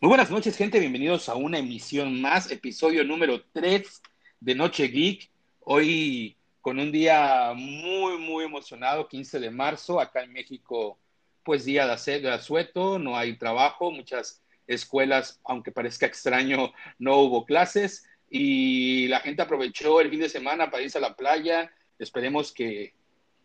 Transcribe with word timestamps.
Muy 0.00 0.10
buenas 0.10 0.30
noches, 0.30 0.56
gente. 0.56 0.78
Bienvenidos 0.78 1.28
a 1.28 1.34
una 1.34 1.58
emisión 1.58 2.20
más, 2.20 2.52
episodio 2.52 3.02
número 3.02 3.42
3 3.52 4.00
de 4.38 4.54
Noche 4.54 4.86
Geek. 4.86 5.28
Hoy 5.64 6.36
con 6.60 6.78
un 6.78 6.92
día 6.92 7.52
muy, 7.56 8.16
muy 8.16 8.44
emocionado, 8.44 9.08
15 9.08 9.40
de 9.40 9.50
marzo, 9.50 9.98
acá 9.98 10.22
en 10.22 10.32
México, 10.32 11.00
pues 11.42 11.64
día 11.64 11.84
de 11.84 12.30
asueto, 12.30 13.00
no 13.00 13.16
hay 13.16 13.38
trabajo, 13.38 13.90
muchas 13.90 14.40
escuelas, 14.68 15.40
aunque 15.42 15.72
parezca 15.72 16.06
extraño, 16.06 16.72
no 17.00 17.16
hubo 17.16 17.44
clases 17.44 18.08
y 18.30 19.08
la 19.08 19.18
gente 19.18 19.42
aprovechó 19.42 20.00
el 20.00 20.10
fin 20.10 20.20
de 20.20 20.28
semana 20.28 20.70
para 20.70 20.84
irse 20.84 20.98
a 20.98 21.00
la 21.00 21.16
playa. 21.16 21.72
Esperemos 21.98 22.52
que, 22.52 22.94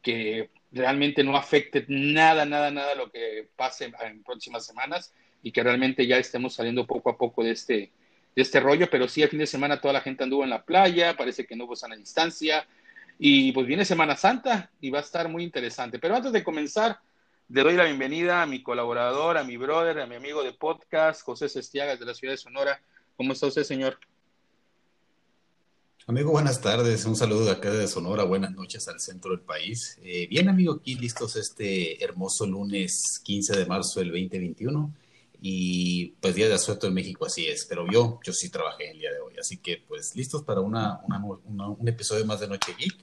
que 0.03 0.51
realmente 0.71 1.23
no 1.23 1.35
afecte 1.35 1.83
nada, 1.87 2.45
nada, 2.45 2.69
nada 2.69 2.93
lo 2.93 3.11
que 3.11 3.49
pase 3.55 3.91
en 4.03 4.21
próximas 4.21 4.67
semanas 4.67 5.15
y 5.43 5.51
que 5.51 5.61
realmente 5.61 6.07
ya 6.07 6.17
estemos 6.17 6.55
saliendo 6.55 6.87
poco 6.87 7.09
a 7.09 7.17
poco 7.17 7.43
de 7.43 7.51
este, 7.51 7.91
de 8.35 8.41
este 8.41 8.59
rollo, 8.61 8.89
pero 8.89 9.07
sí, 9.07 9.21
el 9.21 9.29
fin 9.29 9.39
de 9.39 9.45
semana 9.45 9.81
toda 9.81 9.93
la 9.93 10.01
gente 10.01 10.23
anduvo 10.23 10.43
en 10.43 10.49
la 10.49 10.63
playa, 10.63 11.15
parece 11.15 11.45
que 11.45 11.55
no 11.55 11.65
hubo 11.65 11.75
sana 11.75 11.95
distancia, 11.95 12.65
y 13.19 13.51
pues 13.51 13.67
viene 13.67 13.85
Semana 13.85 14.15
Santa 14.15 14.71
y 14.81 14.89
va 14.89 14.99
a 14.99 15.01
estar 15.01 15.29
muy 15.29 15.43
interesante. 15.43 15.99
Pero 15.99 16.15
antes 16.15 16.31
de 16.31 16.43
comenzar, 16.43 16.99
le 17.49 17.61
doy 17.61 17.75
la 17.75 17.83
bienvenida 17.83 18.41
a 18.41 18.45
mi 18.45 18.63
colaborador, 18.63 19.37
a 19.37 19.43
mi 19.43 19.57
brother, 19.57 19.99
a 19.99 20.07
mi 20.07 20.15
amigo 20.15 20.43
de 20.43 20.53
podcast, 20.53 21.21
José 21.21 21.49
Sestiagas 21.49 21.99
de 21.99 22.05
la 22.05 22.13
ciudad 22.13 22.33
de 22.33 22.37
Sonora. 22.37 22.81
¿Cómo 23.15 23.33
está 23.33 23.47
usted, 23.47 23.63
señor? 23.63 23.99
Amigo, 26.07 26.31
buenas 26.31 26.59
tardes. 26.59 27.05
Un 27.05 27.15
saludo 27.15 27.45
de 27.45 27.51
acá 27.51 27.69
de 27.69 27.87
Sonora. 27.87 28.23
Buenas 28.23 28.51
noches 28.51 28.87
al 28.87 28.99
centro 28.99 29.31
del 29.31 29.41
país. 29.41 29.99
Eh, 30.03 30.27
bien, 30.27 30.49
amigo, 30.49 30.73
aquí 30.73 30.95
listos 30.95 31.35
este 31.35 32.03
hermoso 32.03 32.45
lunes 32.45 33.21
15 33.23 33.57
de 33.57 33.65
marzo 33.65 33.99
del 33.99 34.09
2021 34.09 34.93
y 35.45 36.15
pues 36.21 36.35
Día 36.35 36.47
de 36.47 36.53
Asueto 36.53 36.87
en 36.87 36.93
México 36.93 37.25
así 37.25 37.45
es, 37.45 37.65
pero 37.65 37.85
yo, 37.91 38.17
yo 38.25 38.31
sí 38.31 38.49
trabajé 38.49 38.91
el 38.91 38.99
día 38.99 39.11
de 39.11 39.19
hoy, 39.19 39.33
así 39.37 39.57
que 39.57 39.83
pues 39.85 40.15
listos 40.15 40.43
para 40.43 40.61
una, 40.61 41.01
un 41.03 41.85
episodio 41.85 42.25
más 42.25 42.39
de 42.39 42.47
Noche 42.47 42.73
Geek 42.79 42.95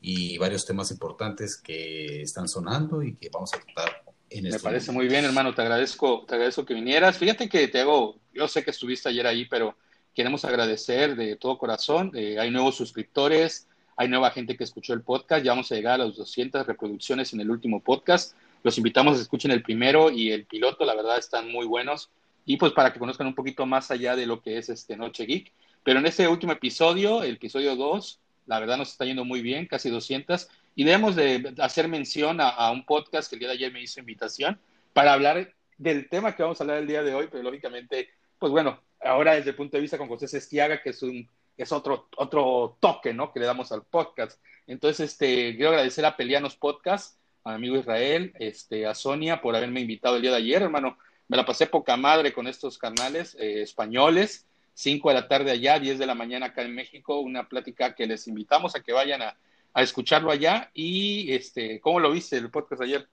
y 0.00 0.38
varios 0.38 0.64
temas 0.64 0.92
importantes 0.92 1.56
que 1.56 2.22
están 2.22 2.46
sonando 2.46 3.02
y 3.02 3.16
que 3.16 3.28
vamos 3.28 3.52
a 3.54 3.58
tratar 3.58 4.04
en 4.30 4.46
este 4.46 4.58
Me 4.58 4.62
parece 4.62 4.92
muy 4.92 5.08
bien, 5.08 5.24
hermano, 5.24 5.52
te 5.52 5.62
agradezco, 5.62 6.24
te 6.28 6.36
agradezco 6.36 6.64
que 6.64 6.74
vinieras. 6.74 7.18
Fíjate 7.18 7.48
que 7.48 7.66
te 7.66 7.80
hago, 7.80 8.20
yo 8.32 8.46
sé 8.46 8.62
que 8.62 8.70
estuviste 8.70 9.08
ayer 9.08 9.26
ahí, 9.26 9.46
pero 9.46 9.76
queremos 10.14 10.44
agradecer 10.44 11.16
de 11.16 11.34
todo 11.34 11.58
corazón. 11.58 12.12
Eh, 12.14 12.38
hay 12.38 12.52
nuevos 12.52 12.76
suscriptores, 12.76 13.66
hay 13.96 14.06
nueva 14.06 14.30
gente 14.30 14.56
que 14.56 14.62
escuchó 14.62 14.92
el 14.92 15.02
podcast, 15.02 15.44
ya 15.44 15.50
vamos 15.50 15.72
a 15.72 15.74
llegar 15.74 16.00
a 16.00 16.04
las 16.04 16.16
200 16.16 16.64
reproducciones 16.68 17.32
en 17.32 17.40
el 17.40 17.50
último 17.50 17.82
podcast. 17.82 18.36
Los 18.62 18.76
invitamos 18.78 19.14
a 19.14 19.16
que 19.16 19.22
escuchen 19.22 19.50
el 19.50 19.62
primero 19.62 20.10
y 20.10 20.32
el 20.32 20.46
piloto, 20.46 20.84
la 20.84 20.94
verdad 20.94 21.18
están 21.18 21.50
muy 21.50 21.66
buenos. 21.66 22.10
Y 22.44 22.56
pues 22.56 22.72
para 22.72 22.92
que 22.92 22.98
conozcan 22.98 23.26
un 23.26 23.34
poquito 23.34 23.66
más 23.66 23.90
allá 23.90 24.16
de 24.16 24.26
lo 24.26 24.42
que 24.42 24.58
es 24.58 24.68
este 24.68 24.96
Noche 24.96 25.24
Geek. 25.24 25.52
Pero 25.82 25.98
en 25.98 26.06
este 26.06 26.28
último 26.28 26.52
episodio, 26.52 27.22
el 27.22 27.34
episodio 27.34 27.76
2, 27.76 28.20
la 28.46 28.60
verdad 28.60 28.76
nos 28.76 28.90
está 28.90 29.04
yendo 29.04 29.24
muy 29.24 29.40
bien, 29.40 29.66
casi 29.66 29.88
200. 29.88 30.48
Y 30.74 30.84
debemos 30.84 31.16
de 31.16 31.54
hacer 31.58 31.88
mención 31.88 32.38
a, 32.40 32.70
un 32.70 32.84
podcast 32.84 33.28
que 33.28 33.36
el 33.36 33.40
día 33.40 33.48
de 33.48 33.54
ayer 33.54 33.72
me 33.72 33.82
hizo 33.82 34.00
invitación 34.00 34.58
para 34.92 35.12
hablar 35.12 35.52
del 35.78 36.08
tema 36.08 36.34
que 36.34 36.42
vamos 36.42 36.60
a 36.60 36.64
hablar 36.64 36.78
el 36.78 36.86
día 36.86 37.02
de 37.02 37.14
hoy, 37.14 37.28
pero 37.30 37.42
lógicamente, 37.42 38.10
pues 38.38 38.50
bueno, 38.50 38.80
ahora 39.02 39.34
desde 39.34 39.50
el 39.50 39.56
punto 39.56 39.76
de 39.76 39.82
vista 39.82 39.98
con 39.98 40.08
José 40.08 40.28
Sestiaga, 40.28 40.82
que 40.82 40.90
es 40.90 41.02
un 41.02 41.28
es 41.56 41.72
otro, 41.72 42.08
otro 42.16 42.78
toque, 42.80 43.12
¿no? 43.12 43.32
Que 43.32 43.40
le 43.40 43.46
damos 43.46 43.70
al 43.70 43.82
podcast. 43.82 44.40
Entonces, 44.66 45.10
este, 45.10 45.54
quiero 45.56 45.70
agradecer 45.70 46.06
a 46.06 46.16
Pelianos 46.16 46.56
Podcast 46.56 47.19
amigo 47.44 47.76
Israel, 47.76 48.32
este, 48.38 48.86
a 48.86 48.94
Sonia 48.94 49.40
por 49.40 49.56
haberme 49.56 49.80
invitado 49.80 50.16
el 50.16 50.22
día 50.22 50.30
de 50.32 50.38
ayer, 50.38 50.62
hermano. 50.62 50.98
Me 51.28 51.36
la 51.36 51.46
pasé 51.46 51.66
poca 51.66 51.96
madre 51.96 52.32
con 52.32 52.46
estos 52.46 52.78
canales 52.78 53.36
eh, 53.38 53.62
españoles. 53.62 54.46
5 54.74 55.08
de 55.08 55.14
la 55.14 55.28
tarde 55.28 55.50
allá, 55.50 55.78
10 55.78 55.98
de 55.98 56.06
la 56.06 56.14
mañana 56.14 56.46
acá 56.46 56.62
en 56.62 56.74
México, 56.74 57.20
una 57.20 57.48
plática 57.48 57.94
que 57.94 58.06
les 58.06 58.26
invitamos 58.26 58.74
a 58.74 58.80
que 58.80 58.92
vayan 58.92 59.22
a, 59.22 59.36
a 59.74 59.82
escucharlo 59.82 60.30
allá. 60.30 60.70
Y, 60.74 61.32
este, 61.32 61.80
¿cómo 61.80 62.00
lo 62.00 62.10
viste 62.12 62.36
el 62.36 62.50
podcast 62.50 62.82
ayer? 62.82 63.08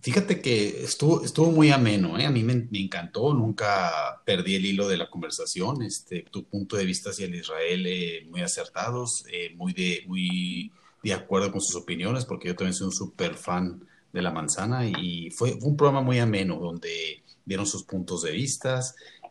Fíjate 0.00 0.40
que 0.40 0.84
estuvo, 0.84 1.24
estuvo 1.24 1.50
muy 1.50 1.70
ameno, 1.70 2.18
¿eh? 2.18 2.26
a 2.26 2.30
mí 2.30 2.44
me, 2.44 2.68
encantó, 2.72 3.34
nunca 3.34 4.22
perdí 4.24 4.54
el 4.54 4.64
hilo 4.64 4.86
de 4.86 4.96
la 4.96 5.10
conversación, 5.10 5.82
este, 5.82 6.24
tu 6.30 6.44
punto 6.44 6.76
de 6.76 6.84
vista 6.84 7.10
hacia 7.10 7.26
el 7.26 7.34
Israel 7.34 7.84
eh, 7.86 8.26
muy 8.30 8.40
acertados, 8.42 9.24
eh, 9.32 9.52
muy, 9.56 9.72
de, 9.72 10.04
muy 10.06 10.70
de 11.02 11.12
acuerdo 11.12 11.52
con 11.52 11.60
sus 11.60 11.76
opiniones, 11.76 12.24
porque 12.24 12.48
yo 12.48 12.56
también 12.56 12.74
soy 12.74 12.86
un 12.86 12.92
súper 12.92 13.34
fan 13.34 13.82
de 14.12 14.22
la 14.22 14.30
manzana 14.30 14.86
y 14.86 15.30
fue, 15.30 15.54
un 15.60 15.76
programa 15.76 16.02
muy 16.02 16.18
ameno 16.18 16.58
donde 16.58 17.22
dieron 17.44 17.66
sus 17.66 17.84
puntos 17.84 18.22
de 18.22 18.32
vista, 18.32 18.80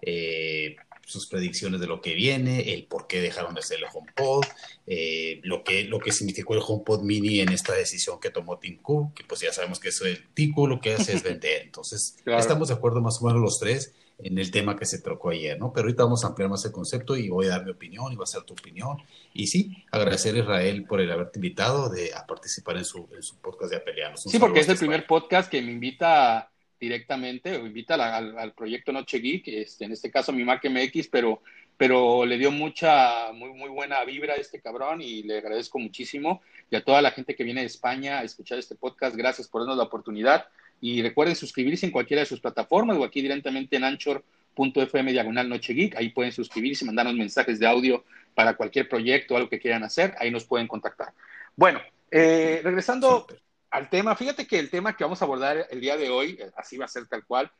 eh, 0.01 0.75
sus 1.05 1.27
predicciones 1.27 1.79
de 1.79 1.87
lo 1.87 2.01
que 2.01 2.13
viene, 2.13 2.73
el 2.73 2.85
por 2.85 3.07
qué 3.07 3.21
dejaron 3.21 3.53
de 3.53 3.61
hacer 3.61 3.77
el 3.77 3.85
HomePod, 3.91 4.43
eh, 4.85 5.39
lo, 5.43 5.63
que, 5.63 5.85
lo 5.85 5.99
que 5.99 6.11
significó 6.11 6.53
el 6.53 6.61
HomePod 6.65 7.01
Mini 7.01 7.39
en 7.39 7.49
esta 7.49 7.73
decisión 7.73 8.19
que 8.19 8.29
tomó 8.29 8.57
Tim 8.57 8.77
Cook, 8.81 9.13
que 9.13 9.23
pues 9.23 9.39
ya 9.39 9.53
sabemos 9.53 9.79
que 9.79 9.89
eso 9.89 10.05
el 10.05 10.27
Tico 10.33 10.67
lo 10.67 10.81
que 10.81 10.93
hace 10.93 11.13
es 11.13 11.23
vender. 11.23 11.61
Entonces, 11.61 12.17
estamos 12.25 12.67
de 12.67 12.73
acuerdo 12.73 13.01
más 13.01 13.21
o 13.21 13.25
menos 13.25 13.41
los 13.41 13.57
tres 13.59 13.93
en 14.19 14.37
el 14.37 14.49
tema 14.49 14.75
que 14.75 14.85
se 14.85 15.01
tocó 15.01 15.29
ayer, 15.29 15.59
¿no? 15.59 15.71
Pero 15.71 15.85
ahorita 15.85 16.03
vamos 16.03 16.23
a 16.23 16.27
ampliar 16.27 16.49
más 16.49 16.65
el 16.65 16.71
concepto 16.71 17.15
y 17.15 17.29
voy 17.29 17.45
a 17.47 17.49
dar 17.49 17.65
mi 17.65 17.71
opinión 17.71 18.11
y 18.11 18.15
va 18.15 18.23
a 18.23 18.27
ser 18.27 18.43
tu 18.43 18.53
opinión. 18.53 18.97
Y 19.33 19.47
sí, 19.47 19.85
agradecer 19.91 20.35
a 20.35 20.39
Israel 20.39 20.85
por 20.85 21.01
el 21.01 21.11
haberte 21.11 21.37
invitado 21.37 21.89
de, 21.89 22.13
a 22.13 22.25
participar 22.25 22.77
en 22.77 22.85
su, 22.85 23.07
en 23.15 23.21
su 23.21 23.37
podcast 23.37 23.71
de 23.71 23.77
Apeleanos. 23.77 24.23
Sí, 24.23 24.39
porque 24.39 24.61
es 24.61 24.69
el 24.69 24.77
primer 24.77 25.05
podcast 25.05 25.51
que 25.51 25.61
me 25.61 25.71
invita 25.71 26.49
directamente 26.79 27.57
o 27.57 27.65
invita 27.65 27.95
al, 27.95 28.53
proyecto 28.53 28.91
Noche 28.91 29.19
Geek, 29.19 29.47
este, 29.47 29.85
en 29.85 29.91
este 29.91 30.11
caso 30.11 30.31
mi 30.31 30.43
Mac 30.43 30.63
MX, 30.67 31.07
pero, 31.09 31.41
pero 31.75 32.25
le 32.25 32.37
dio 32.37 32.51
mucha, 32.51 33.31
muy, 33.33 33.51
muy 33.53 33.69
buena 33.69 34.03
vibra 34.03 34.33
a 34.33 34.37
este 34.37 34.61
cabrón 34.61 35.01
y 35.01 35.23
le 35.23 35.39
agradezco 35.39 35.79
muchísimo. 35.79 36.41
Y 36.69 36.75
a 36.75 36.83
toda 36.83 37.01
la 37.01 37.11
gente 37.11 37.35
que 37.35 37.43
viene 37.43 37.61
de 37.61 37.67
España 37.67 38.19
a 38.19 38.23
escuchar 38.23 38.57
este 38.57 38.75
podcast, 38.75 39.15
gracias 39.15 39.47
por 39.47 39.61
darnos 39.61 39.77
la 39.77 39.83
oportunidad. 39.83 40.47
Y 40.81 41.01
recuerden 41.01 41.35
suscribirse 41.35 41.85
en 41.85 41.91
cualquiera 41.91 42.21
de 42.21 42.27
sus 42.27 42.39
plataformas 42.39 42.97
o 42.97 43.03
aquí 43.03 43.21
directamente 43.21 43.77
en 43.77 43.83
anchor.fm 43.83 45.11
diagonal 45.11 45.49
Noche 45.49 45.73
Geek. 45.73 45.95
Ahí 45.95 46.09
pueden 46.09 46.31
suscribirse 46.31 46.85
y 46.85 46.87
mandarnos 46.87 47.15
mensajes 47.15 47.59
de 47.59 47.67
audio 47.67 48.03
para 48.35 48.55
cualquier 48.55 48.87
proyecto 48.87 49.33
o 49.33 49.37
algo 49.37 49.49
que 49.49 49.59
quieran 49.59 49.83
hacer. 49.83 50.15
Ahí 50.19 50.29
nos 50.31 50.45
pueden 50.45 50.67
contactar. 50.67 51.13
Bueno, 51.55 51.79
eh, 52.11 52.61
regresando 52.63 53.25
al 53.71 53.89
tema, 53.89 54.15
fíjate 54.15 54.45
que 54.45 54.59
el 54.59 54.69
tema 54.69 54.95
que 54.95 55.03
vamos 55.03 55.21
a 55.21 55.25
abordar 55.25 55.67
el 55.69 55.81
día 55.81 55.97
de 55.97 56.09
hoy, 56.09 56.37
eh, 56.39 56.51
así 56.55 56.77
va 56.77 56.85
a 56.85 56.89
ser 56.89 57.07
tal 57.07 57.25
cual, 57.25 57.51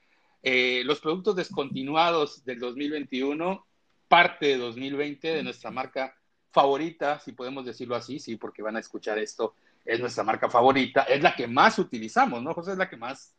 eh, 0.44 0.84
los 0.86 1.00
productos 1.00 1.36
descontinuados 1.36 2.46
del 2.46 2.60
2021, 2.60 3.66
parte 4.08 4.48
de 4.48 4.58
2020 4.58 5.28
de 5.34 5.44
nuestra 5.44 5.72
marca 5.72 6.16
favorita, 6.52 7.20
si 7.20 7.34
podemos 7.34 7.66
decirlo 7.66 7.96
así, 7.96 8.20
sí, 8.20 8.36
porque 8.36 8.62
van 8.62 8.78
a 8.78 8.80
escuchar 8.80 9.20
esto 9.20 9.56
es 9.88 10.00
nuestra 10.00 10.24
marca 10.24 10.50
favorita, 10.50 11.04
es 11.04 11.24
la 11.24 11.36
que 11.36 11.48
más 11.48 11.80
utilizamos, 11.80 12.44
¿no, 12.44 12.54
José? 12.54 12.74
Es 12.74 12.78
la 12.78 12.90
que 12.90 12.98
más, 12.98 13.34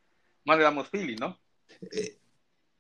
más 0.45 0.57
le 0.57 0.65
damos 0.65 0.89
feeling, 0.89 1.19
¿no? 1.21 1.39
Eh, 1.93 2.19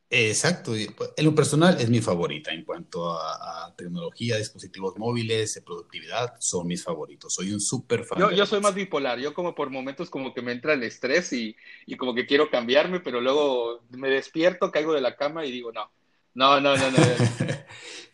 exacto, 0.08 0.72
pues, 0.96 1.10
en 1.16 1.24
lo 1.26 1.34
personal 1.34 1.78
es 1.78 1.90
mi 1.90 2.00
favorita 2.00 2.50
en 2.50 2.64
cuanto 2.64 3.12
a, 3.12 3.74
tecnología, 3.76 4.38
dispositivos 4.38 4.96
móviles, 4.96 5.62
productividad, 5.64 6.34
son 6.40 6.66
mis 6.66 6.82
favoritos. 6.82 7.32
Soy 7.32 7.52
un 7.52 7.60
súper 7.60 8.04
fan. 8.04 8.18
Yo, 8.18 8.32
yo 8.32 8.44
soy 8.44 8.60
más 8.60 8.74
bipolar, 8.74 9.20
yo 9.20 9.32
como 9.34 9.54
por 9.54 9.70
momentos 9.70 10.10
como 10.10 10.34
que 10.34 10.42
me 10.42 10.50
entra 10.50 10.72
el 10.72 10.82
estrés 10.82 11.32
y, 11.32 11.54
y, 11.86 11.96
como 11.96 12.14
que 12.14 12.26
quiero 12.26 12.50
cambiarme, 12.50 12.98
pero 12.98 13.20
luego 13.20 13.84
me 13.90 14.08
despierto, 14.08 14.72
caigo 14.72 14.94
de 14.94 15.00
la 15.00 15.14
cama 15.14 15.44
y 15.44 15.52
digo, 15.52 15.70
no, 15.70 15.92
no, 16.34 16.60
no, 16.60 16.76
no, 16.76 16.90
no. 16.90 16.98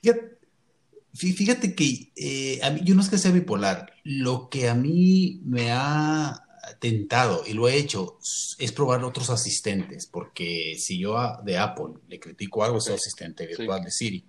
Fíjate 1.15 1.75
que 1.75 2.13
eh, 2.17 2.61
a 2.63 2.71
mí, 2.71 2.81
yo 2.83 2.97
no 2.97 3.01
es 3.01 3.09
que 3.09 3.19
sea 3.19 3.31
bipolar, 3.31 3.93
lo 4.03 4.49
que 4.49 4.69
a 4.69 4.75
mí 4.75 5.41
me 5.45 5.71
ha 5.71 6.45
tentado 6.81 7.45
y 7.47 7.53
lo 7.53 7.69
he 7.69 7.77
hecho 7.77 8.19
es 8.59 8.73
probar 8.73 9.05
otros 9.05 9.31
asistentes, 9.31 10.07
porque 10.07 10.77
si 10.79 10.99
yo 10.99 11.17
de 11.45 11.59
Apple 11.59 12.01
le 12.09 12.19
critico 12.19 12.65
algo, 12.65 12.79
es 12.79 12.89
el 12.89 12.95
asistente 12.95 13.47
virtual 13.47 13.85
de 13.85 13.91
Siri. 13.91 14.25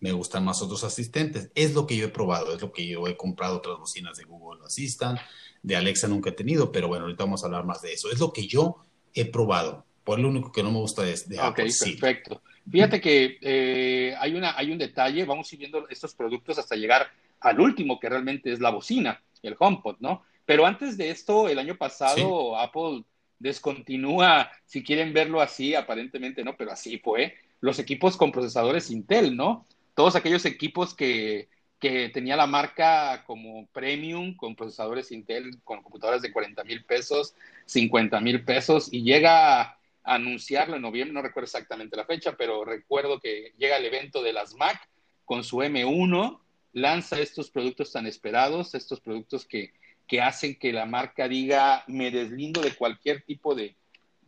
Me 0.00 0.12
gustan 0.12 0.44
más 0.44 0.60
otros 0.60 0.84
asistentes. 0.84 1.50
Es 1.54 1.72
lo 1.72 1.86
que 1.86 1.96
yo 1.96 2.06
he 2.06 2.10
probado, 2.10 2.54
es 2.54 2.60
lo 2.60 2.72
que 2.72 2.86
yo 2.86 3.06
he 3.06 3.16
comprado 3.16 3.58
otras 3.58 3.78
bocinas 3.78 4.18
de 4.18 4.24
Google 4.24 4.60
Assistant, 4.66 5.18
de 5.62 5.76
Alexa 5.76 6.08
nunca 6.08 6.30
he 6.30 6.32
tenido, 6.34 6.72
pero 6.72 6.88
bueno, 6.88 7.04
ahorita 7.04 7.24
vamos 7.24 7.42
a 7.42 7.46
hablar 7.46 7.64
más 7.64 7.80
de 7.80 7.92
eso. 7.92 8.10
Es 8.10 8.18
lo 8.18 8.32
que 8.32 8.46
yo 8.46 8.84
he 9.14 9.24
probado. 9.24 9.86
Por 10.02 10.18
lo 10.18 10.28
único 10.28 10.52
que 10.52 10.62
no 10.62 10.70
me 10.70 10.78
gusta 10.78 11.08
es 11.08 11.28
de 11.28 11.40
Apple. 11.40 11.64
Ok, 11.64 11.78
perfecto. 11.78 12.42
Fíjate 12.70 13.00
que 13.00 13.38
eh, 13.40 14.14
hay, 14.18 14.34
una, 14.34 14.56
hay 14.56 14.72
un 14.72 14.78
detalle, 14.78 15.24
vamos 15.24 15.50
viendo 15.56 15.88
estos 15.88 16.14
productos 16.14 16.58
hasta 16.58 16.76
llegar 16.76 17.10
al 17.40 17.60
último, 17.60 18.00
que 18.00 18.08
realmente 18.08 18.52
es 18.52 18.60
la 18.60 18.70
bocina, 18.70 19.22
el 19.42 19.56
HomePod, 19.58 19.96
¿no? 20.00 20.22
Pero 20.46 20.66
antes 20.66 20.96
de 20.96 21.10
esto, 21.10 21.48
el 21.48 21.58
año 21.58 21.76
pasado 21.76 22.58
Apple 22.58 23.04
descontinúa, 23.38 24.50
si 24.64 24.82
quieren 24.82 25.12
verlo 25.12 25.40
así, 25.40 25.74
aparentemente 25.74 26.42
no, 26.44 26.56
pero 26.56 26.72
así 26.72 26.98
fue, 26.98 27.34
los 27.60 27.78
equipos 27.78 28.16
con 28.16 28.32
procesadores 28.32 28.90
Intel, 28.90 29.36
¿no? 29.36 29.66
Todos 29.94 30.16
aquellos 30.16 30.44
equipos 30.44 30.94
que, 30.94 31.48
que 31.78 32.08
tenía 32.08 32.36
la 32.36 32.46
marca 32.46 33.24
como 33.26 33.66
premium, 33.68 34.34
con 34.36 34.56
procesadores 34.56 35.12
Intel, 35.12 35.58
con 35.64 35.82
computadoras 35.82 36.22
de 36.22 36.32
40 36.32 36.64
mil 36.64 36.84
pesos, 36.84 37.34
50 37.66 38.20
mil 38.20 38.44
pesos, 38.44 38.88
y 38.90 39.02
llega 39.02 39.78
anunciarlo 40.04 40.76
en 40.76 40.82
noviembre, 40.82 41.14
no 41.14 41.22
recuerdo 41.22 41.46
exactamente 41.46 41.96
la 41.96 42.04
fecha, 42.04 42.36
pero 42.36 42.64
recuerdo 42.64 43.18
que 43.18 43.52
llega 43.56 43.78
el 43.78 43.86
evento 43.86 44.22
de 44.22 44.34
las 44.34 44.54
Mac 44.54 44.88
con 45.24 45.42
su 45.42 45.58
M1, 45.58 46.38
lanza 46.74 47.18
estos 47.18 47.50
productos 47.50 47.90
tan 47.90 48.06
esperados, 48.06 48.74
estos 48.74 49.00
productos 49.00 49.46
que, 49.46 49.72
que 50.06 50.20
hacen 50.20 50.56
que 50.56 50.72
la 50.72 50.84
marca 50.84 51.26
diga, 51.26 51.84
me 51.86 52.10
deslindo 52.10 52.60
de 52.60 52.74
cualquier 52.74 53.22
tipo 53.22 53.54
de, 53.54 53.74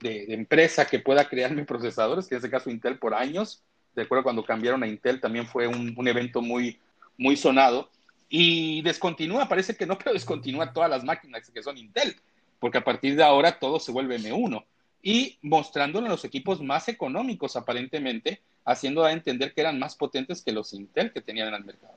de, 0.00 0.32
empresa 0.32 0.87
que 0.87 0.99
pueda 0.99 1.28
crearme 1.28 1.64
procesadores, 1.67 2.26
que 2.26 2.34
en 2.34 2.38
este 2.38 2.50
caso 2.50 2.70
Intel 2.70 2.99
por 2.99 3.14
años. 3.14 3.62
Recuerdo 3.94 4.25
cuando 4.25 4.44
cambiaron 4.44 4.82
a 4.82 4.87
Intel 4.87 5.20
también 5.20 5.46
fue 5.46 5.67
un, 5.67 5.94
un 5.96 6.08
evento 6.08 6.40
muy, 6.40 6.79
muy 7.19 7.37
sonado. 7.37 7.90
Y 8.29 8.82
descontinúa, 8.82 9.49
parece 9.49 9.76
que 9.76 9.87
no, 9.87 9.96
pero 9.99 10.12
descontinúa 10.12 10.72
todas 10.72 10.90
las 10.90 11.05
máquinas 11.05 11.49
que 11.50 11.62
son 11.62 11.76
Intel, 11.76 12.17
porque 12.58 12.79
a 12.79 12.84
partir 12.84 13.14
de 13.14 13.22
ahora 13.22 13.58
todo 13.58 13.79
se 13.79 13.93
vuelve 13.93 14.19
M1 14.19 14.64
y 15.06 15.38
mostrándolo 15.41 16.06
en 16.06 16.11
los 16.11 16.25
equipos 16.25 16.61
más 16.61 16.88
económicos 16.88 17.55
aparentemente, 17.55 18.43
haciendo 18.64 19.05
a 19.05 19.12
entender 19.12 19.55
que 19.55 19.61
eran 19.61 19.79
más 19.79 19.94
potentes 19.94 20.43
que 20.43 20.50
los 20.50 20.73
Intel 20.73 21.12
que 21.12 21.20
tenían 21.20 21.47
en 21.47 21.55
el 21.55 21.64
mercado. 21.64 21.94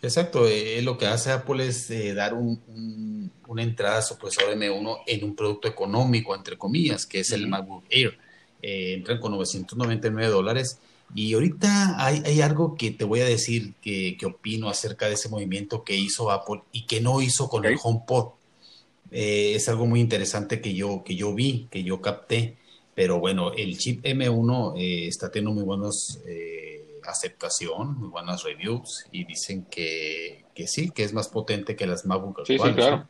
Exacto, 0.00 0.46
eh, 0.46 0.80
lo 0.80 0.96
que 0.96 1.06
hace 1.06 1.32
Apple 1.32 1.66
es 1.66 1.90
eh, 1.90 2.14
dar 2.14 2.34
un, 2.34 3.32
una 3.48 3.62
entrada 3.64 3.98
a 3.98 4.02
su 4.02 4.16
procesador 4.16 4.54
M1 4.54 4.98
en 5.08 5.24
un 5.24 5.34
producto 5.34 5.66
económico, 5.66 6.36
entre 6.36 6.56
comillas, 6.56 7.04
que 7.04 7.18
es 7.18 7.32
el 7.32 7.48
MacBook 7.48 7.82
Air. 7.90 8.16
Eh, 8.62 8.94
entran 8.94 9.18
con 9.18 9.32
999 9.32 10.30
dólares. 10.30 10.78
Y 11.16 11.34
ahorita 11.34 11.96
hay, 11.98 12.22
hay, 12.24 12.42
algo 12.42 12.76
que 12.76 12.92
te 12.92 13.02
voy 13.02 13.22
a 13.22 13.24
decir 13.24 13.74
que, 13.82 14.16
que, 14.20 14.26
opino 14.26 14.68
acerca 14.68 15.08
de 15.08 15.14
ese 15.14 15.28
movimiento 15.28 15.82
que 15.82 15.96
hizo 15.96 16.30
Apple 16.30 16.62
y 16.70 16.86
que 16.86 17.00
no 17.00 17.20
hizo 17.20 17.48
con 17.48 17.64
el 17.64 17.76
HomePod. 17.82 18.37
Eh, 19.10 19.52
es 19.54 19.68
algo 19.68 19.86
muy 19.86 20.00
interesante 20.00 20.60
que 20.60 20.74
yo, 20.74 21.02
que 21.04 21.16
yo 21.16 21.34
vi, 21.34 21.68
que 21.70 21.82
yo 21.82 22.00
capté. 22.00 22.58
Pero 22.94 23.20
bueno, 23.20 23.52
el 23.52 23.78
chip 23.78 24.04
M1 24.04 24.74
eh, 24.76 25.06
está 25.06 25.30
teniendo 25.30 25.52
muy 25.52 25.64
buenas 25.64 26.20
eh, 26.26 26.98
aceptación, 27.04 27.96
muy 27.98 28.08
buenas 28.08 28.42
reviews 28.42 29.06
y 29.12 29.24
dicen 29.24 29.66
que, 29.66 30.44
que, 30.54 30.66
sí, 30.66 30.90
que 30.90 31.04
es 31.04 31.12
más 31.12 31.28
potente 31.28 31.76
que 31.76 31.86
las 31.86 32.04
MacBook 32.04 32.44
Sí, 32.44 32.58
sí, 32.58 32.72
claro. 32.74 33.08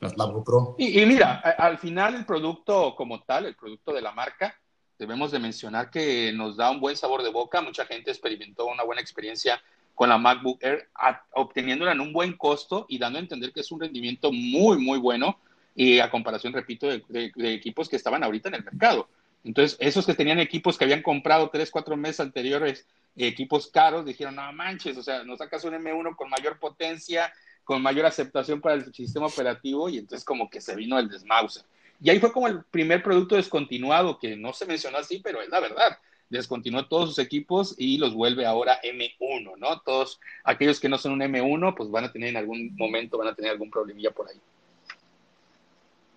Las 0.00 0.16
MacBook 0.16 0.44
Pro. 0.44 0.74
Y, 0.78 1.00
y 1.00 1.06
mira, 1.06 1.36
al 1.36 1.78
final 1.78 2.14
el 2.14 2.26
producto 2.26 2.94
como 2.96 3.22
tal, 3.22 3.46
el 3.46 3.54
producto 3.54 3.92
de 3.92 4.02
la 4.02 4.12
marca, 4.12 4.54
debemos 4.98 5.30
de 5.30 5.38
mencionar 5.38 5.90
que 5.90 6.32
nos 6.32 6.56
da 6.56 6.70
un 6.70 6.80
buen 6.80 6.96
sabor 6.96 7.22
de 7.22 7.30
boca. 7.30 7.60
Mucha 7.60 7.86
gente 7.86 8.10
experimentó 8.10 8.66
una 8.66 8.84
buena 8.84 9.00
experiencia 9.00 9.62
con 9.94 10.08
la 10.08 10.18
MacBook 10.18 10.62
Air, 10.62 10.88
obteniéndola 11.34 11.92
en 11.92 12.00
un 12.00 12.12
buen 12.12 12.36
costo 12.36 12.86
y 12.88 12.98
dando 12.98 13.18
a 13.18 13.22
entender 13.22 13.52
que 13.52 13.60
es 13.60 13.70
un 13.70 13.80
rendimiento 13.80 14.32
muy, 14.32 14.78
muy 14.78 14.98
bueno 14.98 15.38
y 15.74 16.00
a 16.00 16.10
comparación, 16.10 16.52
repito, 16.52 16.86
de, 16.88 17.32
equipos 17.54 17.88
que 17.88 17.96
estaban 17.96 18.22
ahorita 18.22 18.48
en 18.48 18.56
el 18.56 18.64
mercado. 18.64 19.08
Entonces, 19.44 19.76
esos 19.80 20.06
que 20.06 20.14
tenían 20.14 20.38
equipos 20.38 20.78
que 20.78 20.84
habían 20.84 21.02
comprado 21.02 21.50
tres, 21.50 21.70
cuatro 21.70 21.96
meses 21.96 22.20
anteriores, 22.20 22.86
equipos 23.16 23.66
caros, 23.66 24.04
dijeron, 24.04 24.36
no 24.36 24.52
manches, 24.52 24.96
o 24.96 25.02
sea, 25.02 25.24
nos 25.24 25.38
sacas 25.38 25.64
un 25.64 25.74
M1 25.74 26.14
con 26.16 26.30
mayor 26.30 26.58
potencia, 26.58 27.32
con 27.64 27.82
mayor 27.82 28.06
aceptación 28.06 28.60
para 28.60 28.76
el 28.76 28.92
sistema 28.94 29.26
operativo 29.26 29.88
y 29.88 29.98
entonces 29.98 30.24
como 30.24 30.48
que 30.48 30.60
se 30.60 30.76
vino 30.76 30.98
el 30.98 31.08
desmauser. 31.08 31.64
Y 32.00 32.10
ahí 32.10 32.18
fue 32.18 32.32
como 32.32 32.48
el 32.48 32.64
primer 32.64 33.02
producto 33.02 33.36
descontinuado, 33.36 34.18
que 34.18 34.36
no 34.36 34.52
se 34.52 34.66
mencionó 34.66 34.98
así, 34.98 35.20
pero 35.22 35.40
es 35.40 35.48
la 35.48 35.60
verdad 35.60 35.98
descontinuó 36.32 36.86
todos 36.86 37.10
sus 37.10 37.18
equipos 37.18 37.74
y 37.78 37.98
los 37.98 38.14
vuelve 38.14 38.46
ahora 38.46 38.80
M1, 38.82 39.56
¿no? 39.58 39.80
Todos 39.80 40.18
aquellos 40.44 40.80
que 40.80 40.88
no 40.88 40.98
son 40.98 41.12
un 41.12 41.20
M1, 41.20 41.74
pues 41.76 41.90
van 41.90 42.04
a 42.04 42.12
tener 42.12 42.30
en 42.30 42.36
algún 42.36 42.74
momento, 42.76 43.18
van 43.18 43.28
a 43.28 43.34
tener 43.34 43.52
algún 43.52 43.70
problemilla 43.70 44.10
por 44.10 44.28
ahí. 44.28 44.40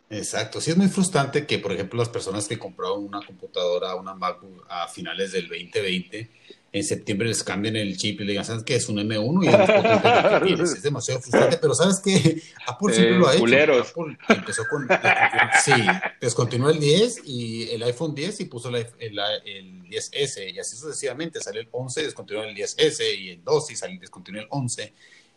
Exacto, 0.10 0.62
sí 0.62 0.72
es 0.72 0.78
muy 0.78 0.88
frustrante 0.88 1.46
que, 1.46 1.60
por 1.60 1.72
ejemplo, 1.72 2.00
las 2.00 2.10
personas 2.10 2.48
que 2.48 2.60
compraron 2.60 3.04
una 3.04 3.26
computadora, 3.26 3.96
una 3.96 4.14
MacBook 4.14 4.66
a 4.70 4.88
finales 4.88 5.32
del 5.32 5.48
2020, 5.48 6.30
en 6.76 6.84
septiembre 6.84 7.30
les 7.30 7.42
cambien 7.42 7.78
el 7.78 7.96
chip 7.96 8.20
y 8.20 8.26
le 8.26 8.34
digan, 8.34 8.44
¿sabes 8.44 8.64
qué? 8.66 8.76
Es 8.76 8.90
un 8.90 8.98
M1 8.98 9.46
y 9.46 10.54
es, 10.62 10.74
es 10.74 10.84
demasiado 10.84 11.22
frustrante, 11.22 11.58
pero 11.58 11.74
¿sabes 11.74 12.02
qué? 12.04 12.42
Apple 12.68 12.94
siempre 12.94 13.18
lo 13.18 13.30
ha 13.30 13.34
hecho. 13.34 13.46
Apple 13.46 14.18
empezó 14.28 14.64
con, 14.70 14.86
sí, 15.64 15.72
descontinuó 16.20 16.70
el 16.70 16.80
10 16.82 17.22
y 17.24 17.70
el 17.70 17.82
iPhone 17.84 18.14
10 18.14 18.42
y 18.42 18.46
puso 18.46 18.68
el, 18.68 18.88
el, 19.00 19.84
10S 19.86 20.54
y 20.54 20.60
así 20.60 20.76
sucesivamente, 20.76 21.40
salió 21.40 21.62
el 21.62 21.70
11, 21.72 22.04
descontinuó 22.04 22.44
el 22.44 22.54
10S 22.54 23.20
y 23.20 23.30
el 23.30 23.44
2 23.46 23.72
y 23.72 23.76
salió, 23.78 23.98
descontinuó 23.98 24.42
el 24.42 24.48
11. 24.50 24.94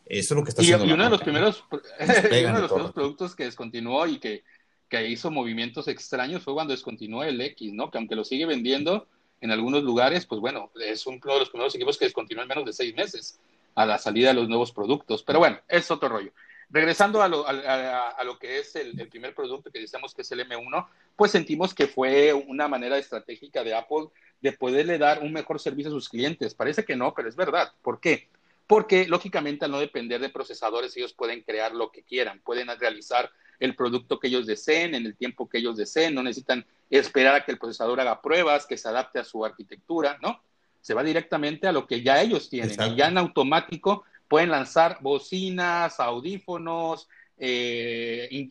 Eso 0.06 0.34
es 0.34 0.36
lo 0.36 0.42
que 0.42 0.50
está 0.50 0.62
haciendo. 0.62 0.84
Y, 0.86 0.92
uno, 0.92 1.04
de 1.04 1.10
los 1.10 1.22
primeros, 1.22 1.64
uno 1.70 1.80
de 1.80 2.60
los 2.62 2.70
primeros 2.72 2.92
productos 2.92 3.36
que 3.36 3.44
descontinuó 3.44 4.08
y 4.08 4.18
que, 4.18 4.42
que 4.88 5.06
hizo 5.06 5.30
movimientos 5.30 5.86
extraños 5.86 6.42
fue 6.42 6.54
cuando 6.54 6.72
descontinuó 6.72 7.22
el 7.22 7.40
X, 7.40 7.72
¿no? 7.74 7.92
Que 7.92 7.98
aunque 7.98 8.16
lo 8.16 8.24
sigue 8.24 8.44
vendiendo 8.44 9.06
en 9.40 9.50
algunos 9.50 9.82
lugares, 9.82 10.26
pues 10.26 10.40
bueno, 10.40 10.70
es 10.80 11.06
uno 11.06 11.18
de 11.20 11.38
los 11.38 11.50
primeros 11.50 11.74
equipos 11.74 11.96
que 11.96 12.06
descontinuó 12.06 12.42
en 12.42 12.48
menos 12.48 12.64
de 12.64 12.72
seis 12.72 12.94
meses 12.94 13.38
a 13.74 13.86
la 13.86 13.98
salida 13.98 14.28
de 14.28 14.34
los 14.34 14.48
nuevos 14.48 14.72
productos. 14.72 15.22
Pero 15.22 15.38
bueno, 15.38 15.60
es 15.68 15.90
otro 15.90 16.08
rollo. 16.08 16.32
Regresando 16.70 17.22
a 17.22 17.28
lo, 17.28 17.48
a, 17.48 18.10
a 18.10 18.24
lo 18.24 18.38
que 18.38 18.58
es 18.58 18.76
el, 18.76 19.00
el, 19.00 19.08
primer 19.08 19.34
producto 19.34 19.70
que 19.70 19.80
decíamos 19.80 20.14
que 20.14 20.22
es 20.22 20.32
el 20.32 20.46
M1, 20.46 20.86
pues 21.16 21.30
sentimos 21.30 21.72
que 21.72 21.86
fue 21.86 22.34
una 22.34 22.68
manera 22.68 22.98
estratégica 22.98 23.64
de 23.64 23.74
Apple 23.74 24.08
de 24.40 24.52
poderle 24.52 24.98
dar 24.98 25.22
un 25.22 25.32
mejor 25.32 25.60
servicio 25.60 25.90
a 25.90 25.94
sus 25.94 26.08
clientes. 26.08 26.54
Parece 26.54 26.84
que 26.84 26.96
no, 26.96 27.14
pero 27.14 27.28
es 27.28 27.36
verdad. 27.36 27.72
¿Por 27.80 28.00
qué? 28.00 28.28
Porque 28.66 29.08
lógicamente 29.08 29.64
al 29.64 29.70
no 29.70 29.80
depender 29.80 30.20
de 30.20 30.28
procesadores, 30.28 30.94
ellos 30.96 31.14
pueden 31.14 31.40
crear 31.42 31.74
lo 31.74 31.90
que 31.90 32.02
quieran, 32.02 32.40
pueden 32.40 32.68
realizar 32.78 33.30
el 33.60 33.74
producto 33.74 34.18
que 34.18 34.28
ellos 34.28 34.46
deseen 34.46 34.94
en 34.94 35.06
el 35.06 35.16
tiempo 35.16 35.48
que 35.48 35.58
ellos 35.58 35.76
deseen, 35.76 36.14
no 36.14 36.22
necesitan 36.22 36.64
esperar 36.90 37.34
a 37.34 37.44
que 37.44 37.52
el 37.52 37.58
procesador 37.58 38.00
haga 38.00 38.22
pruebas, 38.22 38.66
que 38.66 38.78
se 38.78 38.88
adapte 38.88 39.18
a 39.18 39.24
su 39.24 39.44
arquitectura, 39.44 40.18
¿no? 40.22 40.40
Se 40.80 40.94
va 40.94 41.02
directamente 41.02 41.66
a 41.66 41.72
lo 41.72 41.86
que 41.86 42.02
ya 42.02 42.22
ellos 42.22 42.48
tienen 42.48 42.76
y 42.80 42.96
ya 42.96 43.08
en 43.08 43.18
automático 43.18 44.04
pueden 44.28 44.50
lanzar 44.50 44.98
bocinas, 45.00 46.00
audífonos, 46.00 47.08
eh, 47.38 48.48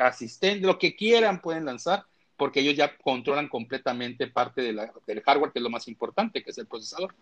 asistentes, 0.00 0.62
lo 0.62 0.78
que 0.78 0.96
quieran 0.96 1.40
pueden 1.40 1.64
lanzar 1.64 2.04
porque 2.36 2.60
ellos 2.60 2.76
ya 2.76 2.96
controlan 2.98 3.48
completamente 3.48 4.26
parte 4.26 4.62
de 4.62 4.72
la, 4.72 4.92
del 5.06 5.22
hardware, 5.22 5.52
que 5.52 5.58
es 5.58 5.62
lo 5.62 5.70
más 5.70 5.88
importante, 5.88 6.42
que 6.42 6.50
es 6.50 6.58
el 6.58 6.66
procesador. 6.66 7.14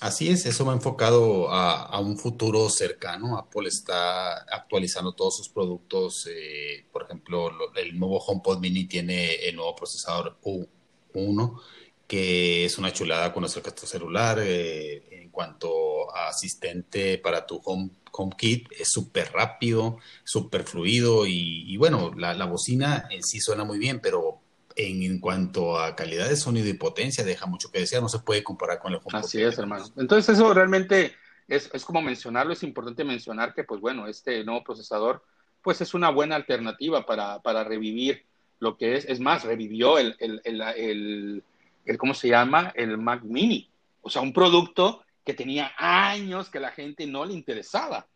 Así 0.00 0.28
es, 0.28 0.46
eso 0.46 0.70
ha 0.70 0.74
enfocado 0.74 1.50
a, 1.50 1.98
un 2.00 2.16
futuro 2.18 2.70
cercano. 2.70 3.36
Apple 3.36 3.66
está 3.68 4.38
actualizando 4.42 5.12
todos 5.12 5.36
sus 5.36 5.48
productos. 5.48 6.28
Eh, 6.30 6.86
por 6.92 7.02
ejemplo, 7.02 7.50
el 7.74 7.98
nuevo 7.98 8.18
HomePod 8.18 8.60
Mini 8.60 8.84
tiene 8.86 9.34
el 9.48 9.56
nuevo 9.56 9.74
procesador 9.74 10.38
U1, 10.44 11.60
que 12.06 12.64
es 12.64 12.78
una 12.78 12.92
chulada 12.92 13.32
con 13.32 13.40
nuestro 13.40 13.62
celular. 13.86 14.38
Eh, 14.40 15.22
en 15.22 15.30
cuanto 15.30 16.14
a 16.14 16.28
asistente 16.28 17.18
para 17.18 17.44
tu 17.44 17.60
Home, 17.64 17.90
HomeKit, 18.12 18.68
es 18.78 18.90
súper 18.92 19.32
rápido, 19.32 19.98
súper 20.24 20.62
fluido 20.62 21.26
y, 21.26 21.76
bueno, 21.76 22.12
la 22.16 22.46
bocina 22.46 23.08
en 23.10 23.24
sí 23.24 23.40
suena 23.40 23.64
muy 23.64 23.78
bien, 23.78 24.00
pero 24.00 24.42
en, 24.78 25.18
cuanto 25.18 25.78
a 25.78 25.96
calidad 25.96 26.28
de 26.28 26.36
sonido 26.36 26.68
y 26.68 26.74
potencia, 26.74 27.24
deja 27.24 27.46
mucho 27.46 27.70
que 27.70 27.80
decir, 27.80 28.00
no 28.00 28.08
se 28.08 28.20
puede 28.20 28.44
comparar 28.44 28.78
con 28.78 28.92
el 28.92 28.98
HomePod. 28.98 29.16
Así 29.16 29.42
es, 29.42 29.58
hermano. 29.58 29.84
Entonces 29.96 30.36
eso 30.36 30.54
realmente 30.54 31.14
es, 31.48 31.68
es, 31.72 31.84
como 31.84 32.00
mencionarlo, 32.00 32.52
es 32.52 32.62
importante 32.62 33.04
mencionar 33.04 33.54
que, 33.54 33.64
pues 33.64 33.80
bueno, 33.80 34.06
este 34.06 34.44
nuevo 34.44 34.62
procesador, 34.62 35.24
pues 35.62 35.80
es 35.80 35.94
una 35.94 36.10
buena 36.10 36.36
alternativa 36.36 37.04
para, 37.04 37.40
para 37.40 37.64
revivir 37.64 38.24
lo 38.60 38.76
que 38.76 38.96
es, 38.96 39.04
es 39.06 39.20
más, 39.20 39.44
revivió 39.44 39.98
el, 39.98 40.16
el, 40.20 40.40
el, 40.44 41.42
el, 41.84 41.98
¿cómo 41.98 42.14
se 42.14 42.28
llama? 42.28 42.72
El 42.74 42.98
Mac 42.98 43.22
Mini. 43.22 43.68
O 44.00 44.10
sea, 44.10 44.22
un 44.22 44.32
producto 44.32 45.02
que 45.24 45.34
tenía 45.34 45.72
años 45.76 46.50
que 46.50 46.60
la 46.60 46.70
gente 46.70 47.06
no 47.06 47.24
le 47.24 47.34
interesaba 47.34 48.06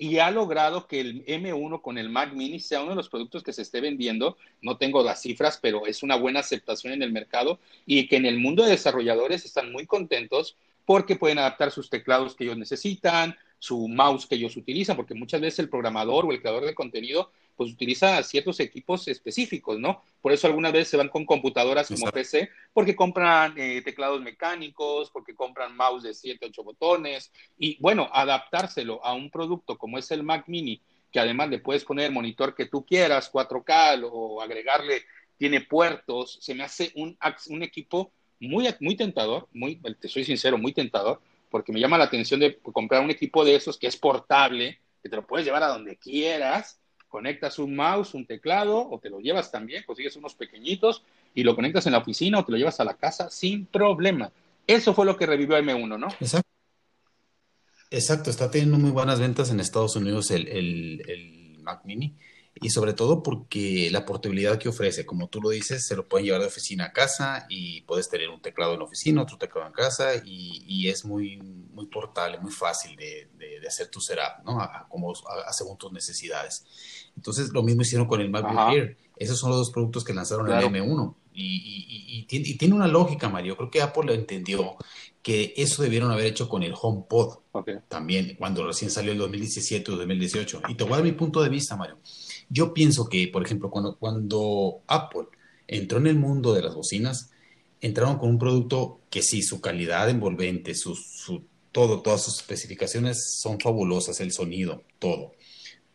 y 0.00 0.18
ha 0.18 0.30
logrado 0.30 0.86
que 0.86 0.98
el 0.98 1.26
M1 1.26 1.82
con 1.82 1.98
el 1.98 2.08
Mac 2.08 2.32
Mini 2.32 2.58
sea 2.58 2.80
uno 2.80 2.92
de 2.92 2.96
los 2.96 3.10
productos 3.10 3.42
que 3.42 3.52
se 3.52 3.60
esté 3.60 3.82
vendiendo. 3.82 4.38
No 4.62 4.78
tengo 4.78 5.04
las 5.04 5.20
cifras, 5.20 5.58
pero 5.60 5.84
es 5.86 6.02
una 6.02 6.16
buena 6.16 6.40
aceptación 6.40 6.94
en 6.94 7.02
el 7.02 7.12
mercado 7.12 7.60
y 7.84 8.08
que 8.08 8.16
en 8.16 8.24
el 8.24 8.38
mundo 8.38 8.62
de 8.64 8.70
desarrolladores 8.70 9.44
están 9.44 9.70
muy 9.70 9.84
contentos 9.84 10.56
porque 10.86 11.16
pueden 11.16 11.38
adaptar 11.38 11.70
sus 11.70 11.90
teclados 11.90 12.34
que 12.34 12.44
ellos 12.44 12.56
necesitan, 12.56 13.36
su 13.58 13.88
mouse 13.88 14.24
que 14.24 14.36
ellos 14.36 14.56
utilizan, 14.56 14.96
porque 14.96 15.12
muchas 15.12 15.42
veces 15.42 15.58
el 15.58 15.68
programador 15.68 16.24
o 16.24 16.32
el 16.32 16.40
creador 16.40 16.64
de 16.64 16.74
contenido 16.74 17.30
pues 17.60 17.72
utiliza 17.74 18.22
ciertos 18.22 18.58
equipos 18.58 19.06
específicos, 19.06 19.78
¿no? 19.78 20.00
Por 20.22 20.32
eso 20.32 20.46
algunas 20.46 20.72
veces 20.72 20.88
se 20.88 20.96
van 20.96 21.10
con 21.10 21.26
computadoras 21.26 21.88
como 21.88 22.10
PC, 22.10 22.48
porque 22.72 22.96
compran 22.96 23.52
eh, 23.58 23.82
teclados 23.84 24.22
mecánicos, 24.22 25.10
porque 25.10 25.34
compran 25.34 25.76
mouse 25.76 26.04
de 26.04 26.14
7, 26.14 26.46
8 26.46 26.64
botones, 26.64 27.30
y 27.58 27.76
bueno, 27.78 28.08
adaptárselo 28.14 29.04
a 29.04 29.12
un 29.12 29.28
producto 29.28 29.76
como 29.76 29.98
es 29.98 30.10
el 30.10 30.22
Mac 30.22 30.44
Mini, 30.46 30.80
que 31.12 31.20
además 31.20 31.50
le 31.50 31.58
puedes 31.58 31.84
poner 31.84 32.06
el 32.06 32.12
monitor 32.12 32.54
que 32.54 32.64
tú 32.64 32.86
quieras, 32.86 33.30
4K, 33.30 34.08
o 34.10 34.40
agregarle, 34.40 35.02
tiene 35.36 35.60
puertos, 35.60 36.38
se 36.40 36.54
me 36.54 36.64
hace 36.64 36.92
un, 36.94 37.18
un 37.48 37.62
equipo 37.62 38.10
muy, 38.40 38.74
muy 38.80 38.96
tentador, 38.96 39.48
muy, 39.52 39.76
te 40.00 40.08
soy 40.08 40.24
sincero, 40.24 40.56
muy 40.56 40.72
tentador, 40.72 41.20
porque 41.50 41.72
me 41.72 41.80
llama 41.80 41.98
la 41.98 42.04
atención 42.04 42.40
de 42.40 42.56
comprar 42.56 43.04
un 43.04 43.10
equipo 43.10 43.44
de 43.44 43.54
esos 43.54 43.76
que 43.76 43.86
es 43.86 43.98
portable, 43.98 44.78
que 45.02 45.10
te 45.10 45.16
lo 45.16 45.26
puedes 45.26 45.44
llevar 45.44 45.62
a 45.62 45.68
donde 45.68 45.98
quieras, 45.98 46.80
conectas 47.10 47.58
un 47.58 47.76
mouse, 47.76 48.14
un 48.14 48.24
teclado, 48.24 48.88
o 48.88 48.98
te 48.98 49.10
lo 49.10 49.20
llevas 49.20 49.50
también, 49.50 49.82
consigues 49.84 50.16
unos 50.16 50.34
pequeñitos 50.34 51.02
y 51.34 51.42
lo 51.42 51.54
conectas 51.54 51.84
en 51.86 51.92
la 51.92 51.98
oficina 51.98 52.38
o 52.38 52.44
te 52.44 52.52
lo 52.52 52.58
llevas 52.58 52.80
a 52.80 52.84
la 52.84 52.94
casa 52.94 53.28
sin 53.28 53.66
problema. 53.66 54.32
Eso 54.66 54.94
fue 54.94 55.04
lo 55.04 55.16
que 55.16 55.26
revivió 55.26 55.58
M1, 55.58 55.98
¿no? 55.98 56.08
Exacto. 56.20 56.48
Exacto, 57.90 58.30
está 58.30 58.50
teniendo 58.50 58.78
muy 58.78 58.92
buenas 58.92 59.18
ventas 59.18 59.50
en 59.50 59.58
Estados 59.58 59.96
Unidos 59.96 60.30
el, 60.30 60.46
el, 60.46 61.02
el 61.08 61.58
Mac 61.58 61.80
Mini 61.84 62.14
y 62.54 62.70
sobre 62.70 62.92
todo 62.92 63.22
porque 63.22 63.88
la 63.90 64.04
portabilidad 64.04 64.58
que 64.58 64.68
ofrece, 64.68 65.06
como 65.06 65.28
tú 65.28 65.40
lo 65.40 65.50
dices, 65.50 65.86
se 65.86 65.96
lo 65.96 66.08
pueden 66.08 66.26
llevar 66.26 66.40
de 66.40 66.48
oficina 66.48 66.86
a 66.86 66.92
casa 66.92 67.46
y 67.48 67.82
puedes 67.82 68.08
tener 68.08 68.28
un 68.28 68.42
teclado 68.42 68.72
en 68.74 68.80
la 68.80 68.84
oficina, 68.84 69.22
otro 69.22 69.38
teclado 69.38 69.66
en 69.66 69.72
casa 69.72 70.16
y, 70.16 70.64
y 70.66 70.88
es 70.88 71.04
muy, 71.04 71.38
muy 71.38 71.86
portable, 71.86 72.38
muy 72.38 72.52
fácil 72.52 72.96
de, 72.96 73.30
de, 73.38 73.60
de 73.60 73.68
hacer 73.68 73.88
tu 73.88 74.00
setup, 74.00 74.44
¿no? 74.44 74.60
A, 74.60 74.86
como, 74.88 75.12
a, 75.12 75.52
según 75.52 75.78
tus 75.78 75.92
necesidades. 75.92 76.66
Entonces, 77.16 77.50
lo 77.52 77.62
mismo 77.62 77.82
hicieron 77.82 78.06
con 78.06 78.20
el 78.20 78.30
MacBook 78.30 78.58
Ajá. 78.58 78.72
Air. 78.72 78.96
Esos 79.16 79.38
son 79.38 79.50
los 79.50 79.58
dos 79.58 79.70
productos 79.70 80.04
que 80.04 80.14
lanzaron 80.14 80.46
claro. 80.46 80.66
el 80.66 80.74
M1. 80.74 81.14
Y, 81.32 82.26
y, 82.26 82.26
y, 82.30 82.56
tiene, 82.56 82.74
una 82.74 82.88
lógica, 82.88 83.28
Mario. 83.28 83.56
Creo 83.56 83.70
que 83.70 83.80
Apple 83.80 84.04
lo 84.04 84.12
entendió 84.12 84.76
que 85.22 85.54
eso 85.56 85.82
debieron 85.82 86.10
haber 86.10 86.26
hecho 86.26 86.48
con 86.48 86.62
el 86.62 86.74
HomePod 86.78 87.38
okay. 87.52 87.76
también, 87.88 88.34
cuando 88.38 88.66
recién 88.66 88.90
salió 88.90 89.12
el 89.12 89.18
2017 89.18 89.92
o 89.92 89.96
2018. 89.96 90.62
Y 90.68 90.74
te 90.74 90.84
voy 90.84 90.94
a 90.94 90.96
dar 90.96 91.04
mi 91.04 91.12
punto 91.12 91.42
de 91.42 91.48
vista, 91.48 91.76
Mario. 91.76 91.98
Yo 92.50 92.74
pienso 92.74 93.08
que, 93.08 93.28
por 93.28 93.44
ejemplo, 93.44 93.70
cuando, 93.70 93.96
cuando 93.96 94.82
Apple 94.88 95.28
entró 95.66 95.98
en 95.98 96.08
el 96.08 96.16
mundo 96.16 96.52
de 96.52 96.62
las 96.62 96.74
bocinas, 96.74 97.30
entraron 97.80 98.18
con 98.18 98.28
un 98.28 98.38
producto 98.38 99.00
que 99.08 99.22
sí, 99.22 99.42
su 99.42 99.60
calidad 99.60 100.10
envolvente, 100.10 100.74
su, 100.74 100.94
su, 100.96 101.44
todo, 101.72 102.02
todas 102.02 102.22
sus 102.22 102.40
especificaciones 102.40 103.38
son 103.40 103.60
fabulosas, 103.60 104.20
el 104.20 104.32
sonido, 104.32 104.82
todo. 104.98 105.32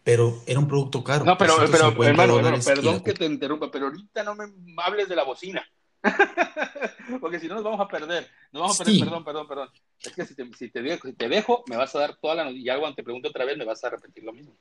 Pero 0.03 0.41
era 0.47 0.59
un 0.59 0.67
producto 0.67 1.03
caro. 1.03 1.25
No, 1.25 1.37
pero, 1.37 1.55
pero 1.69 2.03
hermano, 2.03 2.37
hermano, 2.37 2.63
perdón 2.63 3.03
que 3.03 3.13
te 3.13 3.25
interrumpa, 3.25 3.69
pero 3.69 3.87
ahorita 3.87 4.23
no 4.23 4.35
me 4.35 4.45
hables 4.77 5.09
de 5.09 5.15
la 5.15 5.23
bocina. 5.23 5.67
Porque 7.19 7.39
si 7.39 7.47
no 7.47 7.55
nos 7.55 7.63
vamos 7.63 7.79
a 7.81 7.87
perder. 7.87 8.29
Nos 8.51 8.61
vamos 8.61 8.79
a 8.79 8.83
perder, 8.83 8.99
sí. 8.99 9.03
perdón, 9.03 9.25
perdón, 9.25 9.47
perdón. 9.47 9.69
Es 9.99 10.13
que 10.13 10.25
si 10.25 10.35
te, 10.35 10.47
si, 10.53 10.69
te 10.69 10.81
dejo, 10.81 11.07
si 11.07 11.13
te 11.13 11.27
dejo, 11.27 11.63
me 11.67 11.75
vas 11.75 11.95
a 11.95 11.99
dar 11.99 12.15
toda 12.17 12.35
la 12.35 12.43
noticia. 12.45 12.65
Y 12.65 12.69
algo 12.69 12.93
te 12.93 13.03
pregunto 13.03 13.29
otra 13.29 13.45
vez, 13.45 13.57
me 13.57 13.65
vas 13.65 13.83
a 13.83 13.89
repetir 13.89 14.23
lo 14.23 14.31
mismo. 14.33 14.55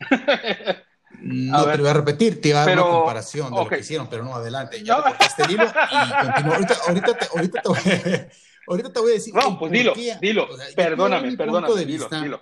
No, 1.20 1.64
te 1.64 1.78
voy 1.78 1.88
a 1.88 1.94
repetir, 1.94 2.40
te 2.40 2.48
iba 2.50 2.62
a 2.62 2.66
dar 2.66 2.74
pero, 2.74 2.86
una 2.86 2.96
comparación 2.98 3.50
de 3.50 3.52
okay. 3.54 3.64
lo 3.64 3.70
que 3.70 3.80
hicieron, 3.80 4.08
pero 4.08 4.24
no, 4.24 4.34
adelante. 4.34 4.82
Ya 4.84 4.98
no. 4.98 5.04
este 5.06 5.52
hilo 5.52 5.64
y 5.64 6.26
continúo. 6.26 6.54
Ahorita, 6.54 6.76
ahorita, 6.86 7.18
te, 7.18 7.26
ahorita, 7.34 7.62
te 7.62 7.68
voy, 7.68 7.78
ahorita 8.68 8.92
te 8.92 9.00
voy 9.00 9.10
a 9.10 9.14
decir. 9.14 9.34
No, 9.34 9.58
pues 9.58 9.72
dilo, 9.72 9.94
qué, 9.94 10.16
dilo. 10.20 10.48
O 10.48 10.56
sea, 10.56 10.66
perdóname, 10.76 11.36
perdóname. 11.36 11.84
Dilo, 11.84 12.04
vista, 12.04 12.20
dilo. 12.20 12.40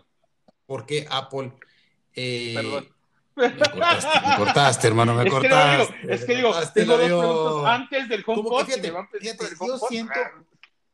¿Por 0.67 0.85
qué 0.85 1.07
Apple. 1.09 1.53
Eh, 2.15 2.55
Perdón. 2.55 2.89
Me 3.37 3.55
cortaste, 3.55 4.09
me 4.27 4.37
cortaste, 4.37 4.89
hermano, 4.89 5.15
me 5.15 5.25
es 5.25 5.31
cortaste. 5.31 5.95
Que 5.95 6.07
digo, 6.07 6.11
es 6.11 6.25
que 6.25 6.35
digo, 6.37 6.55
tengo 6.73 6.97
dos 6.97 7.05
preguntas 7.05 7.71
antes 7.71 8.09
del 8.09 8.25
HomePod. 8.27 8.65
Fíjate, 8.65 8.93
fíjate, 9.21 9.45
yo 9.61 9.79
siento, 9.79 10.15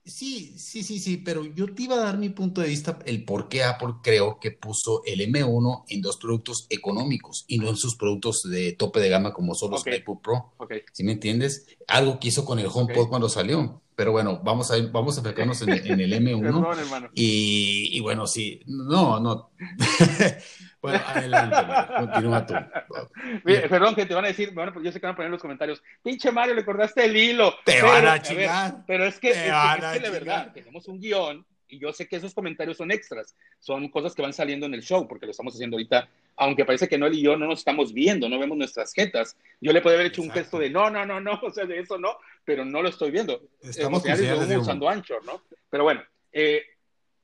Sí, 0.05 0.55
sí, 0.57 0.83
sí, 0.83 0.99
sí, 0.99 1.19
pero 1.19 1.45
yo 1.45 1.73
te 1.73 1.85
iba 1.85 1.95
a 1.95 2.01
dar 2.01 2.19
mi 2.19 2.29
punto 2.29 2.61
de 2.61 2.69
vista, 2.69 2.99
el 3.07 3.25
por 3.25 3.49
qué 3.49 3.63
Apple 3.63 3.95
creo 4.03 4.41
que 4.41 4.51
puso 4.51 5.03
el 5.07 5.21
M1 5.21 5.85
en 5.89 6.03
dos 6.03 6.17
productos 6.17 6.67
económicos 6.71 7.45
y 7.47 7.59
no 7.59 7.69
en 7.69 7.77
sus 7.77 7.95
productos 7.95 8.43
de 8.43 8.73
tope 8.73 8.99
de 8.99 9.09
gama 9.09 9.33
como 9.33 9.55
son 9.55 9.71
los 9.71 9.83
okay. 9.83 9.99
MacBook 9.99 10.23
Pro. 10.23 10.55
Okay. 10.57 10.83
¿Sí 10.93 11.05
me 11.05 11.13
entiendes? 11.13 11.67
Algo 11.87 12.19
que 12.19 12.29
hizo 12.29 12.45
con 12.45 12.59
el 12.59 12.67
HomePod 12.67 12.99
okay. 12.99 13.09
cuando 13.09 13.29
salió. 13.29 13.81
Pero 13.95 14.11
bueno, 14.11 14.41
vamos 14.43 14.71
a, 14.71 14.77
vamos 14.91 15.17
a 15.17 15.21
enfocarnos 15.21 15.63
en, 15.63 15.71
en, 15.71 16.01
el 16.01 16.13
M1. 16.21 16.41
Perdón, 16.41 17.11
y, 17.15 17.97
y, 17.97 18.01
bueno, 18.01 18.27
sí, 18.27 18.61
no, 18.67 19.21
no. 19.21 19.51
bueno, 20.83 21.01
adelante, 21.07 21.57
continúa 21.97 22.47
tú. 22.47 22.55
Bien, 23.45 23.63
perdón, 23.69 23.95
que 23.95 24.05
te 24.05 24.15
van 24.15 24.25
a 24.25 24.29
decir, 24.29 24.53
bueno, 24.53 24.73
pues 24.73 24.85
yo 24.85 24.93
sé 24.93 25.01
que 25.01 25.07
van 25.07 25.15
a 25.15 25.17
poner 25.17 25.29
en 25.29 25.33
los 25.33 25.41
comentarios, 25.41 25.83
pinche 26.03 26.31
Mario, 26.33 26.55
le 26.55 26.65
cortaste 26.65 27.05
el 27.05 27.17
hilo. 27.17 27.55
Te 27.65 27.75
pero, 27.75 27.87
van 27.87 28.07
a 28.07 28.21
chingar. 28.21 28.49
A 28.49 28.65
ver, 28.65 28.83
pero 28.87 29.05
es 29.07 29.19
que, 29.19 29.31
es, 29.31 29.37
es 29.37 29.93
que 29.93 30.01
de 30.01 30.11
verdad, 30.11 30.53
tenemos 30.53 30.89
un 30.89 31.01
guion 31.01 31.47
y 31.73 31.79
yo 31.79 31.91
sé 31.93 32.07
que 32.07 32.17
esos 32.17 32.35
comentarios 32.35 32.77
son 32.77 32.91
extras, 32.91 33.35
son 33.59 33.89
cosas 33.89 34.15
que 34.15 34.21
van 34.21 34.35
saliendo 34.35 34.67
en 34.67 34.75
el 34.75 34.83
show, 34.83 35.09
porque 35.09 35.25
lo 35.25 35.31
estamos 35.31 35.55
haciendo 35.55 35.77
ahorita, 35.77 36.07
aunque 36.37 36.67
parece 36.67 36.87
que 36.87 36.99
Noel 36.99 37.15
y 37.15 37.23
yo 37.23 37.35
no 37.35 37.47
nos 37.47 37.61
estamos 37.61 37.95
viendo, 37.95 38.29
no 38.29 38.39
vemos 38.39 38.59
nuestras 38.59 38.93
jetas. 38.93 39.39
Yo 39.59 39.73
le 39.73 39.81
podría 39.81 40.01
haber 40.01 40.09
hecho 40.09 40.21
Exacto. 40.21 40.39
un 40.39 40.45
gesto 40.45 40.59
de 40.59 40.69
no, 40.69 40.91
no, 40.91 41.07
no, 41.07 41.19
no, 41.19 41.33
o 41.43 41.51
sea, 41.51 41.65
de 41.65 41.79
eso 41.79 41.97
no, 41.97 42.19
pero 42.45 42.67
no 42.67 42.83
lo 42.83 42.91
estoy 42.91 43.11
viendo. 43.11 43.41
Estamos 43.63 44.05
eh, 44.05 44.59
usando 44.59 44.87
Anchor, 44.87 45.25
¿no? 45.25 45.43
Pero 45.71 45.85
bueno, 45.85 46.03
eh, 46.31 46.63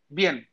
bien, 0.09 0.49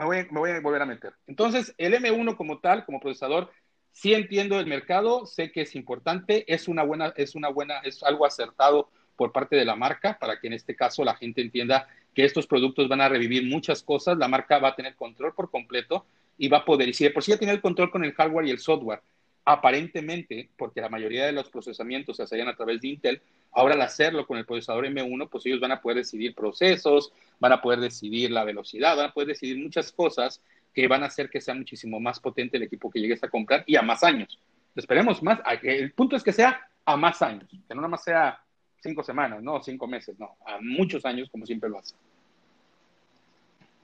me 0.00 0.06
voy, 0.06 0.16
me 0.30 0.40
voy 0.40 0.50
a 0.50 0.60
volver 0.60 0.82
a 0.82 0.86
meter. 0.86 1.12
Entonces, 1.26 1.74
el 1.78 1.94
M1 1.94 2.36
como 2.36 2.58
tal, 2.58 2.84
como 2.84 3.00
procesador, 3.00 3.50
sí 3.92 4.14
entiendo 4.14 4.58
el 4.58 4.66
mercado, 4.66 5.26
sé 5.26 5.52
que 5.52 5.62
es 5.62 5.74
importante, 5.74 6.50
es 6.52 6.68
una 6.68 6.82
buena, 6.82 7.12
es 7.16 7.34
una 7.34 7.48
buena, 7.48 7.78
es 7.80 8.02
algo 8.02 8.24
acertado 8.24 8.90
por 9.16 9.32
parte 9.32 9.56
de 9.56 9.64
la 9.64 9.76
marca 9.76 10.16
para 10.18 10.40
que 10.40 10.46
en 10.46 10.54
este 10.54 10.74
caso 10.74 11.04
la 11.04 11.14
gente 11.14 11.42
entienda 11.42 11.86
que 12.14 12.24
estos 12.24 12.46
productos 12.46 12.88
van 12.88 13.02
a 13.02 13.08
revivir 13.08 13.46
muchas 13.46 13.82
cosas, 13.82 14.16
la 14.16 14.28
marca 14.28 14.58
va 14.58 14.68
a 14.68 14.74
tener 14.74 14.94
control 14.96 15.34
por 15.34 15.50
completo 15.50 16.06
y 16.38 16.48
va 16.48 16.58
a 16.58 16.64
poder, 16.64 16.88
y 16.88 16.94
si 16.94 17.04
de 17.04 17.10
por 17.10 17.22
sí 17.22 17.32
ya 17.32 17.38
tiene 17.38 17.52
el 17.52 17.60
control 17.60 17.90
con 17.90 18.02
el 18.02 18.14
hardware 18.14 18.46
y 18.46 18.50
el 18.50 18.58
software, 18.58 19.02
aparentemente, 19.44 20.50
porque 20.56 20.80
la 20.80 20.88
mayoría 20.88 21.26
de 21.26 21.32
los 21.32 21.48
procesamientos 21.48 22.16
se 22.16 22.22
hacían 22.22 22.48
a 22.48 22.56
través 22.56 22.80
de 22.80 22.88
Intel, 22.88 23.22
ahora 23.52 23.74
al 23.74 23.82
hacerlo 23.82 24.26
con 24.26 24.38
el 24.38 24.46
procesador 24.46 24.86
M1, 24.86 25.28
pues 25.28 25.46
ellos 25.46 25.60
van 25.60 25.72
a 25.72 25.80
poder 25.80 25.98
decidir 25.98 26.34
procesos, 26.34 27.12
van 27.38 27.52
a 27.52 27.60
poder 27.60 27.80
decidir 27.80 28.30
la 28.30 28.44
velocidad, 28.44 28.96
van 28.96 29.06
a 29.06 29.12
poder 29.12 29.28
decidir 29.28 29.58
muchas 29.58 29.92
cosas 29.92 30.40
que 30.72 30.86
van 30.86 31.02
a 31.02 31.06
hacer 31.06 31.28
que 31.30 31.40
sea 31.40 31.54
muchísimo 31.54 31.98
más 31.98 32.20
potente 32.20 32.56
el 32.56 32.62
equipo 32.64 32.90
que 32.90 33.00
llegues 33.00 33.22
a 33.24 33.28
comprar 33.28 33.64
y 33.66 33.76
a 33.76 33.82
más 33.82 34.04
años. 34.04 34.38
Esperemos 34.76 35.22
más, 35.22 35.40
el 35.62 35.92
punto 35.92 36.16
es 36.16 36.22
que 36.22 36.32
sea 36.32 36.68
a 36.84 36.96
más 36.96 37.20
años, 37.22 37.48
que 37.50 37.74
no 37.74 37.80
nada 37.80 37.88
más 37.88 38.04
sea 38.04 38.40
cinco 38.80 39.02
semanas, 39.02 39.42
no 39.42 39.62
cinco 39.62 39.86
meses, 39.86 40.18
no, 40.18 40.36
a 40.46 40.58
muchos 40.60 41.04
años 41.04 41.28
como 41.30 41.44
siempre 41.44 41.68
lo 41.68 41.78
hace. 41.78 41.94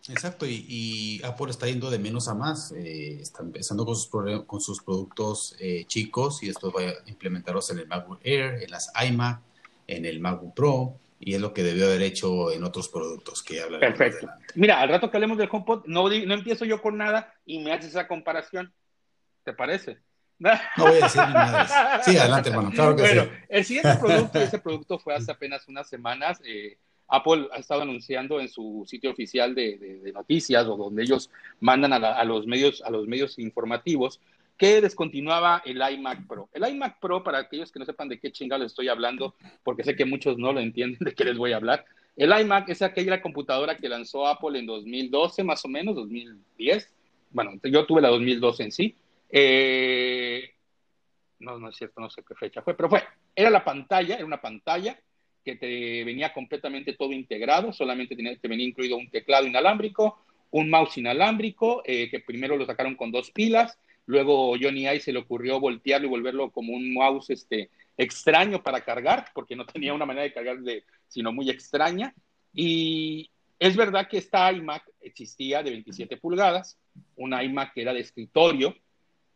Exacto, 0.09 0.47
y, 0.47 0.65
y, 0.69 1.25
Apple 1.25 1.51
está 1.51 1.67
yendo 1.67 1.91
de 1.91 1.99
menos 1.99 2.29
a 2.29 2.35
más, 2.35 2.73
eh, 2.73 3.19
está 3.21 3.43
empezando 3.43 3.85
con 3.85 3.97
sus, 3.97 4.09
con 4.47 4.61
sus 4.61 4.83
productos 4.83 5.57
eh, 5.59 5.85
chicos 5.87 6.43
y 6.43 6.47
después 6.47 6.73
va 6.75 6.91
a 6.91 7.09
implementarlos 7.11 7.71
en 7.71 7.79
el 7.81 7.89
MacBook 7.89 8.21
Air, 8.23 8.63
en 8.63 8.71
las 8.71 8.93
iMac, 9.09 9.41
en 9.87 10.05
el 10.05 10.21
MacBook 10.21 10.55
Pro, 10.55 10.99
y 11.19 11.35
es 11.35 11.41
lo 11.41 11.53
que 11.53 11.63
debió 11.63 11.87
haber 11.87 12.03
hecho 12.03 12.53
en 12.53 12.63
otros 12.63 12.89
productos 12.89 13.43
que 13.43 13.61
hablaremos 13.61 13.99
Perfecto. 13.99 14.29
Mira, 14.55 14.81
al 14.81 14.89
rato 14.89 15.11
que 15.11 15.17
hablemos 15.17 15.39
del 15.39 15.49
HomePod, 15.51 15.87
no, 15.87 16.09
no 16.09 16.35
empiezo 16.35 16.65
yo 16.65 16.81
con 16.81 16.97
nada 16.99 17.35
y 17.45 17.59
me 17.59 17.73
haces 17.73 17.91
esa 17.91 18.07
comparación, 18.07 18.73
¿te 19.45 19.53
parece? 19.53 19.99
No 20.39 20.51
voy 20.77 20.99
a 21.01 21.05
decir 21.05 21.23
nada. 21.23 22.03
Sí, 22.03 22.17
adelante, 22.17 22.51
hermano. 22.51 22.71
Claro 22.71 22.95
que 22.95 23.03
bueno, 23.03 23.23
sí. 23.23 23.31
el 23.49 23.65
siguiente 23.65 23.97
producto, 23.99 24.39
ese 24.39 24.59
producto 24.59 24.99
fue 24.99 25.15
hace 25.15 25.33
apenas 25.33 25.67
unas 25.69 25.89
semanas. 25.89 26.41
Eh, 26.45 26.79
Apple 27.09 27.49
ha 27.53 27.59
estado 27.59 27.83
anunciando 27.83 28.41
en 28.41 28.49
su 28.49 28.85
sitio 28.87 29.11
oficial 29.11 29.55
de, 29.55 30.11
noticias 30.15 30.67
o 30.67 30.77
donde 30.77 31.03
ellos 31.03 31.31
mandan 31.61 31.93
a, 31.93 32.25
los 32.25 32.47
medios, 32.47 32.83
a 32.83 32.91
los 32.91 33.07
medios 33.07 33.39
informativos 33.39 34.21
que 34.57 34.81
descontinuaba 34.81 35.63
el 35.65 35.81
iMac 35.81 36.27
Pro. 36.27 36.49
El 36.53 36.67
iMac 36.67 36.99
Pro, 36.99 37.23
para 37.23 37.39
aquellos 37.39 37.71
que 37.71 37.79
no 37.79 37.85
sepan 37.85 38.09
de 38.09 38.19
qué 38.19 38.33
chingados 38.33 38.67
estoy 38.67 38.89
hablando, 38.89 39.35
porque 39.63 39.85
sé 39.85 39.95
que 39.95 40.05
muchos 40.05 40.39
no 40.39 40.53
lo 40.53 40.61
entienden 40.61 40.99
de 41.01 41.15
qué 41.15 41.25
les 41.25 41.37
voy 41.37 41.53
a 41.53 41.57
hablar, 41.57 41.85
el 42.17 42.33
iMac 42.41 42.71
es 42.71 42.81
aquella 42.81 43.21
computadora 43.21 43.77
que 43.77 43.89
lanzó 43.89 44.27
Apple 44.27 44.59
en 44.59 44.67
2012, 44.67 45.45
más 45.45 45.63
o 45.67 45.69
menos, 45.69 45.95
2010. 45.95 46.91
Bueno, 47.31 47.53
yo 47.63 47.85
tuve 47.85 48.01
la 48.01 48.09
2012 48.09 48.63
en 48.63 48.73
sí. 48.73 48.97
Eh, 49.29 50.51
no, 51.41 51.59
no 51.59 51.69
es 51.69 51.77
cierto, 51.77 52.01
no 52.01 52.09
sé 52.09 52.23
qué 52.27 52.35
fecha 52.35 52.63
fue, 52.63 52.75
pero 52.75 52.89
fue, 52.89 53.03
era 53.35 53.51
la 53.51 53.63
pantalla, 53.63 54.15
era 54.15 54.25
una 54.25 54.41
pantalla 54.41 54.99
que 55.47 55.55
te 55.55 56.03
venía 56.03 56.33
completamente 56.33 56.95
todo 56.95 57.13
integrado, 57.13 57.73
solamente 57.73 58.17
tenía, 58.17 58.37
te 58.37 58.49
venía 58.49 58.67
incluido 58.67 58.97
un 58.97 59.09
teclado 59.09 59.47
inalámbrico, 59.47 60.19
un 60.51 60.69
mouse 60.69 60.99
inalámbrico, 60.99 61.83
eh, 61.87 62.11
que 62.11 62.19
primero 62.19 62.57
lo 62.57 62.67
sacaron 62.67 62.97
con 62.97 63.13
dos 63.13 63.31
pilas, 63.31 63.79
luego 64.07 64.57
Johnny 64.61 64.89
Ive 64.89 64.99
se 64.99 65.13
le 65.13 65.21
ocurrió 65.21 65.61
voltearlo 65.61 66.09
y 66.09 66.11
volverlo 66.11 66.51
como 66.51 66.73
un 66.73 66.93
mouse 66.93 67.31
este, 67.31 67.71
extraño 67.97 68.61
para 68.61 68.81
cargar, 68.81 69.27
porque 69.33 69.55
no 69.55 69.65
tenía 69.73 69.95
una 69.95 70.05
manera 70.05 70.25
de 70.25 70.33
cargar 70.33 70.59
de, 70.59 70.83
sino 71.07 71.33
muy 71.33 71.49
extraña, 71.49 72.13
y 72.53 73.31
es 73.61 73.77
verdad 73.77 74.09
que 74.09 74.19
esta 74.19 74.53
iMac 74.53 74.83
existía 75.01 75.63
de 75.63 75.71
27 75.71 76.17
pulgadas, 76.17 76.77
una 77.15 77.45
iMac 77.45 77.73
que 77.73 77.83
era 77.83 77.95
de 77.95 78.01
escritorio, 78.01 78.75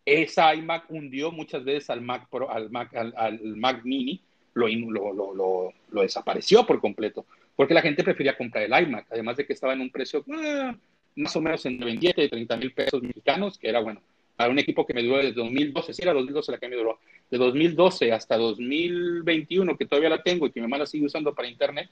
esa 0.04 0.52
iMac 0.56 0.90
hundió 0.90 1.30
muchas 1.30 1.62
veces 1.62 1.88
al 1.88 2.00
Mac, 2.00 2.28
Pro, 2.28 2.50
al, 2.50 2.68
Mac, 2.70 2.92
al, 2.96 3.14
al 3.16 3.38
Mac 3.56 3.84
Mini, 3.84 4.24
lo, 4.68 5.12
lo, 5.12 5.34
lo, 5.34 5.72
lo, 5.90 6.02
desapareció 6.02 6.66
por 6.66 6.80
completo, 6.80 7.26
porque 7.56 7.74
la 7.74 7.82
gente 7.82 8.04
prefería 8.04 8.36
comprar 8.36 8.64
el 8.64 8.86
iMac, 8.86 9.06
además 9.10 9.36
de 9.36 9.46
que 9.46 9.52
estaba 9.52 9.72
en 9.72 9.80
un 9.80 9.90
precio 9.90 10.24
eh, 10.42 10.72
más 11.16 11.34
o 11.36 11.40
menos 11.40 11.64
entre 11.66 11.86
27 11.86 12.24
y 12.24 12.28
30 12.28 12.56
mil 12.56 12.72
pesos 12.72 13.02
mexicanos, 13.02 13.58
que 13.58 13.68
era 13.68 13.80
bueno, 13.80 14.00
para 14.36 14.50
un 14.50 14.58
equipo 14.58 14.86
que 14.86 14.94
me 14.94 15.02
duró 15.02 15.18
desde 15.18 15.32
2012, 15.32 15.92
sí 15.92 16.02
era 16.02 16.12
2012 16.12 16.52
la 16.52 16.58
que 16.58 16.68
me 16.68 16.76
duró, 16.76 16.98
de 17.30 17.38
2012 17.38 18.12
hasta 18.12 18.36
2021, 18.36 19.76
que 19.76 19.86
todavía 19.86 20.08
la 20.08 20.22
tengo 20.22 20.46
y 20.46 20.50
que 20.50 20.60
mi 20.60 20.66
mamá 20.66 20.78
la 20.78 20.86
sigue 20.86 21.06
usando 21.06 21.34
para 21.34 21.48
internet, 21.48 21.90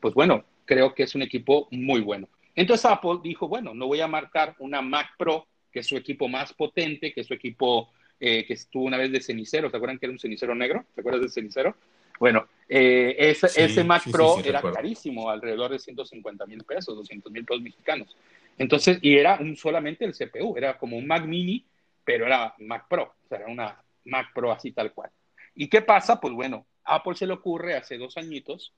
pues 0.00 0.14
bueno, 0.14 0.44
creo 0.64 0.94
que 0.94 1.04
es 1.04 1.14
un 1.14 1.22
equipo 1.22 1.68
muy 1.70 2.00
bueno. 2.00 2.28
Entonces 2.54 2.86
Apple 2.86 3.20
dijo, 3.22 3.48
bueno, 3.48 3.74
no 3.74 3.86
voy 3.86 4.00
a 4.00 4.08
marcar 4.08 4.54
una 4.58 4.82
Mac 4.82 5.10
Pro 5.18 5.46
que 5.72 5.80
es 5.80 5.86
su 5.86 5.96
equipo 5.96 6.26
más 6.26 6.54
potente, 6.54 7.12
que 7.12 7.20
es 7.20 7.26
su 7.26 7.34
equipo 7.34 7.90
eh, 8.18 8.46
que 8.46 8.54
estuvo 8.54 8.84
una 8.84 8.96
vez 8.96 9.12
de 9.12 9.20
cenicero, 9.20 9.70
¿te 9.70 9.76
acuerdan 9.76 9.98
que 9.98 10.06
era 10.06 10.12
un 10.12 10.18
cenicero 10.18 10.54
negro? 10.54 10.86
¿Te 10.94 11.02
acuerdas 11.02 11.20
del 11.20 11.30
cenicero? 11.30 11.76
Bueno, 12.18 12.48
eh, 12.68 13.14
ese, 13.18 13.84
Mac 13.84 14.02
Pro 14.10 14.38
era 14.44 14.60
carísimo, 14.60 15.30
alrededor 15.30 15.70
de 15.70 15.78
150 15.78 16.46
mil 16.46 16.64
pesos, 16.64 16.96
200 16.96 17.30
mil 17.30 17.44
pesos 17.44 17.62
mexicanos. 17.62 18.16
Entonces, 18.58 18.98
y 19.02 19.16
era 19.16 19.38
un, 19.40 19.56
solamente 19.56 20.04
el 20.04 20.14
CPU, 20.14 20.56
era 20.56 20.78
como 20.78 20.96
un 20.96 21.06
Mac 21.06 21.24
mini, 21.24 21.64
pero 22.04 22.26
era 22.26 22.54
Mac 22.58 22.86
Pro, 22.88 23.14
o 23.24 23.28
sea, 23.28 23.38
era 23.38 23.48
una 23.48 23.82
Mac 24.04 24.32
Pro 24.34 24.52
así 24.52 24.72
tal 24.72 24.92
cual. 24.92 25.10
¿Y 25.54 25.68
qué 25.68 25.82
pasa? 25.82 26.20
Pues 26.20 26.34
bueno, 26.34 26.66
Apple 26.84 27.14
se 27.14 27.26
le 27.26 27.34
ocurre 27.34 27.76
hace 27.76 27.98
dos 27.98 28.16
añitos 28.16 28.72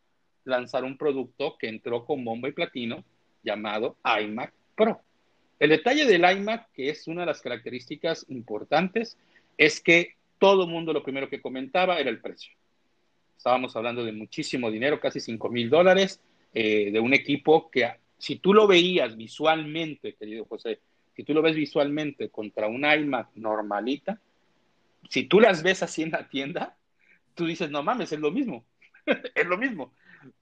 lanzar 0.45 0.85
un 0.85 0.97
producto 0.97 1.57
que 1.59 1.69
entró 1.69 2.05
con 2.05 2.25
bomba 2.25 2.49
y 2.49 2.53
platino 2.53 3.05
llamado 3.43 3.97
iMac 4.05 4.53
Pro. 4.75 5.01
El 5.59 5.71
detalle 5.71 6.07
del 6.07 6.25
iMac, 6.39 6.71
que 6.73 6.89
es 6.89 7.09
una 7.09 7.23
de 7.23 7.27
las 7.27 7.43
características 7.43 8.27
importantes, 8.29 9.19
es 9.57 9.81
que 9.81 10.15
todo 10.39 10.65
el 10.65 10.71
mundo 10.71 10.93
lo 10.93 11.03
primero 11.03 11.29
que 11.29 11.43
comentaba 11.43 11.99
era 11.99 12.11
el 12.11 12.21
precio. 12.21 12.53
Estábamos 13.39 13.77
hablando 13.77 14.05
de 14.05 14.11
muchísimo 14.11 14.69
dinero, 14.69 14.99
casi 14.99 15.21
5 15.21 15.49
mil 15.49 15.71
dólares, 15.71 16.21
eh, 16.53 16.91
de 16.91 16.99
un 16.99 17.15
equipo 17.15 17.71
que 17.71 17.89
si 18.19 18.37
tú 18.37 18.53
lo 18.53 18.67
veías 18.67 19.17
visualmente, 19.17 20.17
querido 20.17 20.45
José, 20.45 20.81
si 21.15 21.23
tú 21.23 21.33
lo 21.33 21.41
ves 21.41 21.55
visualmente 21.55 22.31
contra 22.31 22.67
un 22.67 22.85
iMac 22.85 23.29
normalita, 23.37 24.21
si 25.09 25.23
tú 25.25 25.39
las 25.39 25.63
ves 25.63 25.85
así 25.85 26.03
en 26.03 26.11
la 26.11 26.29
tienda, 26.29 26.77
tú 27.35 27.47
dices, 27.47 27.71
no 27.71 27.85
mames, 27.85 28.11
es 28.11 28.19
lo 28.19 28.33
mismo, 28.33 28.65
es 29.35 29.47
lo 29.47 29.57
mismo. 29.57 29.95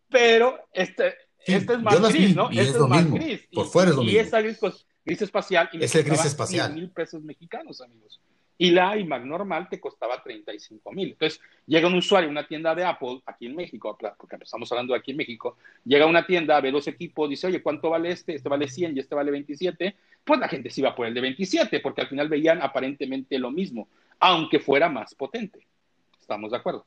Pero 0.09 0.67
este, 0.73 1.15
este 1.45 1.75
es 1.75 1.83
más 1.83 2.01
gris, 2.11 2.35
¿no? 2.35 2.49
este 2.49 2.63
es, 2.63 2.79
más 2.79 3.11
gris. 3.11 3.47
Por 3.53 3.67
fuera 3.67 3.91
es 3.91 3.97
lo 3.97 4.05
mismo. 4.05 4.19
Y 4.19 4.21
esa 4.21 4.41
gris, 4.41 4.59
gris 5.05 5.21
espacial. 5.21 5.69
Y 5.71 5.85
es 5.85 5.95
el 5.95 6.03
gris 6.03 6.25
espacial. 6.25 6.73
mil 6.73 6.89
pesos 6.89 7.23
mexicanos, 7.23 7.83
amigos. 7.83 8.23
Y 8.59 8.71
la 8.71 8.97
iMac 8.97 9.25
normal 9.25 9.69
te 9.69 9.79
costaba 9.79 10.23
35 10.23 10.93
mil. 10.93 11.11
Entonces, 11.11 11.41
llega 11.67 11.89
un 11.89 11.95
usuario 11.95 12.29
a 12.29 12.33
una 12.33 12.47
tienda 12.47 12.75
de 12.75 12.85
Apple, 12.85 13.21
aquí 13.27 13.47
en 13.47 13.55
México, 13.55 13.97
porque 14.19 14.37
estamos 14.41 14.71
hablando 14.73 14.95
de 14.95 15.01
aquí 15.01 15.11
en 15.11 15.19
México, 15.19 15.59
llega 15.85 16.07
a 16.07 16.09
una 16.09 16.27
tienda, 16.27 16.61
ve 16.61 16.73
los 16.73 16.89
equipos, 16.89 17.29
dice, 17.29 17.49
oye, 17.49 17.63
¿cuánto 17.63 17.91
vale 17.91 18.11
este? 18.11 18.35
Este 18.35 18.49
vale 18.49 18.69
100 18.69 18.97
y 18.97 19.01
este 19.01 19.15
vale 19.15 19.31
27. 19.31 19.97
Pues 20.25 20.41
la 20.41 20.49
gente 20.49 20.71
se 20.71 20.81
iba 20.81 20.95
por 20.95 21.07
el 21.07 21.15
de 21.15 21.21
27, 21.21 21.81
porque 21.81 22.01
al 22.01 22.09
final 22.09 22.29
veían 22.29 22.63
aparentemente 22.63 23.39
lo 23.39 23.51
mismo, 23.51 23.89
aunque 24.21 24.59
fuera 24.59 24.89
más 24.89 25.15
potente. 25.15 25.67
¿Estamos 26.19 26.51
de 26.51 26.57
acuerdo? 26.57 26.87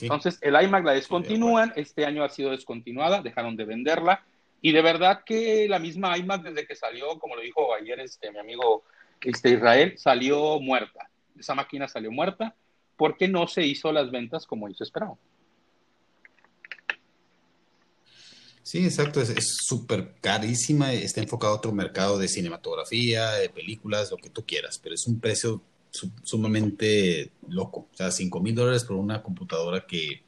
Entonces, 0.00 0.38
el 0.42 0.60
iMac 0.60 0.84
la 0.84 0.92
descontinúan, 0.92 1.72
este 1.76 2.04
año 2.04 2.24
ha 2.24 2.28
sido 2.28 2.50
descontinuada, 2.50 3.22
dejaron 3.22 3.56
de 3.56 3.64
venderla, 3.64 4.24
y 4.60 4.72
de 4.72 4.80
verdad 4.80 5.22
que 5.24 5.68
la 5.68 5.78
misma 5.78 6.16
iMac 6.16 6.42
desde 6.42 6.66
que 6.66 6.74
salió, 6.74 7.18
como 7.18 7.36
lo 7.36 7.42
dijo 7.42 7.74
ayer 7.74 8.00
este, 8.00 8.32
mi 8.32 8.38
amigo 8.38 8.84
este, 9.22 9.50
Israel, 9.50 9.94
salió 9.96 10.60
muerta. 10.60 11.10
Esa 11.38 11.54
máquina 11.54 11.88
salió 11.88 12.10
muerta 12.10 12.54
porque 12.96 13.28
no 13.28 13.46
se 13.46 13.66
hizo 13.66 13.92
las 13.92 14.10
ventas 14.10 14.46
como 14.46 14.68
hizo 14.68 14.84
esperado. 14.84 15.18
Sí, 18.62 18.82
exacto, 18.84 19.20
es 19.20 19.58
súper 19.66 20.14
carísima, 20.22 20.92
está 20.94 21.20
enfocado 21.20 21.52
a 21.52 21.56
otro 21.56 21.70
mercado 21.72 22.18
de 22.18 22.28
cinematografía, 22.28 23.32
de 23.32 23.50
películas, 23.50 24.10
lo 24.10 24.16
que 24.16 24.30
tú 24.30 24.42
quieras, 24.46 24.80
pero 24.82 24.94
es 24.94 25.06
un 25.06 25.20
precio 25.20 25.60
sumamente 26.22 27.30
loco, 27.46 27.88
o 27.92 27.96
sea, 27.96 28.10
5 28.10 28.40
mil 28.40 28.54
dólares 28.54 28.84
por 28.84 28.96
una 28.96 29.22
computadora 29.22 29.86
que, 29.86 30.22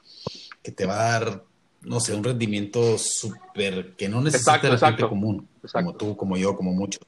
que, 0.62 0.70
te 0.70 0.84
va 0.84 0.94
a 0.94 1.12
dar, 1.12 1.44
no 1.80 1.98
sé, 1.98 2.14
un 2.14 2.22
rendimiento 2.22 2.98
súper, 2.98 3.96
que 3.96 4.08
no 4.08 4.20
necesita 4.20 4.62
la 4.68 4.78
gente 4.78 5.08
común, 5.08 5.48
como 5.72 5.96
tú, 5.96 6.14
como 6.14 6.36
yo, 6.36 6.54
como 6.54 6.72
muchos. 6.72 7.00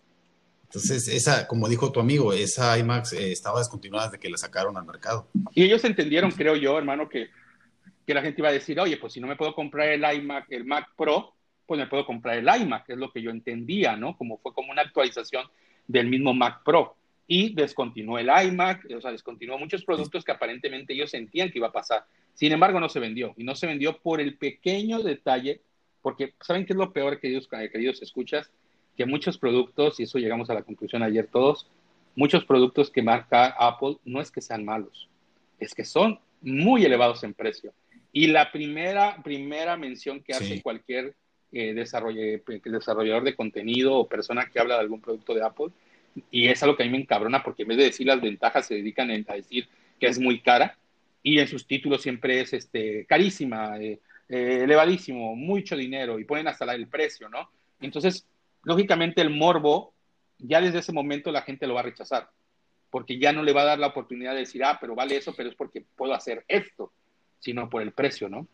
Entonces, 0.69 1.09
esa, 1.09 1.47
como 1.47 1.67
dijo 1.67 1.91
tu 1.91 1.99
amigo, 1.99 2.35
esa 2.35 2.79
IMAX 2.79 3.15
eh, 3.15 3.33
estaba 3.33 3.59
descontinuada 3.59 4.09
desde 4.09 4.19
que 4.21 4.29
la 4.29 4.37
sacaron 4.37 4.77
al 4.77 4.85
mercado. 4.85 5.27
Y 5.55 5.65
ellos 5.65 5.83
entendieron, 5.85 6.31
creo 6.31 6.57
yo, 6.57 6.77
hermano, 6.77 7.09
que, 7.09 7.31
que 8.07 8.13
la 8.13 8.21
gente 8.21 8.43
iba 8.43 8.51
a 8.51 8.53
decir, 8.53 8.79
oye, 8.79 8.99
pues 8.99 9.15
si 9.15 9.21
no 9.21 9.27
me 9.27 9.37
puedo 9.37 9.55
comprar 9.55 9.89
el 9.89 10.05
iMac, 10.05 10.45
el 10.51 10.67
Mac 10.67 10.89
Pro, 10.95 11.33
pues 11.65 11.81
me 11.81 11.87
puedo 11.87 12.05
comprar 12.05 12.37
el 12.37 12.63
iMac, 12.63 12.91
es 12.91 12.99
lo 12.99 13.11
que 13.11 13.23
yo 13.23 13.31
entendía, 13.31 13.97
¿no? 13.97 14.15
Como 14.19 14.37
fue 14.39 14.53
como 14.53 14.71
una 14.71 14.83
actualización 14.83 15.47
del 15.87 16.07
mismo 16.09 16.35
Mac 16.35 16.63
Pro. 16.65 16.97
Y 17.27 17.55
descontinuó 17.55 18.19
el 18.19 18.29
iMac, 18.29 18.87
o 18.95 19.01
sea, 19.01 19.13
descontinuó 19.13 19.59
muchos 19.59 19.85
productos 19.85 20.23
que 20.23 20.33
aparentemente 20.33 20.93
ellos 20.93 21.11
sentían 21.11 21.51
que 21.51 21.59
iba 21.59 21.69
a 21.69 21.73
pasar. 21.73 22.05
Sin 22.35 22.53
embargo, 22.53 22.79
no 22.79 22.91
se 22.91 23.01
vendió. 23.01 23.33
Y 23.39 23.45
no 23.45 23.55
se 23.55 23.67
vendió 23.67 23.97
por 23.99 24.21
el 24.21 24.37
pequeño 24.37 25.01
detalle, 25.01 25.63
porque 26.03 26.35
¿saben 26.43 26.67
qué 26.67 26.75
es 26.75 26.79
lo 26.79 26.93
peor, 26.93 27.19
queridos, 27.21 27.49
queridos 27.49 28.03
escuchas? 28.03 28.51
Que 28.99 29.07
muchos 29.07 29.39
productos, 29.39 30.01
y 30.01 30.03
eso 30.03 30.19
llegamos 30.19 30.51
a 30.51 30.55
la 30.55 30.63
conclusión 30.63 31.05
ayer 31.05 31.29
todos, 31.29 31.69
muchos 32.17 32.45
productos 32.45 32.91
que 32.91 33.01
marca 33.01 33.47
Apple 33.47 33.97
no 34.05 34.21
es 34.21 34.33
que 34.33 34.41
sean 34.41 34.65
malos, 34.65 35.09
es 35.61 35.73
que 35.73 35.85
son 35.85 36.19
muy 36.43 36.85
elevados 36.85 37.23
en 37.23 37.33
precio. 37.33 37.73
Y 38.13 38.27
la 38.27 38.51
primera, 38.51 39.23
primera 39.23 39.77
mención 39.77 40.21
que 40.21 40.33
hace 40.33 40.61
cualquier 40.63 41.15
eh, 41.53 41.75
desarrollador 41.75 43.23
de 43.23 43.37
contenido 43.37 43.95
o 43.95 44.09
persona 44.09 44.47
que 44.53 44.59
habla 44.59 44.75
de 44.75 44.81
algún 44.81 45.01
producto 45.01 45.33
de 45.33 45.45
Apple, 45.45 45.69
y 46.33 46.49
es 46.49 46.61
algo 46.65 46.77
que 46.77 46.83
a 46.83 46.87
mí 46.87 46.91
me 46.91 46.99
encabrona 46.99 47.45
porque 47.45 47.63
en 47.63 47.69
vez 47.69 47.79
de 47.79 47.85
decir 47.85 48.05
las 48.09 48.21
ventajas 48.21 48.67
se 48.67 48.75
dedican 48.75 49.13
a 49.13 49.35
decir 49.35 49.69
que 50.01 50.09
es 50.09 50.19
muy 50.19 50.41
cara, 50.41 50.77
y 51.23 51.39
en 51.39 51.47
sus 51.47 51.69
títulos 51.69 52.03
siempre 52.03 52.41
es 52.41 52.53
este, 52.53 53.05
carísima, 53.05 53.79
eh, 53.79 54.01
eh, 54.29 54.61
elevadísimo, 54.65 55.37
mucho 55.37 55.77
dinero, 55.77 56.19
y 56.19 56.25
ponen 56.25 56.49
hasta 56.49 56.75
el 56.75 56.89
precio, 56.89 57.29
¿no? 57.29 57.49
Entonces, 57.81 58.27
lógicamente 58.69 59.23
el 59.23 59.31
morbo, 59.31 59.95
ya 60.39 60.61
desde 60.61 60.81
ese 60.81 60.93
momento 60.93 61.33
la 61.33 61.43
gente 61.43 61.67
lo 61.67 61.75
va 61.75 61.81
a 61.81 61.85
rechazar, 61.85 62.29
porque 62.91 63.19
ya 63.19 63.33
no 63.33 63.43
le 63.43 63.55
va 63.55 63.63
a 63.63 63.65
dar 63.65 63.79
la 63.79 63.87
oportunidad 63.89 64.35
de 64.35 64.41
decir, 64.41 64.63
ah, 64.63 64.77
pero 64.79 64.95
vale 64.95 65.17
eso, 65.17 65.35
pero 65.35 65.49
es 65.49 65.55
porque 65.55 65.87
puedo 65.97 66.13
hacer 66.13 66.45
esto, 66.47 66.93
sino 67.41 67.71
por 67.71 67.81
el 67.81 67.93
precio, 67.93 68.29
¿no? 68.29 68.47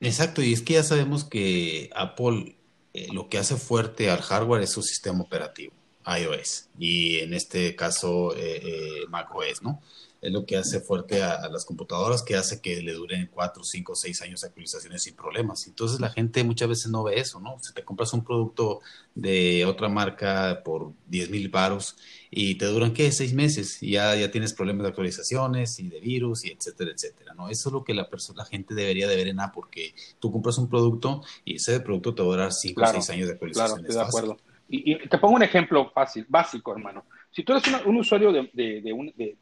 Exacto, 0.00 0.42
y 0.42 0.54
es 0.54 0.62
que 0.62 0.74
ya 0.74 0.82
sabemos 0.82 1.24
que 1.24 1.90
Apple 1.94 2.56
eh, 2.94 3.08
lo 3.12 3.28
que 3.28 3.36
hace 3.36 3.56
fuerte 3.56 4.10
al 4.10 4.22
hardware 4.22 4.62
es 4.62 4.72
su 4.72 4.82
sistema 4.82 5.20
operativo, 5.20 5.74
iOS, 6.06 6.70
y 6.78 7.18
en 7.18 7.34
este 7.34 7.76
caso 7.76 8.34
eh, 8.34 8.62
eh, 8.64 9.06
macOS, 9.10 9.62
¿no? 9.62 9.82
Es 10.20 10.32
lo 10.32 10.44
que 10.44 10.56
hace 10.56 10.80
fuerte 10.80 11.22
a, 11.22 11.48
las 11.48 11.64
computadoras, 11.64 12.22
que 12.22 12.36
hace 12.36 12.60
que 12.60 12.82
le 12.82 12.92
duren 12.92 13.30
4, 13.32 13.62
5, 13.62 13.94
6 13.94 14.22
años 14.22 14.40
de 14.40 14.48
actualizaciones 14.48 15.02
sin 15.02 15.14
problemas. 15.14 15.66
Entonces 15.66 16.00
la 16.00 16.10
gente 16.10 16.42
muchas 16.44 16.68
veces 16.68 16.90
no 16.90 17.04
ve 17.04 17.20
eso, 17.20 17.40
¿no? 17.40 17.56
Si 17.60 17.72
te 17.72 17.84
compras 17.84 18.12
un 18.12 18.24
producto 18.24 18.80
de 19.14 19.64
otra 19.64 19.88
marca 19.88 20.62
por 20.64 20.92
10 21.06 21.30
mil 21.30 21.48
baros 21.48 21.96
y 22.30 22.56
te 22.56 22.66
duran, 22.66 22.92
¿qué? 22.92 23.12
6 23.12 23.32
meses 23.34 23.82
y 23.82 23.92
ya, 23.92 24.16
ya 24.16 24.30
tienes 24.30 24.52
problemas 24.52 24.82
de 24.84 24.88
actualizaciones 24.88 25.78
y 25.78 25.88
de 25.88 26.00
virus 26.00 26.44
y 26.44 26.50
etcétera, 26.50 26.90
etcétera, 26.90 27.34
¿no? 27.34 27.48
Eso 27.48 27.68
es 27.68 27.72
lo 27.72 27.84
que 27.84 27.94
la, 27.94 28.08
persona, 28.08 28.42
la 28.42 28.46
gente 28.46 28.74
debería 28.74 29.06
de 29.06 29.16
ver 29.16 29.28
en 29.28 29.40
Apple, 29.40 29.58
porque 29.58 29.94
tú 30.18 30.32
compras 30.32 30.58
un 30.58 30.68
producto 30.68 31.22
y 31.44 31.56
ese 31.56 31.80
producto 31.80 32.14
te 32.14 32.22
va 32.22 32.28
a 32.28 32.30
durar 32.32 32.52
5 32.52 32.82
o 32.82 32.86
6 32.86 33.10
años 33.10 33.26
de 33.28 33.32
actualizaciones. 33.34 33.86
Claro, 33.86 33.88
estoy 33.88 34.02
de 34.02 34.08
acuerdo. 34.08 34.48
Y, 34.70 35.08
te 35.08 35.16
pongo 35.18 35.36
un 35.36 35.42
ejemplo 35.42 35.90
fácil, 35.90 36.26
básico, 36.28 36.72
hermano. 36.72 37.04
Si 37.30 37.42
tú 37.42 37.52
eres 37.52 37.64
un 37.86 37.96
usuario 37.96 38.32
de, 38.32 38.50
de, 38.52 38.92
un, 38.92 39.12
de, 39.16 39.36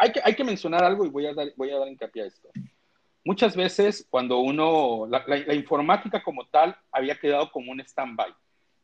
hay 0.00 0.12
que, 0.12 0.20
hay 0.24 0.34
que 0.34 0.44
mencionar 0.44 0.82
algo 0.82 1.04
y 1.04 1.10
voy 1.10 1.26
a 1.26 1.34
dar, 1.34 1.48
voy 1.56 1.70
a 1.70 1.78
dar 1.78 1.88
hincapié 1.88 2.22
a 2.22 2.26
esto. 2.26 2.48
Muchas 3.22 3.54
veces 3.54 4.06
cuando 4.08 4.38
uno, 4.38 5.06
la, 5.06 5.54
informática 5.54 6.22
como 6.22 6.46
tal 6.46 6.74
había 6.90 7.18
quedado 7.18 7.52
como 7.52 7.70
un 7.70 7.80
stand-by. 7.80 8.34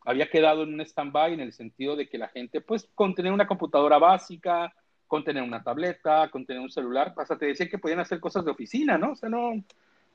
Había 0.05 0.29
quedado 0.29 0.61
en 0.63 0.75
un 0.75 0.81
stand-by 0.81 1.33
en 1.33 1.39
el 1.39 1.53
sentido 1.53 1.95
de 1.95 2.07
que 2.07 2.19
la 2.19 2.27
gente, 2.27 2.61
pues, 2.61 2.87
con 2.93 3.15
tener 3.15 3.31
una 3.31 3.47
computadora 3.47 3.97
básica, 3.97 4.71
con 5.07 5.23
tener 5.23 5.41
una 5.41 5.63
tableta, 5.63 6.29
con 6.29 6.45
tener 6.45 6.61
un 6.61 6.69
celular, 6.69 7.15
hasta 7.17 7.37
te 7.37 7.47
decía 7.47 7.67
que 7.67 7.79
podían 7.79 7.99
hacer 7.99 8.19
cosas 8.19 8.45
de 8.45 8.51
oficina, 8.51 8.97
¿no? 8.97 9.13
O 9.13 9.15
sea, 9.15 9.27
no, 9.27 9.63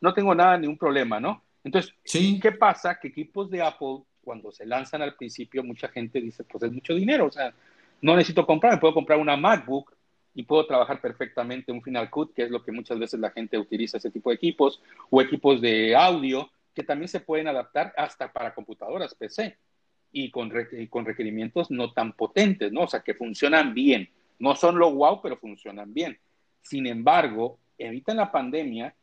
no 0.00 0.14
tengo 0.14 0.34
nada, 0.36 0.56
ningún 0.56 0.78
problema, 0.78 1.18
¿no? 1.18 1.42
Entonces, 1.64 1.92
sí. 2.04 2.38
¿qué 2.40 2.52
pasa? 2.52 2.98
Que 3.00 3.08
equipos 3.08 3.50
de 3.50 3.60
Apple, 3.60 4.02
cuando 4.22 4.52
se 4.52 4.66
lanzan 4.66 5.02
al 5.02 5.14
principio, 5.16 5.64
mucha 5.64 5.88
gente 5.88 6.20
dice, 6.20 6.44
pues 6.44 6.62
es 6.62 6.72
mucho 6.72 6.94
dinero, 6.94 7.26
o 7.26 7.30
sea, 7.32 7.52
no 8.00 8.14
necesito 8.14 8.46
comprar, 8.46 8.74
me 8.74 8.78
puedo 8.78 8.94
comprar 8.94 9.18
una 9.18 9.36
MacBook 9.36 9.92
y 10.34 10.44
puedo 10.44 10.66
trabajar 10.66 11.00
perfectamente 11.00 11.72
un 11.72 11.82
Final 11.82 12.10
Cut, 12.10 12.32
que 12.34 12.44
es 12.44 12.50
lo 12.50 12.62
que 12.62 12.72
muchas 12.72 12.98
veces 12.98 13.20
la 13.20 13.30
gente 13.30 13.58
utiliza 13.58 13.98
ese 13.98 14.10
tipo 14.10 14.30
de 14.30 14.36
equipos, 14.36 14.82
o 15.10 15.20
equipos 15.20 15.60
de 15.60 15.94
audio 15.94 16.50
que 16.74 16.82
también 16.82 17.08
se 17.08 17.20
pueden 17.20 17.48
adaptar 17.48 17.92
hasta 17.96 18.32
para 18.32 18.54
computadoras 18.54 19.14
PC 19.14 19.58
y 20.10 20.30
con, 20.30 20.50
con 20.88 21.04
requerimientos 21.04 21.70
no 21.70 21.92
tan 21.92 22.12
potentes, 22.12 22.72
¿no? 22.72 22.82
O 22.82 22.88
sea, 22.88 23.00
que 23.00 23.14
funcionan 23.14 23.74
bien. 23.74 24.08
No 24.38 24.54
son 24.56 24.78
lo 24.78 24.90
wow, 24.92 25.20
pero 25.22 25.36
funcionan 25.36 25.92
bien. 25.92 26.18
Sin 26.62 26.86
embargo, 26.86 27.58
ahorita 27.78 28.14
la 28.14 28.32
pandemia 28.32 28.94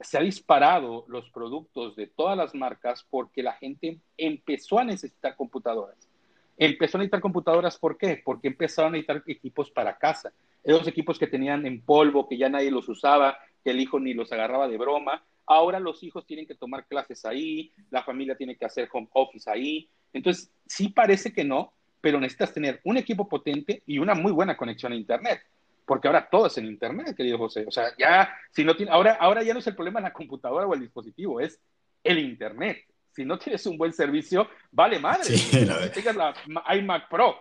se 0.00 0.16
ha 0.16 0.22
disparado 0.22 1.04
los 1.08 1.28
productos 1.30 1.94
de 1.96 2.06
todas 2.06 2.36
las 2.36 2.54
marcas 2.54 3.06
porque 3.10 3.42
la 3.42 3.52
gente 3.52 3.98
empezó 4.16 4.78
a 4.78 4.84
necesitar 4.84 5.36
computadoras. 5.36 6.08
Empezó 6.56 6.96
a 6.96 7.00
necesitar 7.00 7.20
computadoras, 7.20 7.76
¿por 7.76 7.98
qué? 7.98 8.22
Porque 8.24 8.48
empezaron 8.48 8.90
a 8.90 8.92
necesitar 8.92 9.22
equipos 9.26 9.70
para 9.70 9.98
casa 9.98 10.32
esos 10.64 10.88
equipos 10.88 11.18
que 11.18 11.26
tenían 11.26 11.66
en 11.66 11.82
polvo, 11.82 12.26
que 12.26 12.38
ya 12.38 12.48
nadie 12.48 12.70
los 12.70 12.88
usaba, 12.88 13.38
que 13.62 13.70
el 13.70 13.80
hijo 13.80 14.00
ni 14.00 14.14
los 14.14 14.32
agarraba 14.32 14.66
de 14.66 14.78
broma, 14.78 15.24
ahora 15.46 15.78
los 15.78 16.02
hijos 16.02 16.26
tienen 16.26 16.46
que 16.46 16.54
tomar 16.54 16.86
clases 16.86 17.24
ahí, 17.24 17.72
la 17.90 18.02
familia 18.02 18.36
tiene 18.36 18.56
que 18.56 18.64
hacer 18.64 18.88
home 18.92 19.08
office 19.12 19.50
ahí. 19.50 19.88
Entonces, 20.12 20.50
sí 20.66 20.88
parece 20.88 21.32
que 21.32 21.44
no, 21.44 21.72
pero 22.00 22.18
necesitas 22.18 22.52
tener 22.52 22.80
un 22.84 22.96
equipo 22.96 23.28
potente 23.28 23.82
y 23.86 23.98
una 23.98 24.14
muy 24.14 24.32
buena 24.32 24.56
conexión 24.56 24.92
a 24.92 24.96
Internet. 24.96 25.40
Porque 25.86 26.08
ahora 26.08 26.28
todo 26.30 26.46
es 26.46 26.56
en 26.56 26.66
Internet, 26.66 27.14
querido 27.14 27.36
José. 27.36 27.64
O 27.66 27.70
sea, 27.70 27.92
ya, 27.98 28.34
si 28.50 28.64
no 28.64 28.74
tiene, 28.74 28.90
ahora, 28.90 29.18
ahora 29.20 29.42
ya 29.42 29.52
no 29.52 29.60
es 29.60 29.66
el 29.66 29.74
problema 29.74 30.00
la 30.00 30.12
computadora 30.12 30.66
o 30.66 30.74
el 30.74 30.80
dispositivo, 30.80 31.40
es 31.40 31.60
el 32.02 32.18
Internet. 32.18 32.84
Si 33.10 33.24
no 33.24 33.38
tienes 33.38 33.64
un 33.66 33.76
buen 33.76 33.92
servicio, 33.92 34.48
vale 34.70 34.98
madre. 34.98 35.24
Sí, 35.24 35.64
la... 35.64 35.90
tengas 35.92 36.16
la 36.16 36.34
iMac 36.74 37.08
Pro. 37.08 37.36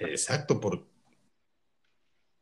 Exacto, 0.00 0.60
por, 0.60 0.86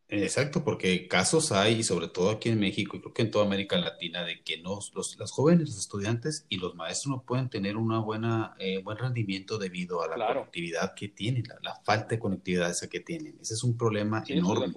Exacto, 0.09 0.63
porque 0.63 1.09
casos 1.09 1.51
hay, 1.51 1.83
sobre 1.83 2.07
todo 2.07 2.31
aquí 2.31 2.49
en 2.49 2.61
México 2.61 2.97
y 2.97 3.01
creo 3.01 3.13
que 3.13 3.23
en 3.23 3.31
toda 3.33 3.45
América 3.45 3.77
Latina, 3.77 4.25
de 4.25 4.41
que 4.43 4.59
no, 4.59 4.79
los, 4.95 5.19
las 5.19 5.33
jóvenes, 5.33 5.69
los 5.69 5.79
estudiantes 5.79 6.47
y 6.49 6.59
los 6.59 6.77
maestros 6.77 7.11
no 7.11 7.23
pueden 7.23 7.49
tener 7.49 7.77
una 7.77 7.99
buena 7.99 8.55
eh, 8.61 8.81
buen 8.83 8.99
rendimiento 8.99 9.59
debido 9.59 10.03
a 10.03 10.17
la 10.17 10.27
conectividad 10.29 10.95
que 10.95 11.09
tienen, 11.09 11.45
la, 11.61 11.75
falta 11.85 12.09
de 12.11 12.19
conectividad 12.21 12.71
esa 12.71 12.89
que 12.89 13.01
tienen. 13.01 13.37
Ese 13.41 13.55
es 13.55 13.65
un 13.65 13.77
problema 13.77 14.23
enorme. 14.29 14.73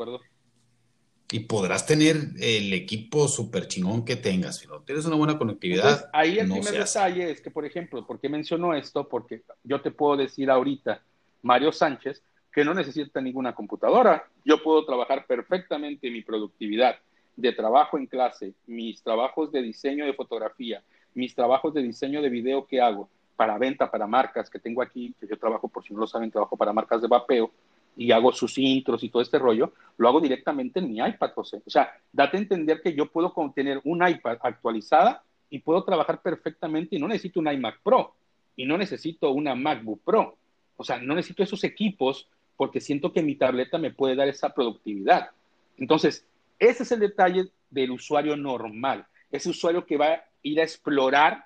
Y 1.31 1.41
podrás 1.41 1.85
tener 1.85 2.15
el 2.39 2.73
equipo 2.73 3.27
súper 3.27 3.67
chingón 3.67 4.03
que 4.03 4.15
tengas, 4.15 4.57
si 4.57 4.67
no 4.67 4.81
tienes 4.81 5.05
una 5.05 5.15
buena 5.15 5.37
conectividad. 5.37 6.09
ahí 6.11 6.39
el 6.39 6.49
primer 6.49 6.73
detalle 6.73 7.29
es 7.29 7.39
que, 7.39 7.51
por 7.51 7.65
ejemplo, 7.65 8.05
¿por 8.07 8.19
qué 8.19 8.29
menciono 8.29 8.73
esto? 8.73 9.07
Porque 9.07 9.43
yo 9.63 9.79
te 9.79 9.91
puedo 9.91 10.17
decir 10.17 10.49
ahorita, 10.49 11.03
Mario 11.43 11.71
Sánchez, 11.71 12.23
que 12.51 12.65
no 12.65 12.73
necesita 12.73 13.21
ninguna 13.21 13.53
computadora. 13.53 14.27
Yo 14.43 14.62
puedo 14.62 14.85
trabajar 14.85 15.25
perfectamente 15.25 16.09
mi 16.09 16.21
productividad 16.21 16.95
de 17.35 17.53
trabajo 17.53 17.97
en 17.97 18.07
clase, 18.07 18.53
mis 18.67 19.01
trabajos 19.01 19.51
de 19.51 19.62
diseño 19.62 20.05
de 20.05 20.13
fotografía, 20.13 20.83
mis 21.13 21.33
trabajos 21.33 21.73
de 21.73 21.83
diseño 21.83 22.21
de 22.21 22.29
video 22.29 22.65
que 22.65 22.81
hago 22.81 23.09
para 23.35 23.57
venta, 23.57 23.89
para 23.89 24.05
marcas 24.05 24.49
que 24.49 24.59
tengo 24.59 24.81
aquí, 24.81 25.13
que 25.19 25.27
yo 25.27 25.38
trabajo, 25.38 25.69
por 25.69 25.83
si 25.83 25.93
no 25.93 26.01
lo 26.01 26.07
saben, 26.07 26.31
trabajo 26.31 26.57
para 26.57 26.73
marcas 26.73 27.01
de 27.01 27.07
vapeo 27.07 27.51
y 27.95 28.12
hago 28.12 28.31
sus 28.33 28.57
intros 28.57 29.03
y 29.03 29.09
todo 29.09 29.21
este 29.21 29.39
rollo, 29.39 29.73
lo 29.97 30.09
hago 30.09 30.19
directamente 30.19 30.79
en 30.79 30.91
mi 30.91 30.99
iPad, 30.99 31.31
José. 31.33 31.62
O 31.65 31.69
sea, 31.69 31.91
date 32.12 32.38
a 32.38 32.39
entender 32.39 32.81
que 32.81 32.93
yo 32.93 33.05
puedo 33.05 33.33
tener 33.55 33.79
un 33.85 34.05
iPad 34.05 34.38
actualizada 34.41 35.23
y 35.49 35.59
puedo 35.59 35.83
trabajar 35.83 36.21
perfectamente 36.21 36.95
y 36.95 36.99
no 36.99 37.07
necesito 37.07 37.39
un 37.39 37.51
iMac 37.51 37.81
Pro 37.81 38.13
y 38.55 38.65
no 38.65 38.77
necesito 38.77 39.31
una 39.31 39.55
MacBook 39.55 40.01
Pro. 40.03 40.38
O 40.75 40.83
sea, 40.83 40.99
no 40.99 41.15
necesito 41.15 41.43
esos 41.43 41.63
equipos 41.63 42.27
porque 42.59 42.81
siento 42.81 43.13
que 43.13 43.23
mi 43.23 43.35
tableta 43.35 43.77
me 43.77 43.91
puede 43.91 44.17
dar 44.17 44.27
esa 44.27 44.53
productividad. 44.53 45.31
Entonces, 45.77 46.27
ese 46.59 46.83
es 46.83 46.91
el 46.91 46.99
detalle 46.99 47.45
del 47.69 47.91
usuario 47.91 48.35
normal, 48.35 49.07
ese 49.31 49.49
usuario 49.49 49.85
que 49.85 49.95
va 49.95 50.07
a 50.07 50.25
ir 50.43 50.59
a 50.59 50.63
explorar, 50.63 51.45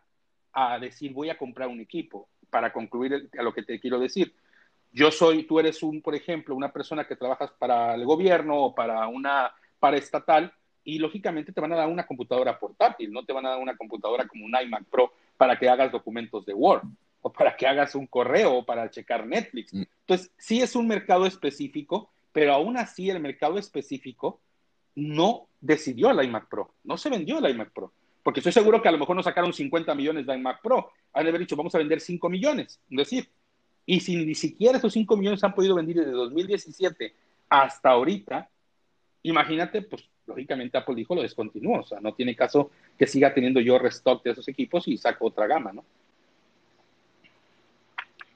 a 0.54 0.80
decir, 0.80 1.13
voy 1.13 1.30
a 1.30 1.38
comprar 1.38 1.67
un 1.69 1.80
equipo, 1.80 2.28
para 2.49 2.73
concluir 2.73 3.30
a 3.38 3.43
lo 3.43 3.54
que 3.54 3.62
te 3.62 3.80
quiero 3.80 3.99
decir. 3.99 4.34
Yo 4.91 5.12
soy, 5.12 5.43
tú 5.43 5.60
eres 5.60 5.84
un, 5.84 6.02
por 6.02 6.15
ejemplo, 6.15 6.56
una 6.56 6.73
persona 6.73 7.06
que 7.06 7.15
trabajas 7.15 7.52
para 7.60 7.93
el 7.93 8.06
gobierno 8.06 8.58
o 8.58 8.73
para 8.73 9.08
una 9.08 9.52
para 9.78 9.97
estatal 9.97 10.52
y 10.84 10.97
lógicamente 10.97 11.52
te 11.52 11.62
van 11.62 11.73
a 11.73 11.78
dar 11.78 11.89
una 11.89 12.08
computadora 12.08 12.58
portátil, 12.58 13.12
no 13.12 13.23
te 13.23 13.34
van 13.34 13.45
a 13.45 13.49
dar 13.52 13.60
una 13.60 13.78
computadora 13.78 14.28
como 14.28 14.45
un 14.45 14.56
iMac 14.60 14.86
Pro 14.86 15.13
para 15.38 15.60
que 15.60 15.69
hagas 15.69 15.91
documentos 15.91 16.43
de 16.43 16.56
Word 16.56 16.88
o 17.24 17.32
para 17.32 17.56
que 17.56 17.66
hagas 17.66 17.96
un 17.96 18.06
correo 18.06 18.58
o 18.58 18.66
para 18.66 18.92
checar 18.92 19.26
Netflix. 19.26 19.74
Mm. 19.74 19.84
Entonces, 20.02 20.32
sí 20.38 20.62
es 20.62 20.76
un 20.76 20.88
mercado 20.88 21.26
específico, 21.26 22.12
pero 22.32 22.54
aún 22.54 22.78
así 22.78 23.10
el 23.10 23.20
mercado 23.20 23.58
específico 23.58 24.42
no 24.96 25.48
decidió 25.60 26.12
el 26.12 26.24
iMac 26.24 26.50
Pro, 26.50 26.74
no 26.84 26.98
se 26.98 27.10
vendió 27.10 27.40
el 27.40 27.50
iMac 27.50 27.72
Pro, 27.72 27.94
porque 28.22 28.42
estoy 28.42 28.52
seguro 28.52 28.82
que 28.82 28.90
a 28.90 28.92
lo 28.92 28.98
mejor 28.98 29.16
no 29.16 29.24
sacaron 29.24 29.54
50 29.54 29.96
millones 29.96 30.28
de 30.28 30.36
iMac 30.36 30.62
Pro, 30.62 30.92
han 31.14 31.24
de 31.24 31.30
haber 31.30 31.42
dicho, 31.42 31.56
vamos 31.56 31.74
a 31.74 31.80
vender 31.80 32.02
5 32.02 32.30
millones, 32.30 32.80
es 32.90 32.98
decir, 32.98 33.30
y 33.86 34.02
si 34.02 34.26
ni 34.26 34.36
siquiera 34.36 34.78
esos 34.78 34.94
5 34.94 35.16
millones 35.18 35.44
han 35.44 35.56
podido 35.56 35.76
vender 35.76 35.96
desde 35.96 36.12
2017 36.12 37.16
hasta 37.50 37.90
ahorita, 37.90 38.50
imagínate, 39.24 39.82
pues 39.82 40.10
lógicamente 40.26 40.78
Apple 40.78 40.96
dijo 40.96 41.16
lo 41.16 41.22
descontinúo, 41.22 41.80
o 41.80 41.86
sea, 41.86 42.02
no 42.02 42.14
tiene 42.14 42.36
caso 42.36 42.72
que 42.98 43.08
siga 43.08 43.34
teniendo 43.34 43.62
yo 43.62 43.80
restock 43.80 44.24
de 44.24 44.32
esos 44.32 44.48
equipos 44.50 44.88
y 44.88 44.98
saco 44.98 45.28
otra 45.28 45.48
gama, 45.48 45.72
¿no? 45.72 45.86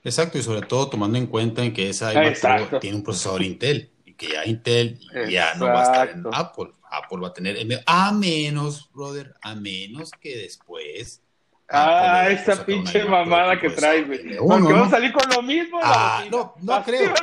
Exacto, 0.07 0.37
y 0.37 0.41
sobre 0.41 0.61
todo 0.61 0.89
tomando 0.89 1.17
en 1.17 1.27
cuenta 1.27 1.61
en 1.65 1.73
que 1.73 1.89
esa 1.89 2.13
iMac 2.13 2.79
tiene 2.79 2.95
un 2.95 3.03
procesador 3.03 3.43
Intel 3.43 3.91
y 4.05 4.13
que 4.13 4.29
ya 4.29 4.45
Intel 4.45 4.97
ya 5.29 5.55
no 5.55 5.65
va 5.65 5.81
a 5.81 5.83
estar 5.83 6.09
en 6.11 6.23
Apple. 6.31 6.71
Apple 6.89 7.17
va 7.21 7.27
a 7.27 7.33
tener, 7.33 7.83
a 7.85 8.13
menos, 8.13 8.89
brother, 8.93 9.35
a 9.41 9.53
menos 9.53 10.11
que 10.11 10.37
después. 10.37 11.21
Ah, 11.67 12.29
esa 12.29 12.65
pinche 12.65 13.03
mamada 13.03 13.59
que 13.59 13.69
trae, 13.69 14.03
güey. 14.03 14.37
Porque 14.37 14.71
vamos 14.71 14.87
a 14.87 14.91
salir 14.91 15.11
con 15.11 15.29
lo 15.29 15.41
mismo. 15.41 15.77
Ah, 15.83 16.23
no, 16.31 16.55
no 16.61 16.83
creo. 16.85 17.13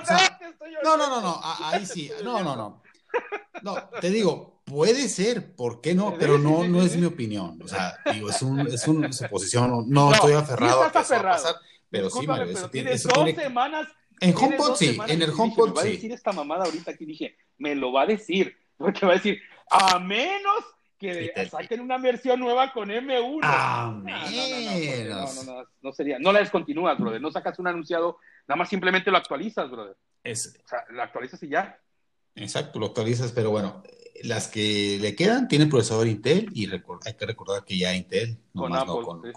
no, 0.83 0.99
no, 0.99 1.09
no, 1.09 1.21
no, 1.23 1.41
ahí 1.43 1.87
sí. 1.87 2.11
No, 2.23 2.43
no, 2.43 2.55
no. 2.55 2.83
No, 3.63 3.77
te 3.99 4.11
digo, 4.11 4.61
puede 4.67 5.09
ser, 5.09 5.55
¿por 5.55 5.81
qué 5.81 5.95
no? 5.95 6.17
Pero 6.19 6.37
no, 6.37 6.65
no 6.65 6.83
es 6.83 6.99
mi 6.99 7.07
opinión. 7.07 7.59
O 7.65 7.69
sea, 7.69 7.97
digo, 8.13 8.29
es, 8.29 8.43
un, 8.43 8.61
es 8.61 8.87
una 8.87 9.11
suposición. 9.11 9.89
No, 9.89 10.13
estoy 10.13 10.35
aferrado 10.35 10.83
a 10.83 10.93
que 10.93 10.99
eso 10.99 11.15
va 11.15 11.21
a 11.21 11.23
pasar. 11.23 11.55
Pero 11.95 12.11
sí, 12.11 12.27
Mario, 12.27 12.53
eso, 12.53 12.69
tiene, 12.71 12.93
eso 12.93 13.09
dos 13.09 13.31
semanas. 13.31 13.87
En 14.21 14.35
HomePod 14.35 14.75
sí, 14.75 14.99
en 15.07 15.23
el 15.23 15.31
HomePod 15.31 15.69
sí. 15.69 15.71
Me 15.71 15.75
va 15.75 15.81
a 15.83 15.85
decir 15.85 16.13
esta 16.13 16.33
mamada 16.33 16.65
ahorita 16.65 16.91
aquí, 16.91 17.05
dije, 17.05 17.37
me 17.59 17.77
lo 17.77 17.93
va 17.93 18.03
a 18.03 18.07
decir, 18.07 18.57
porque 18.77 19.07
va 19.07 19.13
a 19.13 19.17
decir, 19.17 19.41
a 19.71 20.01
menos 20.01 20.65
que 20.99 21.33
saquen 21.49 21.81
una 21.81 21.99
versión 21.99 22.41
nueva 22.41 22.73
con 22.73 22.89
M1. 22.89 23.41
Ah, 23.43 23.95
no, 24.03 25.35
no, 25.35 25.43
no, 25.45 25.69
no, 25.83 25.93
sería, 25.93 26.19
no 26.19 26.33
la 26.33 26.41
descontinúas, 26.41 26.99
brother, 26.99 27.21
no 27.21 27.31
sacas 27.31 27.59
un 27.61 27.69
anunciado, 27.69 28.19
nada 28.49 28.57
más 28.57 28.69
simplemente 28.69 29.13
lo 29.13 29.19
actualizas, 29.19 29.71
brother. 29.71 29.97
Es, 30.25 30.59
o 30.65 30.69
sea, 30.69 30.85
lo 30.91 31.01
actualizas 31.01 31.41
y 31.45 31.49
ya. 31.49 31.79
Exacto, 32.35 32.81
lo 32.81 32.87
actualizas, 32.87 33.31
pero 33.31 33.51
bueno, 33.51 33.85
las 34.23 34.49
que 34.49 34.99
le 35.01 35.17
quedan 35.17 35.49
tienen 35.49 35.69
procesador 35.69 36.07
Intel 36.07 36.49
y 36.53 36.71
hay 36.71 37.15
que 37.15 37.27
recordar 37.27 37.65
que 37.65 37.77
ya 37.77 37.95
Intel, 37.95 38.37
con 38.55 38.75
Apple, 38.75 38.95
no 38.95 39.33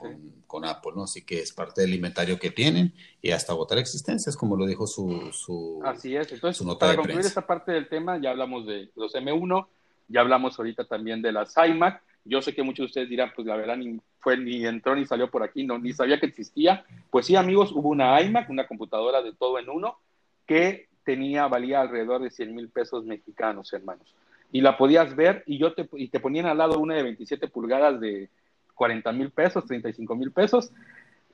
con, 0.46 0.66
Apple, 0.66 0.92
¿no? 0.96 1.04
Así 1.04 1.24
que 1.24 1.40
es 1.40 1.52
parte 1.52 1.82
del 1.82 1.94
inventario 1.94 2.38
que 2.40 2.52
tienen 2.52 2.94
y 3.22 3.32
hasta 3.32 3.54
votar 3.54 3.80
existencias, 3.80 4.38
como 4.38 4.56
lo 4.56 4.66
dijo 4.66 4.86
su, 4.86 5.32
su 5.32 5.82
Así 5.84 6.16
es, 6.16 6.32
entonces, 6.32 6.66
para 6.78 6.96
concluir 6.96 7.26
esta 7.26 7.46
parte 7.46 7.72
del 7.72 7.90
tema, 7.90 8.18
ya 8.22 8.30
hablamos 8.30 8.66
de 8.68 8.90
los 8.96 9.14
M1, 9.16 9.68
ya 10.08 10.22
hablamos 10.22 10.58
ahorita 10.58 10.86
también 10.86 11.22
de 11.22 11.32
las 11.32 11.56
iMac. 11.58 12.02
Yo 12.24 12.42
sé 12.42 12.54
que 12.54 12.64
muchos 12.64 12.84
de 12.84 12.86
ustedes 12.88 13.10
dirán, 13.10 13.32
pues 13.36 13.48
la 13.48 13.56
verdad 13.56 13.78
ni 13.78 14.00
fue 14.20 14.38
ni 14.38 14.66
entró 14.66 14.96
ni 14.96 15.06
salió 15.06 15.32
por 15.32 15.44
aquí, 15.44 15.64
no 15.64 15.80
ni 15.80 15.94
sabía 15.94 16.20
que 16.20 16.26
existía. 16.28 16.86
Pues 17.10 17.26
sí, 17.26 17.36
amigos, 17.36 17.72
hubo 17.72 17.90
una 17.90 18.22
iMac, 18.22 18.50
una 18.50 18.68
computadora 18.68 19.22
de 19.22 19.34
todo 19.34 19.60
en 19.60 19.70
uno 19.70 19.98
que 20.46 20.88
tenía, 21.04 21.48
valía 21.48 21.82
alrededor 21.82 22.22
de 22.22 22.30
100 22.30 22.54
mil 22.54 22.70
pesos 22.70 23.06
mexicanos, 23.06 23.72
hermanos. 23.74 24.14
Y 24.52 24.62
la 24.62 24.78
podías 24.78 25.16
ver 25.16 25.44
y, 25.46 25.58
yo 25.58 25.74
te, 25.74 25.90
y 25.94 26.08
te 26.08 26.20
ponían 26.20 26.46
al 26.46 26.58
lado 26.58 26.80
una 26.80 26.96
de 26.96 27.04
27 27.04 27.48
pulgadas 27.50 28.00
de 28.00 28.30
40 28.76 29.12
mil 29.12 29.32
pesos, 29.32 29.66
35 29.66 30.16
mil 30.16 30.32
pesos. 30.32 30.72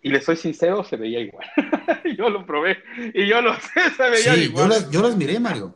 Y 0.01 0.09
le 0.09 0.19
soy 0.19 0.35
sincero, 0.35 0.83
se 0.83 0.97
veía 0.97 1.19
igual. 1.19 1.47
yo 2.17 2.29
lo 2.29 2.45
probé 2.45 2.77
y 3.13 3.27
yo 3.27 3.41
lo 3.41 3.53
sé, 3.55 3.89
se 3.95 4.09
veía 4.09 4.35
igual. 4.35 4.63
Yo 4.63 4.67
las, 4.67 4.91
yo 4.91 5.01
las 5.01 5.15
miré, 5.15 5.39
Mario. 5.39 5.75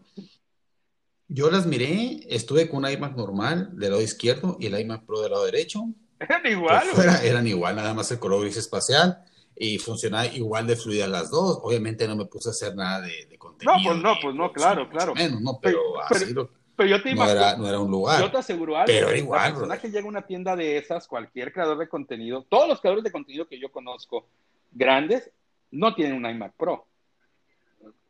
Yo 1.30 1.52
las 1.52 1.66
miré, 1.66 2.22
estuve 2.30 2.70
con 2.70 2.86
un 2.86 2.92
iMac 2.92 3.16
normal 3.16 3.70
del 3.74 3.92
lado 3.92 4.02
izquierdo 4.02 4.58
y 4.60 4.68
el 4.68 4.80
iMac 4.80 5.06
Pro 5.06 5.22
del 5.22 5.32
lado 5.32 5.46
derecho. 5.46 5.86
Eran 6.20 6.46
igual. 6.46 6.88
eran 7.24 7.48
igual, 7.48 7.76
nada 7.76 7.94
más 7.94 8.12
el 8.12 8.20
color 8.20 8.42
gris 8.42 8.58
espacial 8.58 9.24
y 9.56 9.78
funcionaba 9.78 10.26
igual 10.28 10.68
de 10.68 10.76
fluida 10.76 11.08
las 11.08 11.30
dos. 11.30 11.60
Obviamente 11.64 12.08
no 12.08 12.16
me 12.16 12.26
puse 12.26 12.50
a 12.50 12.52
hacer 12.52 12.76
nada 12.76 13.02
de, 13.02 13.38
contenido. 13.38 13.78
No, 13.78 13.84
pues 13.84 14.04
no, 14.04 14.16
pues 14.22 14.36
no, 14.36 14.52
claro, 14.52 14.90
claro. 14.90 15.14
Menos, 15.16 15.42
no, 15.42 15.60
pero, 15.62 15.80
así 16.02 16.34
lo, 16.34 16.50
pero 16.78 16.90
yo 16.90 17.02
te 17.02 17.14
no, 17.14 17.30
era, 17.30 17.58
no 17.58 17.68
era 17.68 17.80
un 17.80 17.92
lugar. 17.92 18.22
Yo 18.22 18.32
te 18.32 18.38
aseguro 18.38 18.78
algo. 18.78 18.86
Pero 18.86 19.14
igual. 19.14 19.42
La 19.42 19.48
persona 19.50 19.78
que 19.80 19.90
llega 19.90 20.06
a 20.06 20.10
una 20.10 20.22
tienda 20.22 20.56
de 20.56 20.78
esas, 20.78 21.08
cualquier 21.08 21.52
creador 21.52 21.80
de 21.80 21.90
contenido, 21.90 22.46
todos 22.48 22.70
los 22.70 22.80
creadores 22.80 23.04
de 23.04 23.12
contenido 23.12 23.48
que 23.48 23.60
yo 23.60 23.72
conozco, 23.72 24.28
grandes, 24.72 25.30
no 25.72 25.94
tienen 25.96 26.16
un 26.16 26.30
iMac 26.30 26.54
Pro. 26.54 26.86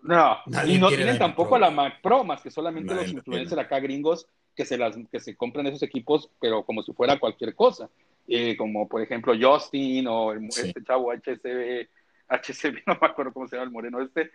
No, 0.02 0.38
y 0.66 0.78
no 0.78 0.90
tienen 0.90 1.18
tampoco 1.18 1.58
la 1.58 1.70
Mac 1.70 2.02
Pro, 2.02 2.24
más 2.24 2.42
que 2.42 2.52
solamente 2.52 2.94
los 2.94 3.10
influencers 3.10 3.60
acá 3.60 3.80
gringos 3.80 4.28
que 4.56 4.64
se, 4.64 4.78
las, 4.78 4.96
que 5.12 5.20
se 5.20 5.36
compran 5.36 5.68
esos 5.68 5.84
equipos, 5.84 6.30
pero 6.40 6.64
como 6.64 6.82
si 6.82 6.94
fuera 6.94 7.20
cualquier 7.20 7.56
cosa. 7.56 7.90
Eh, 8.28 8.58
como 8.58 8.90
por 8.90 9.02
ejemplo 9.02 9.34
Justin 9.40 10.06
o 10.08 10.34
este 10.34 10.84
chavo 10.84 11.14
HCB, 11.14 11.88
HCB, 12.28 12.84
no 12.88 12.98
me 13.02 13.08
acuerdo 13.08 13.32
cómo 13.34 13.48
se 13.48 13.56
llama 13.56 13.66
el 13.66 13.72
moreno 13.72 14.02
este, 14.02 14.32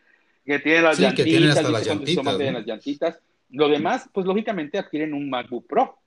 que 0.46 0.58
tiene 0.60 0.82
las 0.82 0.96
sí, 0.96 1.02
llantitas, 1.02 1.24
que 1.24 1.30
tiene 1.30 1.48
hasta 1.48 1.70
las 1.70 1.86
llantitas, 1.86 2.24
¿no? 2.24 2.50
las 2.52 2.66
llantitas. 2.66 3.20
Lo 3.52 3.68
demás, 3.68 4.08
pues 4.12 4.26
lógicamente 4.26 4.78
adquieren 4.78 5.14
un 5.14 5.30
MacBook 5.30 5.66
Pro 5.66 5.98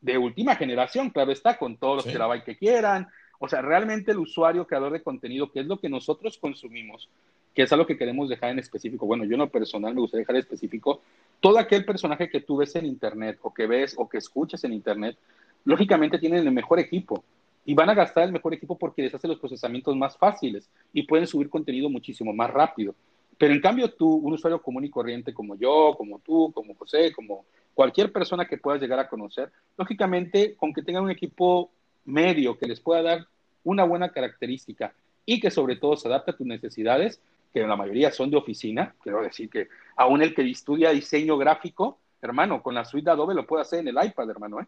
de 0.00 0.18
última 0.18 0.56
generación, 0.56 1.10
claro 1.10 1.32
está, 1.32 1.56
con 1.56 1.76
todos 1.76 1.96
los 1.96 2.12
terabytes 2.12 2.44
que 2.44 2.56
quieran. 2.56 3.08
O 3.38 3.48
sea, 3.48 3.62
realmente 3.62 4.10
el 4.10 4.18
usuario, 4.18 4.66
creador 4.66 4.92
de 4.92 5.02
contenido, 5.02 5.50
que 5.50 5.60
es 5.60 5.66
lo 5.66 5.78
que 5.78 5.88
nosotros 5.88 6.38
consumimos, 6.38 7.08
que 7.54 7.62
es 7.62 7.72
algo 7.72 7.86
que 7.86 7.96
queremos 7.96 8.28
dejar 8.28 8.50
en 8.50 8.58
específico. 8.58 9.06
Bueno, 9.06 9.24
yo 9.24 9.34
en 9.34 9.40
lo 9.40 9.48
personal 9.48 9.94
me 9.94 10.00
gustaría 10.00 10.22
dejar 10.22 10.36
en 10.36 10.40
específico 10.40 11.02
todo 11.40 11.58
aquel 11.58 11.84
personaje 11.84 12.28
que 12.28 12.40
tú 12.40 12.56
ves 12.56 12.74
en 12.74 12.86
Internet 12.86 13.38
o 13.42 13.54
que 13.54 13.66
ves 13.66 13.94
o 13.96 14.08
que 14.08 14.18
escuchas 14.18 14.64
en 14.64 14.72
Internet, 14.72 15.16
lógicamente 15.64 16.18
tienen 16.18 16.46
el 16.46 16.52
mejor 16.52 16.80
equipo 16.80 17.22
y 17.64 17.74
van 17.74 17.90
a 17.90 17.94
gastar 17.94 18.24
el 18.24 18.32
mejor 18.32 18.54
equipo 18.54 18.76
porque 18.76 19.02
les 19.02 19.14
hace 19.14 19.28
los 19.28 19.38
procesamientos 19.38 19.94
más 19.94 20.16
fáciles 20.16 20.68
y 20.92 21.02
pueden 21.02 21.26
subir 21.26 21.48
contenido 21.48 21.88
muchísimo 21.88 22.32
más 22.32 22.50
rápido. 22.50 22.94
Pero 23.38 23.54
en 23.54 23.60
cambio 23.60 23.92
tú, 23.92 24.12
un 24.12 24.34
usuario 24.34 24.60
común 24.60 24.84
y 24.84 24.90
corriente 24.90 25.32
como 25.32 25.54
yo, 25.54 25.94
como 25.96 26.18
tú, 26.18 26.52
como 26.52 26.74
José, 26.74 27.12
como 27.12 27.46
cualquier 27.72 28.12
persona 28.12 28.46
que 28.46 28.58
puedas 28.58 28.80
llegar 28.80 28.98
a 28.98 29.08
conocer, 29.08 29.52
lógicamente 29.76 30.56
con 30.56 30.74
que 30.74 30.82
tengan 30.82 31.04
un 31.04 31.12
equipo 31.12 31.70
medio 32.04 32.58
que 32.58 32.66
les 32.66 32.80
pueda 32.80 33.02
dar 33.02 33.26
una 33.62 33.84
buena 33.84 34.10
característica 34.10 34.92
y 35.24 35.40
que 35.40 35.50
sobre 35.50 35.76
todo 35.76 35.96
se 35.96 36.08
adapte 36.08 36.32
a 36.32 36.36
tus 36.36 36.46
necesidades, 36.46 37.20
que 37.52 37.60
la 37.60 37.76
mayoría 37.76 38.10
son 38.10 38.30
de 38.30 38.36
oficina, 38.36 38.94
quiero 39.02 39.22
decir 39.22 39.48
que 39.48 39.68
aún 39.94 40.22
el 40.22 40.34
que 40.34 40.42
estudia 40.42 40.90
diseño 40.90 41.38
gráfico, 41.38 41.98
hermano, 42.20 42.62
con 42.62 42.74
la 42.74 42.84
suite 42.84 43.04
de 43.04 43.10
Adobe 43.12 43.34
lo 43.34 43.46
puede 43.46 43.62
hacer 43.62 43.80
en 43.80 43.88
el 43.88 44.04
iPad, 44.04 44.30
hermano, 44.30 44.60
¿eh? 44.60 44.66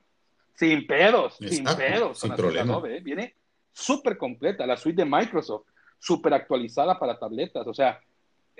Sin 0.54 0.86
pedos, 0.86 1.36
sin 1.36 1.64
pedos, 1.64 2.20
sin 2.20 2.34
problema. 2.34 2.74
Adobe, 2.74 2.98
¿eh? 2.98 3.00
Viene 3.00 3.34
súper 3.72 4.16
completa, 4.18 4.66
la 4.66 4.76
suite 4.76 5.02
de 5.02 5.10
Microsoft, 5.10 5.66
súper 5.98 6.34
actualizada 6.34 6.98
para 6.98 7.18
tabletas, 7.18 7.66
o 7.66 7.74
sea, 7.74 8.00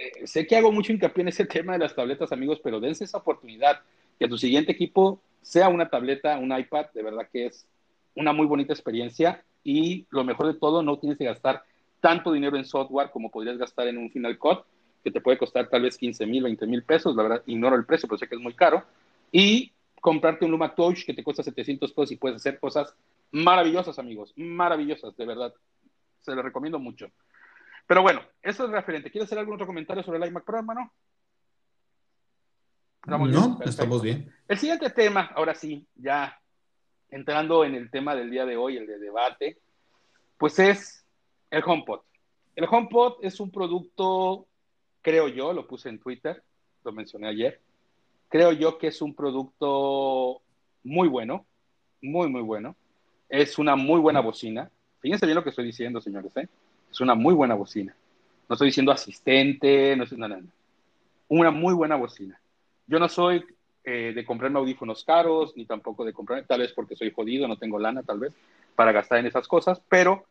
eh, 0.01 0.27
sé 0.27 0.47
que 0.47 0.57
hago 0.57 0.73
mucho 0.73 0.93
hincapié 0.93 1.23
en 1.23 1.29
ese 1.29 1.45
tema 1.47 1.75
de 1.75 1.81
las 1.81 1.95
tabletas, 1.95 2.33
amigos, 2.33 2.61
pero 2.63 2.81
dense 2.81 3.05
esa 3.05 3.19
oportunidad, 3.19 3.81
que 4.19 4.29
tu 4.29 4.39
siguiente 4.39 4.73
equipo 4.73 5.21
sea 5.43 5.69
una 5.69 5.89
tableta, 5.89 6.39
un 6.39 6.57
iPad, 6.57 6.87
de 6.95 7.03
verdad 7.03 7.29
que 7.31 7.47
es 7.47 7.67
una 8.15 8.33
muy 8.33 8.47
bonita 8.47 8.73
experiencia 8.73 9.43
y 9.63 10.07
lo 10.11 10.25
mejor 10.25 10.47
de 10.47 10.59
todo, 10.59 10.83
no 10.83 10.99
tienes 10.99 11.19
que 11.19 11.25
gastar 11.25 11.65
tanto 12.01 12.33
dinero 12.33 12.57
en 12.57 12.65
software 12.65 13.11
como 13.11 13.31
podrías 13.31 13.59
gastar 13.59 13.89
en 13.89 13.99
un 13.99 14.11
Final 14.11 14.39
Cut, 14.39 14.61
que 15.05 15.11
te 15.11 15.21
puede 15.21 15.39
costar 15.39 15.69
tal 15.69 15.83
vez 15.83 15.97
15 15.97 16.27
mil, 16.27 16.43
20 16.43 16.67
mil 16.67 16.83
pesos, 16.83 17.15
la 17.15 17.23
verdad, 17.23 17.43
ignoro 17.47 17.77
el 17.77 17.85
precio, 17.85 18.09
pero 18.09 18.19
sé 18.19 18.27
que 18.27 18.35
es 18.35 18.41
muy 18.41 18.55
caro, 18.55 18.85
y 19.33 19.71
comprarte 20.01 20.45
un 20.45 20.51
Luma 20.51 20.75
Touch 20.75 21.05
que 21.05 21.15
te 21.15 21.23
cuesta 21.23 21.43
700 21.43 21.93
pesos 21.93 22.13
y 22.13 22.17
puedes 22.17 22.37
hacer 22.37 22.59
cosas 22.59 22.95
maravillosas, 23.31 23.99
amigos, 23.99 24.33
maravillosas, 24.37 25.17
de 25.17 25.27
verdad. 25.27 25.55
Se 26.21 26.35
lo 26.35 26.43
recomiendo 26.43 26.79
mucho. 26.79 27.11
Pero 27.91 28.03
bueno, 28.03 28.23
eso 28.41 28.67
es 28.67 28.71
referente. 28.71 29.11
¿Quieres 29.11 29.27
hacer 29.27 29.41
algún 29.41 29.55
otro 29.55 29.67
comentario 29.67 30.05
sobre 30.05 30.19
el 30.21 30.29
iMac 30.29 30.45
Pro, 30.45 30.59
hermano? 30.59 30.93
no, 33.05 33.59
estamos 33.65 34.01
bien. 34.01 34.33
El 34.47 34.59
siguiente 34.59 34.91
tema, 34.91 35.33
ahora 35.35 35.57
sí, 35.57 35.85
ya 35.97 36.41
entrando 37.09 37.65
en 37.65 37.75
el 37.75 37.91
tema 37.91 38.15
del 38.15 38.31
día 38.31 38.47
de 38.47 38.57
hoy, 38.57 38.77
el 38.77 38.87
de 38.87 39.01
debate, 39.01 39.59
pues 40.39 40.61
es 40.61 41.05
el 41.51 41.65
HomePod. 41.67 42.03
El 42.55 42.69
HomePod 42.71 43.25
es 43.25 43.41
un 43.41 43.51
producto, 43.51 44.47
creo 45.03 45.27
yo, 45.27 45.53
lo 45.53 45.67
puse 45.67 45.89
en 45.89 45.99
Twitter, 45.99 46.45
lo 46.85 46.93
mencioné 46.93 47.27
ayer, 47.27 47.61
creo 48.29 48.53
yo 48.53 48.79
que 48.79 48.87
es 48.87 49.03
un 49.03 49.17
producto 49.17 50.43
muy 50.85 51.09
bueno, 51.09 51.45
muy, 52.01 52.29
muy 52.29 52.43
bueno. 52.43 52.77
Es 53.29 53.59
una 53.59 53.75
muy 53.75 53.99
buena 53.99 54.21
bocina. 54.21 54.71
Fíjense 55.01 55.27
bien 55.27 55.35
lo 55.35 55.43
que 55.43 55.51
estoy 55.51 55.65
diciendo, 55.65 56.01
señores. 56.01 56.37
¿eh? 56.37 56.49
Es 56.91 57.01
una 57.01 57.15
muy 57.15 57.35
buena 57.35 57.55
bocina. 57.55 57.95
No 58.49 58.55
estoy 58.55 58.69
diciendo 58.69 58.93
asistente, 58.93 59.97
no 59.97 60.05
es 60.05 60.13
nada. 60.13 60.41
Una 61.29 61.51
muy 61.51 61.73
buena 61.73 61.97
bocina. 61.97 62.41
Yo 62.87 62.99
no 62.99 63.09
soy 63.09 63.45
eh, 63.85 64.13
de 64.15 64.25
comprarme 64.25 64.59
audífonos 64.59 65.05
caros, 65.05 65.57
ni 65.57 65.65
tampoco 65.65 66.05
de 66.05 66.13
comprarme, 66.13 66.47
tal 66.47 66.61
vez 66.61 66.73
porque 66.73 66.97
soy 66.97 67.13
jodido, 67.13 67.47
no 67.47 67.57
tengo 67.57 67.79
lana, 67.79 68.03
tal 68.03 68.19
vez, 68.19 68.33
para 68.75 68.93
gastar 68.93 69.21
en 69.21 69.27
esas 69.27 69.47
cosas, 69.47 69.81
pero 69.89 70.25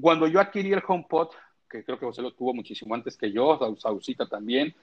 cuando 0.00 0.26
yo 0.26 0.40
adquirí 0.40 0.72
el 0.72 0.82
HomePod, 0.86 1.28
que 1.68 1.84
creo 1.84 1.98
que 1.98 2.06
José 2.06 2.22
lo 2.22 2.32
tuvo 2.32 2.54
muchísimo 2.54 2.94
antes 2.94 3.16
que 3.16 3.30
yo, 3.30 3.58
Sausita 3.78 4.26
también, 4.26 4.74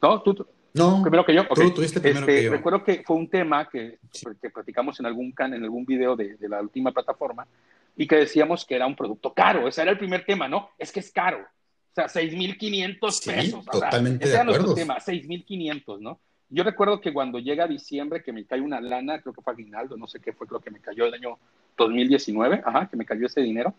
¿no? 0.00 0.22
¿Tú, 0.22 0.46
no, 0.74 1.02
primero 1.02 1.24
que 1.24 1.34
yo. 1.34 1.46
Tú 1.48 1.70
tuviste 1.70 2.00
primero 2.00 2.26
este, 2.26 2.36
que 2.36 2.44
yo. 2.44 2.50
Recuerdo 2.52 2.84
que 2.84 3.02
fue 3.04 3.16
un 3.16 3.28
tema 3.28 3.68
que, 3.68 3.98
que 4.40 4.50
platicamos 4.50 4.98
en 5.00 5.06
algún 5.06 5.32
can, 5.32 5.52
en 5.54 5.64
algún 5.64 5.84
video 5.84 6.16
de, 6.16 6.36
de, 6.36 6.48
la 6.48 6.62
última 6.62 6.92
plataforma 6.92 7.46
y 7.96 8.06
que 8.06 8.16
decíamos 8.16 8.64
que 8.64 8.74
era 8.74 8.86
un 8.86 8.96
producto 8.96 9.32
caro. 9.32 9.68
Ese 9.68 9.82
era 9.82 9.90
el 9.90 9.98
primer 9.98 10.24
tema, 10.24 10.48
¿no? 10.48 10.70
Es 10.78 10.92
que 10.92 11.00
es 11.00 11.10
caro. 11.10 11.38
O 11.38 11.94
sea, 11.94 12.06
6.500 12.06 13.10
sí, 13.10 13.30
pesos. 13.30 13.64
Totalmente 13.66 14.24
o 14.24 14.28
sea, 14.28 14.28
ese 14.28 14.28
de 14.28 14.32
era 14.32 14.42
acuerdo. 14.42 14.62
nuestro 14.62 14.74
tema, 14.74 14.98
6.500, 14.98 16.00
¿no? 16.00 16.20
Yo 16.48 16.64
recuerdo 16.64 17.00
que 17.00 17.12
cuando 17.12 17.38
llega 17.38 17.66
diciembre, 17.66 18.22
que 18.22 18.32
me 18.32 18.44
cae 18.44 18.60
una 18.60 18.80
lana, 18.80 19.20
creo 19.20 19.32
que 19.32 19.40
fue 19.40 19.54
aguinaldo, 19.54 19.96
no 19.96 20.06
sé 20.06 20.20
qué 20.20 20.32
fue 20.32 20.46
lo 20.50 20.60
que 20.60 20.70
me 20.70 20.80
cayó 20.80 21.06
el 21.06 21.14
año 21.14 21.38
2019, 21.78 22.62
ajá, 22.64 22.88
que 22.88 22.96
me 22.96 23.06
cayó 23.06 23.26
ese 23.26 23.40
dinero. 23.40 23.74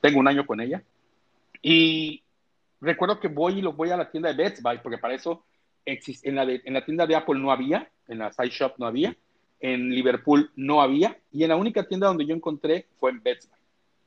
Tengo 0.00 0.20
un 0.20 0.28
año 0.28 0.46
con 0.46 0.60
ella. 0.60 0.82
Y 1.60 2.22
recuerdo 2.80 3.18
que 3.18 3.28
voy 3.28 3.58
y 3.58 3.62
lo 3.62 3.72
voy 3.72 3.90
a 3.90 3.96
la 3.96 4.10
tienda 4.10 4.32
de 4.32 4.40
Best 4.40 4.62
Buy, 4.62 4.78
porque 4.78 4.98
para 4.98 5.14
eso 5.14 5.44
en, 5.84 6.34
la 6.34 6.46
de, 6.46 6.62
en 6.64 6.74
la 6.74 6.84
tienda 6.84 7.06
de 7.06 7.16
Apple 7.16 7.40
no 7.40 7.50
había, 7.50 7.90
en 8.08 8.18
la 8.18 8.32
Side 8.32 8.50
Shop 8.50 8.74
no 8.78 8.86
había, 8.86 9.16
en 9.62 9.90
Liverpool 9.90 10.50
no 10.56 10.82
había, 10.82 11.16
y 11.30 11.44
en 11.44 11.50
la 11.50 11.56
única 11.56 11.84
tienda 11.84 12.08
donde 12.08 12.26
yo 12.26 12.34
encontré 12.34 12.86
fue 12.98 13.12
en 13.12 13.22
Best. 13.22 13.50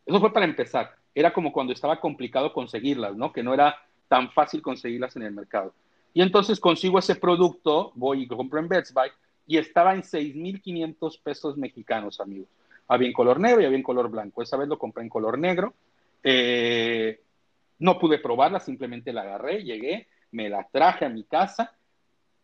Eso 0.05 0.19
fue 0.19 0.33
para 0.33 0.45
empezar. 0.45 0.93
Era 1.15 1.33
como 1.33 1.53
cuando 1.53 1.71
estaba 1.71 1.99
complicado 1.99 2.53
conseguirlas, 2.53 3.15
¿no? 3.15 3.31
Que 3.31 3.41
no 3.41 3.53
era 3.53 3.77
tan 4.09 4.29
fácil 4.31 4.61
conseguirlas 4.61 5.15
en 5.15 5.23
el 5.23 5.31
mercado. 5.31 5.73
Y 6.13 6.21
entonces 6.21 6.59
consigo 6.59 6.99
ese 6.99 7.15
producto, 7.15 7.93
voy 7.95 8.23
y 8.23 8.27
compro 8.27 8.59
en 8.59 8.67
Best 8.67 8.95
y 9.47 9.57
estaba 9.57 9.93
en 9.93 10.01
6.500 10.01 11.21
pesos 11.21 11.57
mexicanos, 11.57 12.19
amigos. 12.19 12.49
Había 12.87 13.07
en 13.07 13.13
color 13.13 13.39
negro 13.39 13.61
y 13.61 13.65
había 13.65 13.77
en 13.77 13.83
color 13.83 14.09
blanco. 14.09 14.41
Esa 14.41 14.57
vez 14.57 14.67
lo 14.67 14.77
compré 14.77 15.03
en 15.03 15.09
color 15.09 15.39
negro. 15.39 15.73
Eh, 16.21 17.21
no 17.79 17.97
pude 17.97 18.19
probarla, 18.19 18.59
simplemente 18.59 19.13
la 19.13 19.21
agarré, 19.21 19.63
llegué, 19.63 20.07
me 20.31 20.49
la 20.49 20.67
traje 20.69 21.05
a 21.05 21.09
mi 21.09 21.23
casa. 21.23 21.75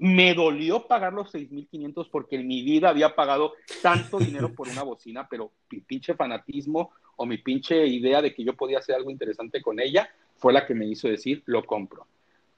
Me 0.02 0.34
dolió 0.34 0.88
pagar 0.88 1.14
los 1.14 1.32
6.500 1.32 2.10
porque 2.10 2.38
en 2.38 2.48
mi 2.48 2.64
vida 2.64 2.90
había 2.90 3.14
pagado 3.14 3.54
tanto 3.84 4.18
dinero 4.20 4.52
por 4.52 4.68
una 4.68 4.82
bocina, 4.82 5.28
pero 5.30 5.52
mi 5.70 5.80
pinche 5.82 6.16
fanatismo 6.16 6.92
o 7.18 7.26
mi 7.28 7.38
pinche 7.38 7.86
idea 7.86 8.20
de 8.20 8.34
que 8.34 8.44
yo 8.44 8.56
podía 8.56 8.80
hacer 8.80 8.96
algo 8.96 9.12
interesante 9.12 9.62
con 9.62 9.80
ella 9.80 10.10
fue 10.38 10.54
la 10.54 10.66
que 10.66 10.74
me 10.74 10.88
hizo 10.88 11.08
decir, 11.08 11.44
lo 11.46 11.64
compro. 11.64 12.08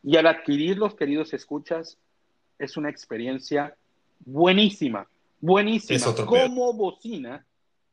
Y 0.03 0.15
al 0.15 0.27
adquirirlos, 0.27 0.95
queridos 0.95 1.33
escuchas, 1.33 1.97
es 2.57 2.77
una 2.77 2.89
experiencia 2.89 3.75
buenísima, 4.23 5.05
buenísima. 5.41 6.15
Como 6.25 6.71
bocina 6.71 7.45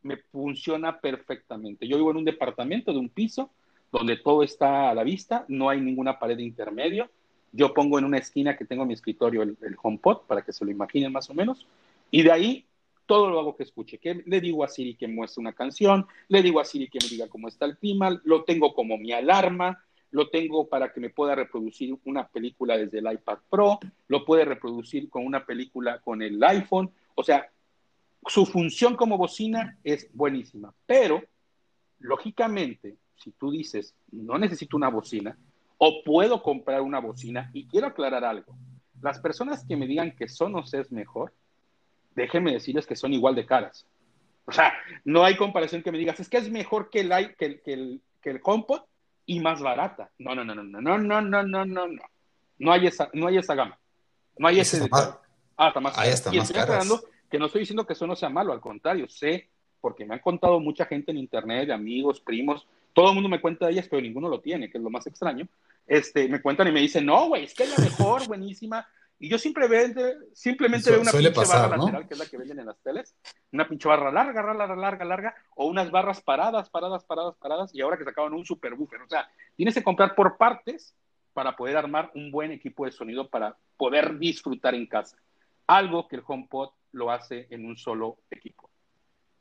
me 0.02 0.16
funciona 0.16 1.00
perfectamente. 1.00 1.88
Yo 1.88 1.96
vivo 1.96 2.12
en 2.12 2.18
un 2.18 2.24
departamento 2.24 2.92
de 2.92 3.00
un 3.00 3.08
piso 3.08 3.50
donde 3.90 4.16
todo 4.16 4.44
está 4.44 4.90
a 4.90 4.94
la 4.94 5.02
vista, 5.02 5.44
no 5.48 5.68
hay 5.68 5.80
ninguna 5.80 6.20
pared 6.20 6.36
de 6.36 6.44
intermedio. 6.44 7.10
Yo 7.52 7.74
pongo 7.74 7.98
en 7.98 8.04
una 8.04 8.18
esquina 8.18 8.56
que 8.56 8.64
tengo 8.64 8.84
mi 8.84 8.94
escritorio 8.94 9.42
el, 9.42 9.56
el 9.62 9.76
HomePod 9.80 10.22
para 10.26 10.42
que 10.42 10.52
se 10.52 10.64
lo 10.64 10.70
imaginen 10.70 11.12
más 11.12 11.28
o 11.30 11.34
menos. 11.34 11.66
Y 12.10 12.22
de 12.22 12.32
ahí 12.32 12.66
todo 13.10 13.28
lo 13.28 13.40
hago 13.40 13.56
que 13.56 13.64
escuche. 13.64 13.98
Que 13.98 14.22
le 14.24 14.40
digo 14.40 14.62
a 14.62 14.68
Siri 14.68 14.94
que 14.94 15.08
muestre 15.08 15.40
una 15.40 15.52
canción, 15.52 16.06
le 16.28 16.42
digo 16.42 16.60
a 16.60 16.64
Siri 16.64 16.88
que 16.88 17.00
me 17.02 17.08
diga 17.08 17.26
cómo 17.28 17.48
está 17.48 17.64
el 17.64 17.76
clima, 17.76 18.20
lo 18.22 18.44
tengo 18.44 18.72
como 18.72 18.96
mi 18.98 19.10
alarma, 19.10 19.82
lo 20.12 20.28
tengo 20.28 20.68
para 20.68 20.92
que 20.92 21.00
me 21.00 21.10
pueda 21.10 21.34
reproducir 21.34 21.96
una 22.04 22.28
película 22.28 22.78
desde 22.78 22.98
el 22.98 23.12
iPad 23.12 23.38
Pro, 23.50 23.80
lo 24.06 24.24
puede 24.24 24.44
reproducir 24.44 25.08
con 25.08 25.26
una 25.26 25.44
película 25.44 25.98
con 25.98 26.22
el 26.22 26.40
iPhone. 26.44 26.88
O 27.16 27.24
sea, 27.24 27.50
su 28.26 28.46
función 28.46 28.94
como 28.94 29.18
bocina 29.18 29.76
es 29.82 30.08
buenísima, 30.12 30.72
pero 30.86 31.20
lógicamente, 31.98 32.96
si 33.16 33.32
tú 33.32 33.50
dices, 33.50 33.94
no 34.12 34.38
necesito 34.38 34.76
una 34.76 34.88
bocina, 34.88 35.36
o 35.82 36.02
puedo 36.04 36.42
comprar 36.42 36.82
una 36.82 36.98
bocina, 37.00 37.50
y 37.54 37.66
quiero 37.66 37.86
aclarar 37.86 38.22
algo, 38.22 38.54
las 39.00 39.18
personas 39.18 39.64
que 39.64 39.76
me 39.76 39.86
digan 39.86 40.14
que 40.14 40.28
Sonos 40.28 40.74
es 40.74 40.92
mejor, 40.92 41.32
déjenme 42.14 42.52
decirles 42.52 42.86
que 42.86 42.96
son 42.96 43.14
igual 43.14 43.34
de 43.34 43.46
caras. 43.46 43.86
O 44.44 44.52
sea, 44.52 44.74
no 45.04 45.24
hay 45.24 45.36
comparación 45.38 45.82
que 45.82 45.90
me 45.90 45.96
digas, 45.96 46.20
es 46.20 46.28
que 46.28 46.36
es 46.36 46.50
mejor 46.50 46.90
que 46.90 47.00
el, 47.00 47.08
que 47.38 47.46
el, 47.46 47.62
que 47.62 47.72
el, 47.72 48.00
que 48.20 48.30
el 48.30 48.40
HomePod 48.42 48.82
y 49.24 49.40
más 49.40 49.62
barata. 49.62 50.10
No, 50.18 50.34
no, 50.34 50.44
no, 50.44 50.54
no, 50.54 50.62
no, 50.64 50.80
no, 50.82 50.98
no, 50.98 51.22
no, 51.22 51.42
no, 51.42 51.64
no, 51.64 51.86
no. 51.86 52.02
No 52.58 52.72
hay 52.72 52.86
esa, 52.86 53.08
no 53.14 53.28
hay 53.28 53.38
esa 53.38 53.54
gama. 53.54 53.78
No 54.36 54.48
hay 54.48 54.60
ese 54.60 54.86
más, 54.90 55.18
Ah, 55.56 55.68
está 55.68 55.80
más 55.80 55.96
Ahí 55.96 56.10
está 56.10 56.34
y 56.34 56.38
más 56.38 56.50
estoy 56.50 56.60
caras. 56.60 56.86
aclarando 56.86 57.08
que 57.30 57.38
no 57.38 57.46
estoy 57.46 57.60
diciendo 57.60 57.86
que 57.86 57.94
eso 57.94 58.06
no 58.06 58.16
sea 58.16 58.28
malo, 58.28 58.52
al 58.52 58.60
contrario, 58.60 59.08
sé, 59.08 59.48
porque 59.80 60.04
me 60.04 60.14
han 60.14 60.20
contado 60.20 60.60
mucha 60.60 60.84
gente 60.84 61.10
en 61.12 61.16
internet, 61.18 61.68
de 61.68 61.72
amigos, 61.72 62.20
primos, 62.20 62.66
todo 62.92 63.08
el 63.08 63.14
mundo 63.14 63.28
me 63.28 63.40
cuenta 63.40 63.66
de 63.66 63.72
ellas, 63.72 63.86
pero 63.88 64.02
ninguno 64.02 64.28
lo 64.28 64.40
tiene, 64.40 64.70
que 64.70 64.78
es 64.78 64.84
lo 64.84 64.90
más 64.90 65.06
extraño. 65.06 65.46
Este, 65.86 66.28
me 66.28 66.40
cuentan 66.40 66.68
y 66.68 66.72
me 66.72 66.80
dicen, 66.80 67.04
no, 67.04 67.28
güey, 67.28 67.44
es 67.44 67.54
que 67.54 67.64
es 67.64 67.70
la 67.70 67.84
mejor, 67.84 68.26
buenísima. 68.26 68.86
Y 69.18 69.28
yo 69.28 69.38
simplemente, 69.38 70.14
simplemente 70.32 70.84
Su- 70.84 70.90
veo 70.92 71.00
una 71.02 71.12
pinche 71.12 71.30
pasar, 71.32 71.62
barra 71.62 71.76
¿no? 71.76 71.84
lateral, 71.84 72.08
que 72.08 72.14
es 72.14 72.20
la 72.20 72.26
que 72.26 72.38
venden 72.38 72.60
en 72.60 72.66
las 72.66 72.78
teles, 72.80 73.14
una 73.52 73.68
pinche 73.68 73.86
barra 73.86 74.10
larga, 74.10 74.42
larga, 74.54 74.74
larga, 74.76 75.04
larga, 75.04 75.34
o 75.56 75.66
unas 75.66 75.90
barras 75.90 76.22
paradas, 76.22 76.70
paradas, 76.70 77.04
paradas, 77.04 77.34
paradas, 77.36 77.74
y 77.74 77.82
ahora 77.82 77.98
que 77.98 78.04
sacaban 78.04 78.32
un 78.32 78.46
super 78.46 78.74
buffer. 78.74 79.02
O 79.02 79.08
sea, 79.08 79.28
tienes 79.56 79.74
que 79.74 79.82
comprar 79.82 80.14
por 80.14 80.38
partes 80.38 80.94
para 81.34 81.54
poder 81.54 81.76
armar 81.76 82.10
un 82.14 82.30
buen 82.30 82.50
equipo 82.50 82.86
de 82.86 82.92
sonido 82.92 83.28
para 83.28 83.56
poder 83.76 84.18
disfrutar 84.18 84.74
en 84.74 84.86
casa. 84.86 85.18
Algo 85.66 86.08
que 86.08 86.16
el 86.16 86.22
HomePod 86.26 86.70
lo 86.92 87.10
hace 87.10 87.46
en 87.50 87.66
un 87.66 87.76
solo 87.76 88.18
equipo. 88.30 88.70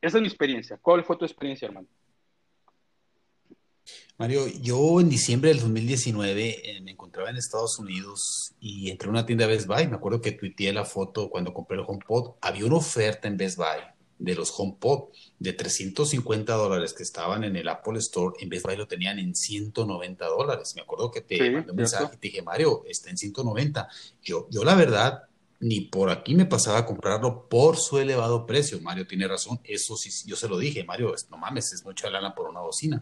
Esa 0.01 0.17
es 0.17 0.21
mi 0.21 0.27
experiencia. 0.27 0.77
¿Cuál 0.81 1.03
fue 1.03 1.17
tu 1.17 1.25
experiencia, 1.25 1.67
hermano? 1.67 1.87
Mario, 4.19 4.47
yo 4.61 4.99
en 4.99 5.07
diciembre 5.07 5.49
del 5.49 5.61
2019 5.61 6.71
eh, 6.71 6.81
me 6.81 6.91
encontraba 6.91 7.29
en 7.29 7.37
Estados 7.37 7.79
Unidos 7.79 8.53
y 8.59 8.89
entré 8.89 9.07
a 9.07 9.11
una 9.11 9.25
tienda 9.25 9.47
Best 9.47 9.65
Buy. 9.65 9.87
Me 9.87 9.95
acuerdo 9.95 10.19
que 10.19 10.33
tuiteé 10.33 10.73
la 10.73 10.83
foto 10.83 11.29
cuando 11.29 11.53
compré 11.53 11.77
el 11.77 11.85
HomePod. 11.87 12.33
Había 12.41 12.65
una 12.65 12.75
oferta 12.75 13.29
en 13.29 13.37
Best 13.37 13.57
Buy 13.57 13.79
de 14.17 14.35
los 14.35 14.53
HomePod 14.53 15.13
de 15.39 15.53
350 15.53 16.53
dólares 16.53 16.91
que 16.91 17.03
estaban 17.03 17.45
en 17.45 17.55
el 17.55 17.69
Apple 17.69 17.97
Store, 17.99 18.35
en 18.41 18.49
de 18.49 18.61
ahí 18.65 18.75
lo 18.75 18.89
tenían 18.89 19.19
en 19.19 19.33
190 19.33 20.25
dólares. 20.25 20.73
Me 20.75 20.81
acuerdo 20.81 21.11
que 21.11 21.21
te 21.21 21.51
mandé 21.51 21.71
un 21.71 21.77
mensaje 21.77 22.15
y 22.15 22.17
te 22.17 22.27
dije, 22.27 22.41
Mario, 22.41 22.83
está 22.89 23.09
en 23.09 23.17
190. 23.17 23.87
Yo, 24.21 24.49
yo 24.51 24.65
la 24.65 24.75
verdad, 24.75 25.23
ni 25.61 25.79
por 25.79 26.09
aquí 26.09 26.35
me 26.35 26.45
pasaba 26.45 26.79
a 26.79 26.85
comprarlo 26.85 27.47
por 27.47 27.77
su 27.77 27.97
elevado 27.97 28.45
precio. 28.45 28.81
Mario 28.81 29.07
tiene 29.07 29.29
razón, 29.29 29.61
eso 29.63 29.95
sí, 29.95 30.09
yo 30.27 30.35
se 30.35 30.49
lo 30.49 30.57
dije, 30.57 30.83
Mario, 30.83 31.15
no 31.31 31.37
mames, 31.37 31.71
es 31.71 31.85
mucha 31.85 32.09
lana 32.09 32.35
por 32.35 32.49
una 32.49 32.59
bocina. 32.59 33.01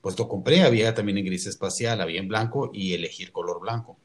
Pues 0.00 0.18
lo 0.18 0.28
compré, 0.28 0.62
había 0.62 0.94
también 0.94 1.18
en 1.18 1.26
gris 1.26 1.46
espacial, 1.46 2.00
había 2.00 2.20
en 2.20 2.28
blanco 2.28 2.70
y 2.72 2.94
elegir 2.94 3.32
color 3.32 3.60
blanco. 3.60 3.98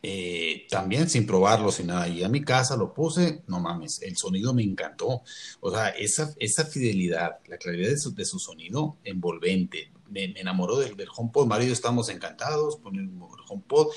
Eh, 0.00 0.66
también 0.70 1.08
sin 1.08 1.26
probarlo, 1.26 1.72
sin 1.72 1.88
nada. 1.88 2.08
Y 2.08 2.22
a 2.22 2.28
mi 2.28 2.42
casa 2.42 2.76
lo 2.76 2.94
puse, 2.94 3.42
no 3.46 3.58
mames, 3.60 4.00
el 4.02 4.16
sonido 4.16 4.54
me 4.54 4.62
encantó. 4.62 5.22
O 5.60 5.70
sea, 5.70 5.88
esa, 5.88 6.34
esa 6.38 6.64
fidelidad, 6.64 7.38
la 7.46 7.58
claridad 7.58 7.90
de 7.90 7.98
su, 7.98 8.14
de 8.14 8.24
su 8.24 8.38
sonido 8.38 8.98
envolvente, 9.04 9.90
me, 10.08 10.24
enamoró 10.36 10.78
del, 10.78 10.96
del, 10.96 11.08
HomePod. 11.14 11.46
Mario 11.46 11.72
estamos 11.72 12.08
encantados 12.10 12.76
con 12.76 12.96
el, 12.96 13.10
HomePod. 13.48 13.88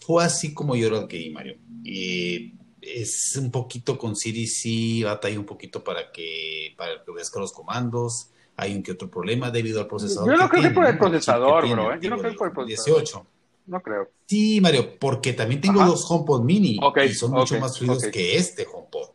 Fue 0.00 0.24
así 0.24 0.54
como 0.54 0.74
yo 0.74 0.90
lo 0.90 0.98
adquirí, 0.98 1.30
Mario. 1.30 1.58
Y 1.84 2.54
es 2.80 3.36
un 3.36 3.50
poquito 3.50 3.98
con 3.98 4.16
Siri, 4.16 4.46
sí, 4.46 5.02
batalla 5.02 5.38
un 5.38 5.46
poquito 5.46 5.84
para 5.84 6.10
que, 6.10 6.74
para 6.76 7.04
que 7.04 7.10
obedezca 7.10 7.38
los 7.38 7.52
comandos. 7.52 8.31
Hay 8.56 8.74
un 8.74 8.82
que 8.82 8.92
otro 8.92 9.10
problema 9.10 9.50
debido 9.50 9.80
al 9.80 9.86
procesador. 9.86 10.30
Yo 10.30 10.36
no 10.36 10.48
creo 10.48 10.62
que 10.62 10.70
por 10.70 10.86
el 10.86 10.98
procesador, 10.98 11.68
bro. 11.68 11.94
¿eh? 11.94 11.98
Yo 12.00 12.10
no 12.10 12.18
creo 12.18 12.32
que 12.32 12.38
por 12.38 12.48
el 12.48 12.54
procesador. 12.54 13.00
18 13.00 13.26
no 13.66 13.80
creo. 13.80 14.10
Sí, 14.26 14.60
Mario, 14.60 14.98
porque 14.98 15.32
también 15.32 15.60
tengo 15.60 15.84
dos 15.84 16.04
HomePod 16.08 16.42
mini 16.42 16.78
y 17.04 17.14
son 17.14 17.32
mucho 17.32 17.58
más 17.58 17.78
fluidos 17.78 18.04
que 18.06 18.36
este 18.36 18.66
HomePod 18.66 19.10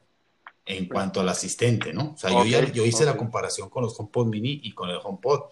en 0.66 0.88
cuanto 0.88 1.22
al 1.22 1.30
asistente, 1.30 1.94
¿no? 1.94 2.14
O 2.14 2.18
sea, 2.18 2.30
yo, 2.30 2.46
ya, 2.46 2.72
yo 2.72 2.86
hice 2.86 3.06
la 3.06 3.16
comparación 3.16 3.70
con 3.70 3.84
los 3.84 3.98
HomePod 3.98 4.28
mini 4.28 4.60
y 4.64 4.74
con 4.74 4.90
el 4.90 5.00
HomePod. 5.02 5.44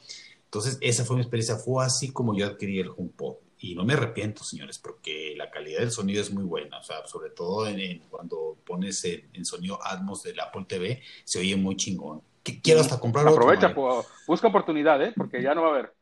Entonces, 0.46 0.78
esa 0.82 1.06
fue 1.06 1.16
mi 1.16 1.22
experiencia, 1.22 1.56
fue 1.56 1.86
así 1.86 2.12
como 2.12 2.36
yo 2.36 2.46
adquirí 2.46 2.80
el 2.80 2.90
HomePod. 2.90 3.36
Y 3.60 3.76
no 3.76 3.86
me 3.86 3.94
arrepiento, 3.94 4.44
señores, 4.44 4.78
porque 4.78 5.34
la 5.36 5.50
calidad 5.50 5.80
del 5.80 5.92
sonido 5.92 6.22
es 6.22 6.32
muy 6.32 6.44
buena. 6.44 6.80
O 6.80 6.84
sea, 6.84 7.06
sobre 7.08 7.30
todo 7.32 7.68
en, 7.68 8.00
cuando 8.10 8.58
pones 8.66 9.04
en, 9.06 9.46
sonido 9.46 9.80
Atmos 9.82 10.24
del 10.24 10.40
Apple 10.40 10.66
TV, 10.68 11.02
se 11.24 11.40
oye 11.40 11.56
muy 11.56 11.76
chingón. 11.76 12.22
Quiero 12.62 12.82
hasta 12.82 13.00
comprar 13.00 13.28
Aprovecha, 13.28 13.74
busca 14.28 14.48
oportunidad, 14.48 15.02
¿eh? 15.02 15.14
Porque 15.16 15.42
ya 15.42 15.56
no 15.56 15.64
va 15.64 15.68
a 15.68 15.72
haber. 15.72 15.94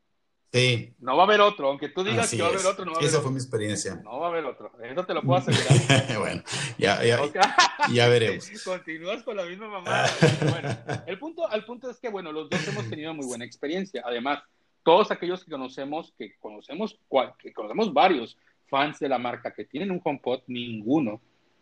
Sí. 0.52 0.94
No 1.00 1.18
va 1.18 1.24
a 1.24 1.26
haber 1.26 1.42
otro, 1.42 1.70
aunque 1.70 1.90
tú 1.90 2.04
digas 2.04 2.30
que 2.30 2.40
va 2.42 2.50
a 2.50 2.52
haber 2.52 2.66
otro, 2.66 2.86
no 2.86 2.92
va 2.92 2.98
a 2.98 3.00
haber 3.00 3.10
Esa 3.10 3.22
fue 3.22 3.32
mi 3.32 3.38
experiencia. 3.38 3.96
No 4.04 4.20
va 4.20 4.28
a 4.28 4.30
haber 4.30 4.46
otro, 4.46 4.72
eso 4.84 5.04
te 5.04 5.14
lo 5.16 5.24
puedo 5.24 5.40
asegurar. 5.40 6.18
bueno, 6.20 6.44
ya, 6.78 7.04
ya, 7.04 7.20
ya 7.92 8.08
veremos. 8.08 8.48
Continúas 8.64 9.24
con 9.24 9.36
la 9.36 9.46
misma 9.46 9.68
mamá. 9.68 10.06
bueno, 10.42 10.78
el 11.08 11.18
punto, 11.18 11.50
el 11.50 11.66
punto 11.66 11.90
es 11.90 11.98
que, 11.98 12.10
bueno, 12.10 12.32
los 12.32 12.52
dos 12.52 12.68
hemos 12.68 12.88
tenido 12.88 13.16
muy 13.16 13.26
buena 13.26 13.46
experiencia. 13.46 14.04
Además, 14.06 14.44
todos 14.84 15.10
aquellos 15.10 15.44
que 15.44 15.50
conocemos, 15.50 16.14
que 16.20 16.36
conocemos, 16.38 17.00
que 17.40 17.52
conocemos 17.52 17.92
varios 17.92 18.38
fans 18.70 19.00
de 19.00 19.10
la 19.10 19.18
marca 19.18 19.54
que 19.56 19.66
tienen 19.66 19.90
un 19.90 20.02
HomePod, 20.04 20.42
ninguno, 20.48 21.20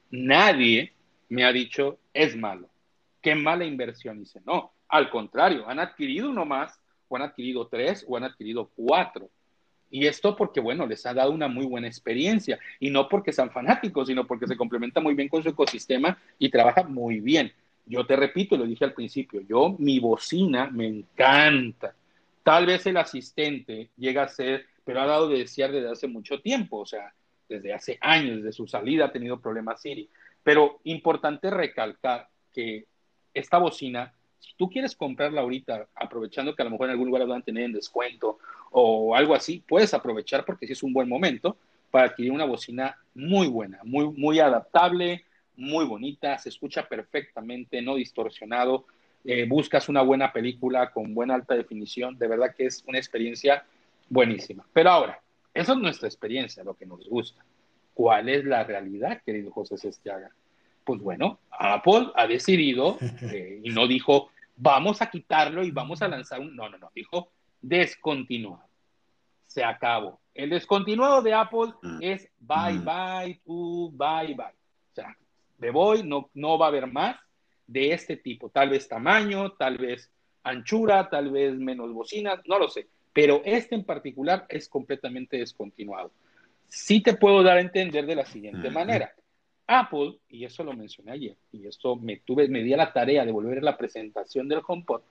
nadie 0.09 0.93
me 1.29 1.45
ha 1.45 1.53
dicho 1.53 1.97
es 2.13 2.35
malo. 2.35 2.70
Qué 3.21 3.35
mala 3.35 3.65
inversión. 3.65 4.19
Dice, 4.19 4.41
no, 4.45 4.73
al 4.89 5.09
contrario, 5.09 5.67
han 5.67 5.79
adquirido 5.79 6.29
uno 6.29 6.45
más 6.45 6.79
o 7.07 7.15
han 7.15 7.21
adquirido 7.23 7.67
tres 7.67 8.05
o 8.07 8.17
han 8.17 8.23
adquirido 8.23 8.69
cuatro. 8.75 9.29
Y 9.89 10.07
esto 10.07 10.35
porque, 10.35 10.61
bueno, 10.61 10.87
les 10.87 11.05
ha 11.05 11.13
dado 11.13 11.31
una 11.31 11.49
muy 11.49 11.65
buena 11.65 11.87
experiencia 11.87 12.57
y 12.79 12.89
no 12.89 13.09
porque 13.09 13.33
sean 13.33 13.51
fanáticos, 13.51 14.07
sino 14.07 14.25
porque 14.25 14.47
se 14.47 14.55
complementa 14.55 15.01
muy 15.01 15.13
bien 15.13 15.27
con 15.27 15.43
su 15.43 15.49
ecosistema 15.49 16.17
y 16.39 16.49
trabaja 16.49 16.83
muy 16.83 17.19
bien. 17.19 17.51
Yo 17.85 18.05
te 18.05 18.15
repito, 18.15 18.55
lo 18.55 18.65
dije 18.65 18.85
al 18.85 18.93
principio, 18.93 19.41
yo 19.41 19.75
mi 19.77 19.99
bocina 19.99 20.69
me 20.71 20.87
encanta. 20.87 21.93
Tal 22.41 22.65
vez 22.65 22.85
el 22.85 22.95
asistente 22.95 23.89
llega 23.97 24.23
a 24.23 24.29
ser, 24.29 24.65
pero 24.85 25.01
ha 25.01 25.05
dado 25.05 25.27
de 25.27 25.39
desear 25.39 25.73
desde 25.73 25.91
hace 25.91 26.07
mucho 26.07 26.39
tiempo, 26.41 26.79
o 26.79 26.85
sea, 26.85 27.13
desde 27.49 27.73
hace 27.73 27.97
años, 27.99 28.37
desde 28.37 28.53
su 28.53 28.67
salida 28.67 29.05
ha 29.05 29.11
tenido 29.11 29.41
problemas 29.41 29.81
Siri. 29.81 30.09
Pero 30.41 30.79
importante 30.85 31.49
recalcar 31.49 32.29
que 32.53 32.85
esta 33.33 33.57
bocina 33.57 34.13
si 34.41 34.55
tú 34.57 34.69
quieres 34.69 34.95
comprarla 34.95 35.41
ahorita, 35.41 35.87
aprovechando 35.95 36.55
que 36.55 36.61
a 36.63 36.65
lo 36.65 36.71
mejor 36.71 36.87
en 36.87 36.91
algún 36.91 37.07
lugar 37.07 37.21
la 37.21 37.27
van 37.27 37.41
a 37.41 37.45
tener 37.45 37.63
en 37.63 37.73
descuento 37.73 38.39
o 38.71 39.15
algo 39.15 39.35
así, 39.35 39.63
puedes 39.67 39.93
aprovechar 39.93 40.43
porque 40.43 40.65
sí 40.65 40.73
es 40.73 40.83
un 40.83 40.93
buen 40.93 41.07
momento 41.07 41.57
para 41.91 42.07
adquirir 42.07 42.31
una 42.31 42.45
bocina 42.45 42.97
muy 43.13 43.47
buena, 43.47 43.79
muy, 43.83 44.09
muy 44.09 44.39
adaptable, 44.39 45.25
muy 45.55 45.85
bonita, 45.85 46.37
se 46.39 46.49
escucha 46.49 46.87
perfectamente, 46.87 47.81
no 47.81 47.95
distorsionado. 47.95 48.85
Eh, 49.23 49.45
buscas 49.47 49.87
una 49.89 50.01
buena 50.01 50.33
película 50.33 50.91
con 50.91 51.13
buena 51.13 51.35
alta 51.35 51.53
definición, 51.53 52.17
de 52.17 52.27
verdad 52.27 52.55
que 52.55 52.65
es 52.65 52.83
una 52.87 52.97
experiencia 52.97 53.63
buenísima. 54.09 54.65
Pero 54.73 54.89
ahora, 54.89 55.21
esa 55.53 55.73
es 55.73 55.77
nuestra 55.77 56.07
experiencia, 56.07 56.63
lo 56.63 56.73
que 56.73 56.87
nos 56.87 57.07
gusta. 57.07 57.45
¿Cuál 57.93 58.29
es 58.29 58.45
la 58.45 58.63
realidad, 58.63 59.21
querido 59.23 59.51
José 59.51 59.77
Sestiaga? 59.77 60.31
Pues 60.91 61.03
bueno, 61.03 61.39
Apple 61.49 62.11
ha 62.15 62.27
decidido 62.27 62.97
eh, 63.21 63.61
y 63.63 63.69
no 63.69 63.87
dijo, 63.87 64.29
vamos 64.57 65.01
a 65.01 65.09
quitarlo 65.09 65.63
y 65.63 65.71
vamos 65.71 66.01
a 66.01 66.09
lanzar 66.09 66.41
un... 66.41 66.53
No, 66.53 66.67
no, 66.67 66.77
no, 66.77 66.91
dijo 66.93 67.31
descontinuado. 67.61 68.65
Se 69.47 69.63
acabó. 69.63 70.19
El 70.33 70.49
descontinuado 70.49 71.21
de 71.21 71.33
Apple 71.33 71.73
mm. 71.81 71.99
es 72.01 72.27
bye, 72.39 72.73
mm. 72.73 72.83
bye, 72.83 73.41
to 73.45 73.89
bye, 73.91 74.35
bye. 74.35 74.45
O 74.47 74.93
sea, 74.93 75.15
de 75.57 75.71
voy, 75.71 76.03
no, 76.03 76.29
no 76.33 76.57
va 76.57 76.65
a 76.65 76.69
haber 76.69 76.87
más 76.87 77.15
de 77.67 77.93
este 77.93 78.17
tipo. 78.17 78.49
Tal 78.49 78.69
vez 78.69 78.89
tamaño, 78.89 79.53
tal 79.53 79.77
vez 79.77 80.11
anchura, 80.43 81.09
tal 81.09 81.31
vez 81.31 81.55
menos 81.55 81.93
bocinas, 81.93 82.41
no 82.47 82.59
lo 82.59 82.67
sé. 82.67 82.89
Pero 83.13 83.41
este 83.45 83.75
en 83.75 83.85
particular 83.85 84.45
es 84.49 84.67
completamente 84.67 85.37
descontinuado. 85.37 86.11
Sí 86.67 86.99
te 86.99 87.13
puedo 87.13 87.43
dar 87.43 87.59
a 87.59 87.61
entender 87.61 88.05
de 88.05 88.15
la 88.15 88.25
siguiente 88.25 88.69
mm, 88.69 88.73
manera. 88.73 89.13
Apple, 89.79 90.17
y 90.29 90.45
eso 90.45 90.63
lo 90.63 90.73
mencioné 90.73 91.11
ayer, 91.11 91.35
y 91.51 91.67
esto 91.67 91.95
me 91.95 92.17
tuve, 92.17 92.47
me 92.47 92.63
di 92.63 92.73
a 92.73 92.77
la 92.77 92.93
tarea 92.93 93.25
de 93.25 93.31
volver 93.31 93.59
a 93.59 93.61
la 93.61 93.77
presentación 93.77 94.47
del 94.47 94.61
HomePod, 94.65 95.01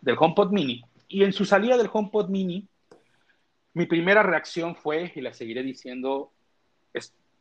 del 0.00 0.16
HomePod 0.18 0.50
Mini, 0.50 0.82
y 1.08 1.24
en 1.24 1.32
su 1.32 1.44
salida 1.44 1.76
del 1.76 1.90
HomePod 1.92 2.28
Mini, 2.28 2.66
mi 3.74 3.86
primera 3.86 4.22
reacción 4.22 4.74
fue, 4.74 5.12
y 5.14 5.20
la 5.20 5.32
seguiré 5.32 5.62
diciendo, 5.62 6.32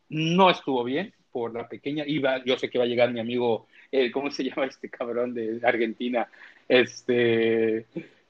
no 0.09 0.49
estuvo 0.49 0.83
bien 0.83 1.13
por 1.31 1.53
la 1.53 1.67
pequeña, 1.67 2.03
iba, 2.05 2.43
yo 2.43 2.57
sé 2.57 2.69
que 2.69 2.77
va 2.79 2.85
a 2.85 2.87
llegar 2.87 3.11
mi 3.11 3.19
amigo, 3.19 3.67
eh, 3.91 4.11
¿cómo 4.11 4.31
se 4.31 4.43
llama 4.45 4.65
este 4.65 4.89
cabrón 4.89 5.33
de 5.33 5.59
Argentina? 5.63 6.27
Este, 6.67 7.77
eh, 7.77 7.85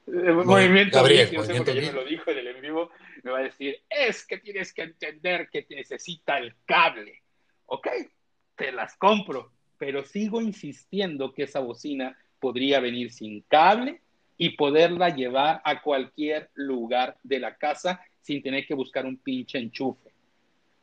movimiento, 0.06 0.98
Gabriel, 0.98 1.30
yo 1.30 1.44
sé 1.44 1.52
me 1.60 1.92
lo 1.92 2.04
dijo 2.04 2.30
en 2.30 2.38
el 2.38 2.46
en 2.48 2.60
vivo, 2.60 2.90
me 3.22 3.30
va 3.30 3.38
a 3.38 3.42
decir, 3.42 3.80
es 3.88 4.26
que 4.26 4.38
tienes 4.38 4.72
que 4.72 4.82
entender 4.82 5.48
que 5.50 5.66
necesita 5.70 6.38
el 6.38 6.54
cable. 6.64 7.20
Ok, 7.66 7.86
las 8.72 8.96
compro, 8.96 9.50
pero 9.78 10.04
sigo 10.04 10.40
insistiendo 10.40 11.32
que 11.32 11.44
esa 11.44 11.60
bocina 11.60 12.16
podría 12.38 12.80
venir 12.80 13.12
sin 13.12 13.42
cable 13.42 14.00
y 14.36 14.50
poderla 14.50 15.10
llevar 15.10 15.60
a 15.64 15.82
cualquier 15.82 16.50
lugar 16.54 17.16
de 17.22 17.40
la 17.40 17.56
casa 17.56 18.00
sin 18.22 18.42
tener 18.42 18.66
que 18.66 18.74
buscar 18.74 19.06
un 19.06 19.16
pinche 19.16 19.58
enchufe. 19.58 20.12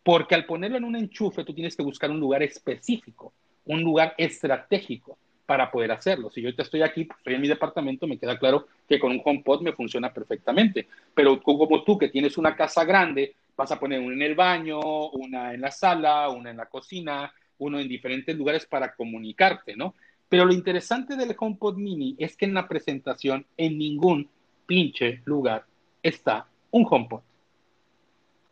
Porque 0.04 0.36
al 0.36 0.46
ponerlo 0.46 0.78
en 0.78 0.84
un 0.84 0.96
enchufe, 0.96 1.44
tú 1.44 1.54
tienes 1.54 1.76
que 1.76 1.84
buscar 1.84 2.10
un 2.12 2.20
lugar 2.20 2.44
específico, 2.44 3.34
un 3.66 3.82
lugar 3.82 4.14
estratégico 4.18 5.18
para 5.46 5.72
poder 5.72 5.92
hacerlo. 5.92 6.30
Si 6.30 6.42
yo 6.42 6.54
te 6.56 6.62
estoy 6.62 6.82
aquí, 6.82 7.06
pues, 7.06 7.18
estoy 7.20 7.36
en 7.36 7.42
mi 7.42 7.48
departamento, 7.48 8.06
me 8.06 8.18
queda 8.18 8.38
claro 8.38 8.68
que 8.88 9.00
con 9.00 9.12
un 9.12 9.22
HomePod 9.24 9.62
me 9.62 9.74
funciona 9.74 10.14
perfectamente. 10.14 10.88
Pero 11.14 11.42
como 11.42 11.84
tú 11.84 11.98
que 11.98 12.10
tienes 12.10 12.38
una 12.38 12.56
casa 12.56 12.84
grande, 12.84 13.34
vas 13.56 13.72
a 13.72 13.80
poner 13.80 14.00
una 14.00 14.14
en 14.14 14.22
el 14.22 14.36
baño, 14.36 14.80
una 15.10 15.54
en 15.54 15.62
la 15.62 15.72
sala, 15.72 16.30
una 16.30 16.52
en 16.52 16.58
la 16.58 16.68
cocina, 16.68 17.34
uno 17.58 17.80
en 17.80 17.88
diferentes 17.88 18.36
lugares 18.36 18.66
para 18.66 18.96
comunicarte, 18.96 19.76
¿no? 19.76 19.96
Pero 20.30 20.46
lo 20.46 20.54
interesante 20.54 21.16
del 21.16 21.36
HomePod 21.38 21.78
mini 21.78 22.16
es 22.18 22.36
que 22.36 22.46
en 22.46 22.54
la 22.54 22.68
presentación 22.68 23.46
en 23.56 23.78
ningún 23.78 24.30
pinche 24.66 25.22
lugar 25.26 25.66
está 26.04 26.48
un 26.72 26.86
HomePod. 26.90 27.22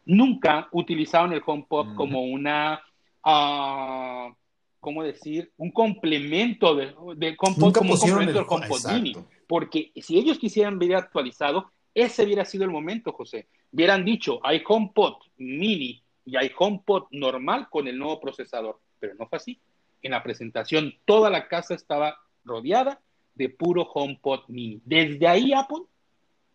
Nunca 0.06 0.70
utilizaron 0.72 1.34
el 1.34 1.42
HomePod 1.46 1.96
como 1.96 2.24
una, 2.24 2.82
uh, 3.26 4.34
¿cómo 4.80 5.04
decir? 5.04 5.52
Un 5.58 5.72
complemento 5.72 6.76
del 6.76 6.96
de 7.16 7.36
HomePod 7.38 7.74
como 7.74 7.94
un 7.94 8.00
complemento 8.00 8.34
del 8.34 8.46
HomePod 8.48 8.92
mini. 8.94 9.16
Porque 9.48 9.92
si 9.96 10.18
ellos 10.18 10.40
quisieran 10.40 10.80
ver 10.80 10.96
actualizado, 10.96 11.72
ese 11.94 12.24
hubiera 12.24 12.46
sido 12.46 12.64
el 12.64 12.72
momento, 12.72 13.12
José. 13.12 13.48
Hubieran 13.72 14.06
dicho, 14.06 14.40
hay 14.44 14.62
HomePod 14.66 15.16
mini 15.38 16.02
y 16.26 16.38
hay 16.38 16.52
HomePod 16.58 17.08
normal 17.12 17.68
con 17.70 17.88
el 17.88 17.98
nuevo 17.98 18.20
procesador 18.20 18.80
pero 19.00 19.16
no 19.16 19.28
fue 19.28 19.38
así. 19.38 19.60
En 20.02 20.12
la 20.12 20.24
presentación 20.24 20.94
toda 21.06 21.30
la 21.30 21.48
casa 21.48 21.74
estaba 21.74 22.18
rodeada 22.44 23.02
de 23.34 23.50
puro 23.50 23.84
HomePod 23.84 24.48
mini. 24.48 24.82
Desde 24.86 25.28
ahí 25.28 25.54
Apple 25.54 25.84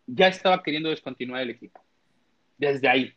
ya 0.07 0.27
estaba 0.27 0.63
queriendo 0.63 0.89
descontinuar 0.89 1.41
el 1.41 1.51
equipo. 1.51 1.81
Desde 2.57 2.87
ahí. 2.87 3.13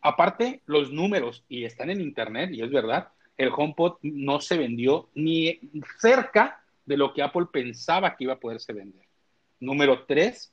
Aparte, 0.00 0.60
los 0.66 0.92
números, 0.92 1.44
y 1.48 1.64
están 1.64 1.90
en 1.90 2.00
internet, 2.00 2.50
y 2.52 2.62
es 2.62 2.70
verdad, 2.70 3.08
el 3.36 3.50
HomePod 3.54 3.96
no 4.02 4.40
se 4.40 4.58
vendió 4.58 5.08
ni 5.14 5.60
cerca 5.98 6.62
de 6.84 6.96
lo 6.96 7.14
que 7.14 7.22
Apple 7.22 7.46
pensaba 7.52 8.14
que 8.14 8.24
iba 8.24 8.34
a 8.34 8.40
poderse 8.40 8.72
vender. 8.72 9.06
Número 9.60 10.04
tres, 10.04 10.52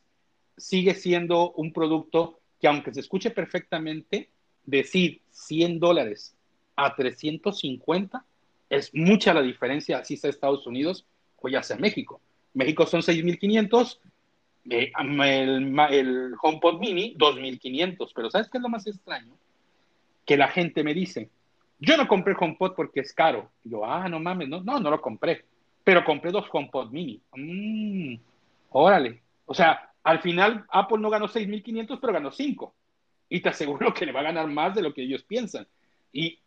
sigue 0.58 0.93
siendo 0.93 1.52
un 1.52 1.74
producto 1.74 2.39
que 2.60 2.68
aunque 2.68 2.93
se 2.93 3.02
escuche 3.02 3.32
perfectamente, 3.32 4.30
decir 4.64 5.22
100 5.32 5.80
dólares 5.80 6.36
a 6.76 6.95
350 6.95 8.26
es 8.69 8.93
mucha 8.93 9.34
la 9.34 9.41
diferencia, 9.41 9.99
así 9.99 10.17
sea 10.17 10.30
Estados 10.30 10.65
Unidos 10.65 11.05
o 11.41 11.49
ya 11.49 11.61
sea 11.63 11.78
México. 11.78 12.22
México 12.53 12.86
son 12.86 13.01
6.500, 13.01 13.99
eh, 14.69 14.91
el, 14.99 15.80
el 15.89 16.34
HomePod 16.41 16.80
Mini 16.80 17.15
2.500, 17.17 18.11
pero 18.13 18.30
¿sabes 18.30 18.49
qué 18.49 18.57
es 18.57 18.61
lo 18.61 18.69
más 18.69 18.88
extraño? 18.88 19.34
Que 20.26 20.38
la 20.38 20.47
gente 20.47 20.84
me 20.84 20.93
dice, 20.93 21.30
yo 21.80 21.97
no 21.97 22.07
compré 22.07 22.36
HomePod 22.39 22.74
porque 22.76 23.01
es 23.01 23.13
caro. 23.13 23.49
yo, 23.63 23.86
ah, 23.86 24.07
no 24.07 24.19
mames, 24.19 24.47
no, 24.47 24.61
no, 24.61 24.80
no 24.80 24.89
lo 24.89 25.01
compré, 25.01 25.43
pero 25.84 26.05
compré 26.05 26.32
dos 26.32 26.45
HomePod 26.51 26.91
Mini. 26.91 27.19
Mm, 27.36 28.15
órale. 28.69 29.22
O 29.45 29.53
sea, 29.53 29.91
al 30.03 30.22
final, 30.22 30.65
Apple 30.69 30.99
no 30.99 31.09
ganó 31.09 31.28
6.500, 31.28 31.99
pero 31.99 32.13
ganó 32.13 32.32
5. 32.32 32.74
Y 33.30 33.41
te 33.41 33.49
aseguro 33.49 33.93
que 33.93 34.05
le 34.05 34.11
va 34.11 34.22
a 34.22 34.24
ganar 34.24 34.47
más 34.47 34.76
de 34.76 34.82
lo 34.82 34.93
que 34.93 35.03
ellos 35.03 35.24
piensan. 35.24 35.67
Y 36.13 36.39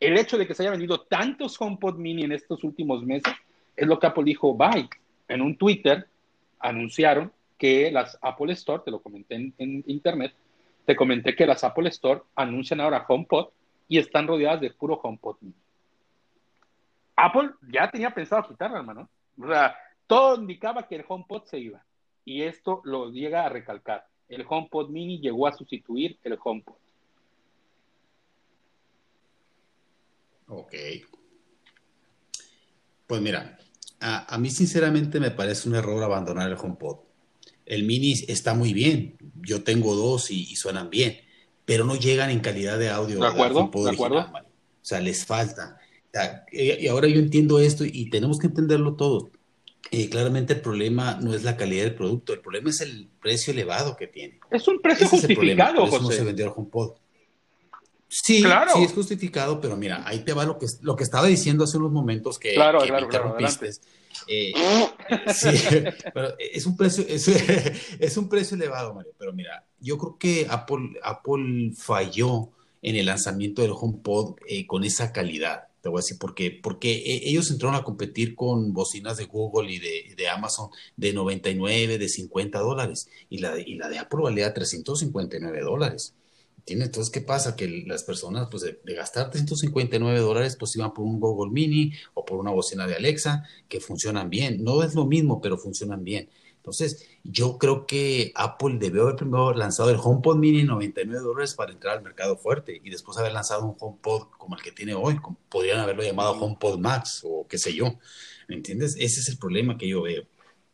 el 0.00 0.18
hecho 0.18 0.38
de 0.38 0.46
que 0.46 0.54
se 0.54 0.62
haya 0.62 0.72
vendido 0.72 1.02
tantos 1.02 1.60
HomePod 1.60 1.96
mini 1.96 2.24
en 2.24 2.32
estos 2.32 2.64
últimos 2.64 3.04
meses 3.04 3.32
es 3.76 3.86
lo 3.86 3.98
que 3.98 4.06
Apple 4.06 4.24
dijo, 4.24 4.54
bye. 4.54 4.88
En 5.28 5.42
un 5.42 5.56
Twitter 5.56 6.08
anunciaron 6.58 7.30
que 7.58 7.90
las 7.90 8.18
Apple 8.22 8.52
Store, 8.54 8.82
te 8.84 8.90
lo 8.90 9.00
comenté 9.00 9.34
en, 9.34 9.54
en 9.58 9.84
internet, 9.86 10.34
te 10.86 10.96
comenté 10.96 11.36
que 11.36 11.46
las 11.46 11.62
Apple 11.62 11.88
Store 11.90 12.22
anuncian 12.34 12.80
ahora 12.80 13.04
HomePod 13.06 13.48
y 13.88 13.98
están 13.98 14.26
rodeadas 14.26 14.60
de 14.62 14.70
puro 14.70 14.98
HomePod 15.00 15.36
mini. 15.42 15.54
Apple 17.16 17.50
ya 17.70 17.90
tenía 17.90 18.10
pensado 18.10 18.48
quitarla, 18.48 18.78
hermano. 18.78 19.08
O 19.38 19.46
sea, 19.46 19.76
todo 20.06 20.40
indicaba 20.40 20.88
que 20.88 20.96
el 20.96 21.04
HomePod 21.06 21.44
se 21.44 21.58
iba 21.58 21.84
y 22.24 22.42
esto 22.42 22.80
lo 22.84 23.10
llega 23.10 23.44
a 23.44 23.48
recalcar. 23.48 24.06
El 24.28 24.46
HomePod 24.48 24.88
mini 24.88 25.20
llegó 25.20 25.46
a 25.46 25.52
sustituir 25.52 26.18
el 26.24 26.38
HomePod. 26.42 26.74
Ok. 30.50 30.74
Pues 33.06 33.22
mira, 33.22 33.58
a, 34.00 34.38
mí 34.38 34.50
sinceramente 34.50 35.18
me 35.18 35.30
parece 35.30 35.68
un 35.68 35.74
error 35.74 36.02
abandonar 36.02 36.50
el 36.50 36.56
HomePod. 36.56 36.98
El 37.66 37.84
mini 37.84 38.12
está 38.28 38.54
muy 38.54 38.72
bien, 38.72 39.16
yo 39.42 39.62
tengo 39.62 39.94
dos 39.94 40.30
y, 40.30 40.54
suenan 40.56 40.90
bien, 40.90 41.20
pero 41.64 41.84
no 41.84 41.96
llegan 41.96 42.30
en 42.30 42.40
calidad 42.40 42.78
de 42.78 42.90
audio. 42.90 43.20
¿De 43.20 43.26
acuerdo? 43.26 43.70
¿De 43.72 43.90
acuerdo? 43.90 44.18
O 44.20 44.44
sea, 44.82 45.00
les 45.00 45.24
falta. 45.24 45.78
Y 46.52 46.86
ahora 46.88 47.08
yo 47.08 47.20
entiendo 47.20 47.60
esto 47.60 47.84
y 47.84 48.10
tenemos 48.10 48.38
que 48.38 48.48
entenderlo 48.48 48.94
todos 48.94 49.30
eh, 49.92 50.08
claramente 50.08 50.52
el 50.52 50.60
problema 50.60 51.18
no 51.20 51.34
es 51.34 51.42
la 51.42 51.56
calidad 51.56 51.82
del 51.82 51.94
producto, 51.96 52.32
el 52.32 52.40
problema 52.40 52.70
es 52.70 52.80
el 52.80 53.08
precio 53.20 53.52
elevado 53.52 53.96
que 53.96 54.06
tiene. 54.06 54.38
Es 54.50 54.68
un 54.68 54.80
precio 54.80 55.08
justificado, 55.08 55.84
José. 55.86 56.02
no 56.02 56.10
se 56.10 56.22
vendió 56.22 56.44
el 56.46 56.52
HomePod. 56.54 56.92
Sí, 58.10 58.42
claro. 58.42 58.72
sí 58.74 58.82
es 58.82 58.92
justificado, 58.92 59.60
pero 59.60 59.76
mira, 59.76 60.02
ahí 60.04 60.24
te 60.24 60.32
va 60.32 60.44
lo 60.44 60.58
que, 60.58 60.66
lo 60.82 60.96
que 60.96 61.04
estaba 61.04 61.28
diciendo 61.28 61.62
hace 61.62 61.78
unos 61.78 61.92
momentos 61.92 62.40
que, 62.40 62.54
claro, 62.54 62.80
claro, 62.80 63.04
interrumpiste. 63.04 63.70
Eh, 64.26 64.52
sí, 65.34 65.48
pero 66.12 66.34
es 66.38 66.66
un 66.66 66.76
precio, 66.76 67.04
es, 67.08 67.28
es, 68.00 68.16
un 68.16 68.28
precio 68.28 68.56
elevado, 68.56 68.94
Mario. 68.94 69.12
Pero 69.16 69.32
mira, 69.32 69.64
yo 69.78 69.96
creo 69.96 70.18
que 70.18 70.46
Apple, 70.50 70.98
Apple 71.04 71.72
falló 71.76 72.50
en 72.82 72.96
el 72.96 73.06
lanzamiento 73.06 73.62
del 73.62 73.72
HomePod 73.72 74.36
eh, 74.48 74.66
con 74.66 74.82
esa 74.82 75.12
calidad. 75.12 75.68
Te 75.80 75.88
voy 75.88 75.98
a 75.98 76.02
decir 76.02 76.18
por 76.18 76.34
qué. 76.34 76.50
Porque 76.50 76.92
e, 76.92 77.28
ellos 77.28 77.48
entraron 77.50 77.76
a 77.76 77.84
competir 77.84 78.34
con 78.34 78.72
bocinas 78.72 79.18
de 79.18 79.26
Google 79.26 79.72
y 79.72 79.78
de, 79.78 80.28
Amazon 80.28 80.70
de 80.96 81.12
99, 81.12 81.96
de 81.96 82.08
50 82.08 82.58
dólares. 82.58 83.08
Y 83.28 83.38
la, 83.38 83.58
y 83.58 83.76
la 83.76 83.88
de 83.88 83.98
Apple 83.98 84.20
valía 84.22 84.52
359 84.52 85.60
dólares. 85.60 86.14
¿Entiendes? 86.60 86.88
Entonces, 86.88 87.10
¿qué 87.10 87.22
pasa? 87.22 87.56
Que 87.56 87.84
las 87.86 88.04
personas, 88.04 88.48
pues, 88.50 88.62
de, 88.62 88.80
de, 88.84 88.94
gastar 88.94 89.30
359 89.30 90.20
dólares, 90.20 90.56
pues 90.56 90.76
iban 90.76 90.92
por 90.92 91.04
un 91.04 91.18
Google 91.18 91.50
Mini 91.50 91.92
o 92.14 92.24
por 92.24 92.38
una 92.38 92.50
bocina 92.50 92.86
de 92.86 92.96
Alexa 92.96 93.44
que 93.68 93.80
funcionan 93.80 94.28
bien. 94.28 94.62
No 94.62 94.82
es 94.82 94.94
lo 94.94 95.06
mismo, 95.06 95.40
pero 95.40 95.56
funcionan 95.56 96.04
bien. 96.04 96.28
Entonces, 96.56 97.08
yo 97.24 97.56
creo 97.56 97.86
que 97.86 98.32
Apple 98.34 98.76
debió 98.78 99.02
haber 99.04 99.16
primero 99.16 99.54
lanzado 99.54 99.88
el 99.88 99.96
HomePod 99.96 100.36
Mini 100.36 100.62
99 100.62 101.22
dólares 101.22 101.54
para 101.54 101.72
entrar 101.72 101.96
al 101.96 102.04
mercado 102.04 102.36
fuerte 102.36 102.82
y 102.84 102.90
después 102.90 103.16
haber 103.16 103.32
lanzado 103.32 103.64
un 103.64 103.76
HomePod 103.80 104.28
como 104.36 104.56
el 104.56 104.62
que 104.62 104.70
tiene 104.70 104.92
hoy. 104.92 105.18
podrían 105.48 105.80
haberlo 105.80 106.02
llamado 106.02 106.32
HomePod 106.32 106.78
Max 106.78 107.22
o 107.24 107.46
qué 107.48 107.56
sé 107.56 107.74
yo. 107.74 107.98
¿Me 108.46 108.56
entiendes? 108.56 108.94
Ese 108.98 109.20
es 109.20 109.28
el 109.28 109.38
problema 109.38 109.78
que 109.78 109.88
yo 109.88 110.02
veo. 110.02 110.24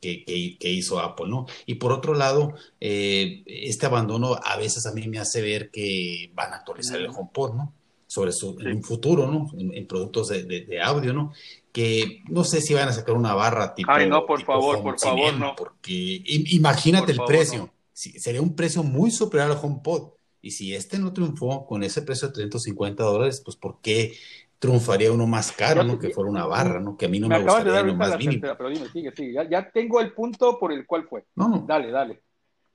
Que, 0.01 0.25
que, 0.25 0.71
hizo 0.71 1.01
Apple, 1.01 1.27
¿no? 1.29 1.47
Y 1.65 1.77
por 1.77 1.91
otro 1.91 2.15
lado, 2.15 2.55
eh, 2.81 3.43
este 3.47 3.87
abandono 3.87 4.39
a 4.41 4.57
veces 4.57 4.87
a 4.87 4.93
mí 4.93 5.09
me 5.09 5.19
hace 5.19 5.41
ver 5.43 5.71
que 5.71 6.31
van 6.35 6.53
a 6.53 6.57
actualizar 6.57 7.01
el 7.01 7.09
HomePod, 7.09 7.55
¿no? 7.55 7.73
Sobre 8.07 8.31
su, 8.31 8.57
en 8.61 8.77
un 8.77 8.83
futuro, 8.85 9.27
¿no? 9.27 9.51
En, 9.59 9.87
productos 9.89 10.29
de, 10.29 10.45
de, 10.45 10.81
audio, 10.81 11.13
¿no? 11.13 11.33
que 11.77 12.23
no 12.31 12.43
sé 12.43 12.63
si 12.63 12.73
van 12.73 12.89
a 12.89 12.93
sacar 12.95 13.15
una 13.15 13.35
barra 13.35 13.75
tipo. 13.75 13.93
Ay, 13.93 14.09
no, 14.09 14.25
por 14.25 14.43
favor, 14.43 14.83
por 14.83 14.99
favor, 14.99 15.35
no. 15.35 15.55
Porque 15.55 16.23
imagínate 16.25 17.13
el 17.13 17.21
precio. 17.27 17.71
sería 17.93 18.41
un 18.41 18.57
precio 18.57 18.83
muy 18.83 19.11
superior 19.11 19.51
al 19.51 19.59
HomePod. 19.63 20.13
Y 20.41 20.53
si 20.53 20.75
este 20.75 20.99
no 20.99 21.13
triunfó 21.13 21.67
con 21.67 21.83
ese 21.83 22.01
precio 22.01 22.29
de 22.29 22.35
350 22.35 23.03
dólares, 23.05 23.43
pues 23.45 23.59
¿por 23.59 23.83
qué 23.83 24.17
triunfaría 24.59 25.13
uno 25.13 25.27
más 25.27 25.53
caro, 25.53 25.85
¿no? 25.85 25.99
Que 25.99 26.11
fuera 26.11 26.31
una 26.31 26.47
barra, 26.47 26.81
¿no? 26.81 26.97
Que 26.97 27.07
a 27.07 27.09
mí 27.09 27.21
no 27.21 27.29
me, 27.29 27.39
me 27.39 27.45
gustaría 27.45 27.73
de 27.73 27.83
dar 27.83 27.95
más 27.95 28.19
mínimo. 28.19 28.55
pero 28.57 28.69
dime, 28.69 28.89
sigue, 28.89 29.13
sigue. 29.13 29.33
Ya, 29.33 29.49
ya, 29.49 29.71
tengo 29.71 30.01
el 30.01 30.13
punto 30.13 30.59
por 30.59 30.73
el 30.73 30.87
cual 30.87 31.07
fue. 31.09 31.25
No. 31.35 31.65
Dale, 31.67 31.91
dale. 31.91 32.23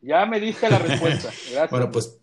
Ya 0.01 0.25
me 0.25 0.39
diste 0.39 0.69
la 0.69 0.79
respuesta. 0.79 1.29
Gracias. 1.51 1.69
bueno, 1.69 1.91
pues 1.91 2.21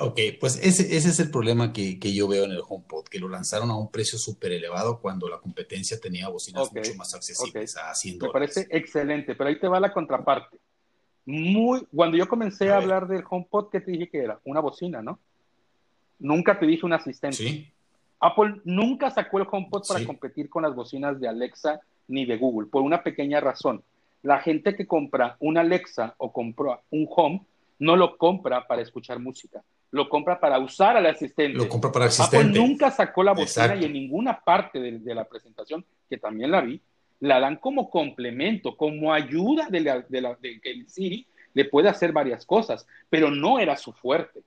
Ok, 0.00 0.20
pues 0.38 0.58
ese, 0.62 0.94
ese 0.96 1.08
es 1.08 1.18
el 1.18 1.30
problema 1.30 1.72
que, 1.72 1.98
que, 1.98 2.12
yo 2.12 2.28
veo 2.28 2.44
en 2.44 2.50
el 2.50 2.60
HomePod, 2.66 3.04
que 3.04 3.18
lo 3.18 3.26
lanzaron 3.26 3.70
a 3.70 3.76
un 3.76 3.90
precio 3.90 4.18
súper 4.18 4.52
elevado 4.52 5.00
cuando 5.00 5.28
la 5.30 5.38
competencia 5.38 5.98
tenía 5.98 6.28
bocinas 6.28 6.70
mucho 6.70 6.94
más 6.94 7.14
accesibles 7.14 7.74
a 7.78 7.94
100 7.94 8.18
Me 8.20 8.28
parece 8.28 8.66
excelente, 8.70 9.34
pero 9.34 9.48
ahí 9.48 9.58
te 9.58 9.66
va 9.66 9.80
la 9.80 9.90
contraparte. 9.90 10.58
Muy, 11.24 11.86
cuando 11.94 12.18
yo 12.18 12.28
comencé 12.28 12.70
a, 12.70 12.76
hablar 12.76 13.08
del 13.08 13.24
HomePod, 13.28 13.70
¿qué 13.70 13.80
te 13.80 13.92
dije 13.92 14.10
que 14.10 14.18
era? 14.18 14.38
Una 14.44 14.60
bocina, 14.60 15.00
¿no? 15.00 15.20
Nunca 16.18 16.58
te 16.58 16.66
dije 16.66 16.84
un 16.84 16.92
asistente. 16.92 17.36
Sí. 17.36 17.72
Apple 18.20 18.60
nunca 18.64 19.10
sacó 19.10 19.38
el 19.38 19.46
HomePod 19.50 19.86
para 19.86 20.04
competir 20.04 20.48
con 20.48 20.62
las 20.62 20.74
bocinas 20.74 21.20
de 21.20 21.28
Alexa 21.28 21.80
ni 22.08 22.24
de 22.24 22.36
Google, 22.36 22.68
por 22.68 22.82
una 22.82 23.02
pequeña 23.02 23.40
razón. 23.40 23.82
La 24.22 24.40
gente 24.40 24.74
que 24.74 24.86
compra 24.86 25.36
un 25.40 25.58
Alexa 25.58 26.14
o 26.18 26.32
compra 26.32 26.80
un 26.90 27.06
Home 27.08 27.42
no 27.78 27.96
lo 27.96 28.16
compra 28.16 28.66
para 28.66 28.82
escuchar 28.82 29.20
música 29.20 29.62
lo 29.90 30.08
compra 30.08 30.38
para 30.38 30.58
usar 30.58 30.96
al 30.96 31.06
asistente. 31.06 31.56
Lo 31.56 31.68
compra 31.68 31.90
para 31.90 32.06
asistente. 32.06 32.48
Apple 32.48 32.60
nunca 32.60 32.90
sacó 32.90 33.22
la 33.22 33.32
bocina 33.32 33.74
y 33.76 33.84
en 33.84 33.92
ninguna 33.92 34.40
parte 34.40 34.78
de, 34.78 35.14
la 35.14 35.24
presentación, 35.24 35.84
que 36.08 36.18
también 36.18 36.50
la 36.50 36.60
vi, 36.60 36.80
la 37.20 37.40
dan 37.40 37.56
como 37.56 37.90
complemento, 37.90 38.76
como 38.76 39.12
ayuda 39.12 39.68
de, 39.70 39.80
la, 39.80 40.00
de, 40.00 40.60
que 40.60 40.70
el 40.70 40.88
Siri 40.88 41.26
le 41.54 41.64
puede 41.64 41.88
hacer 41.88 42.12
varias 42.12 42.44
cosas, 42.44 42.86
pero 43.08 43.30
no 43.30 43.58
era 43.58 43.76
su 43.76 43.92
fuerte. 43.92 44.40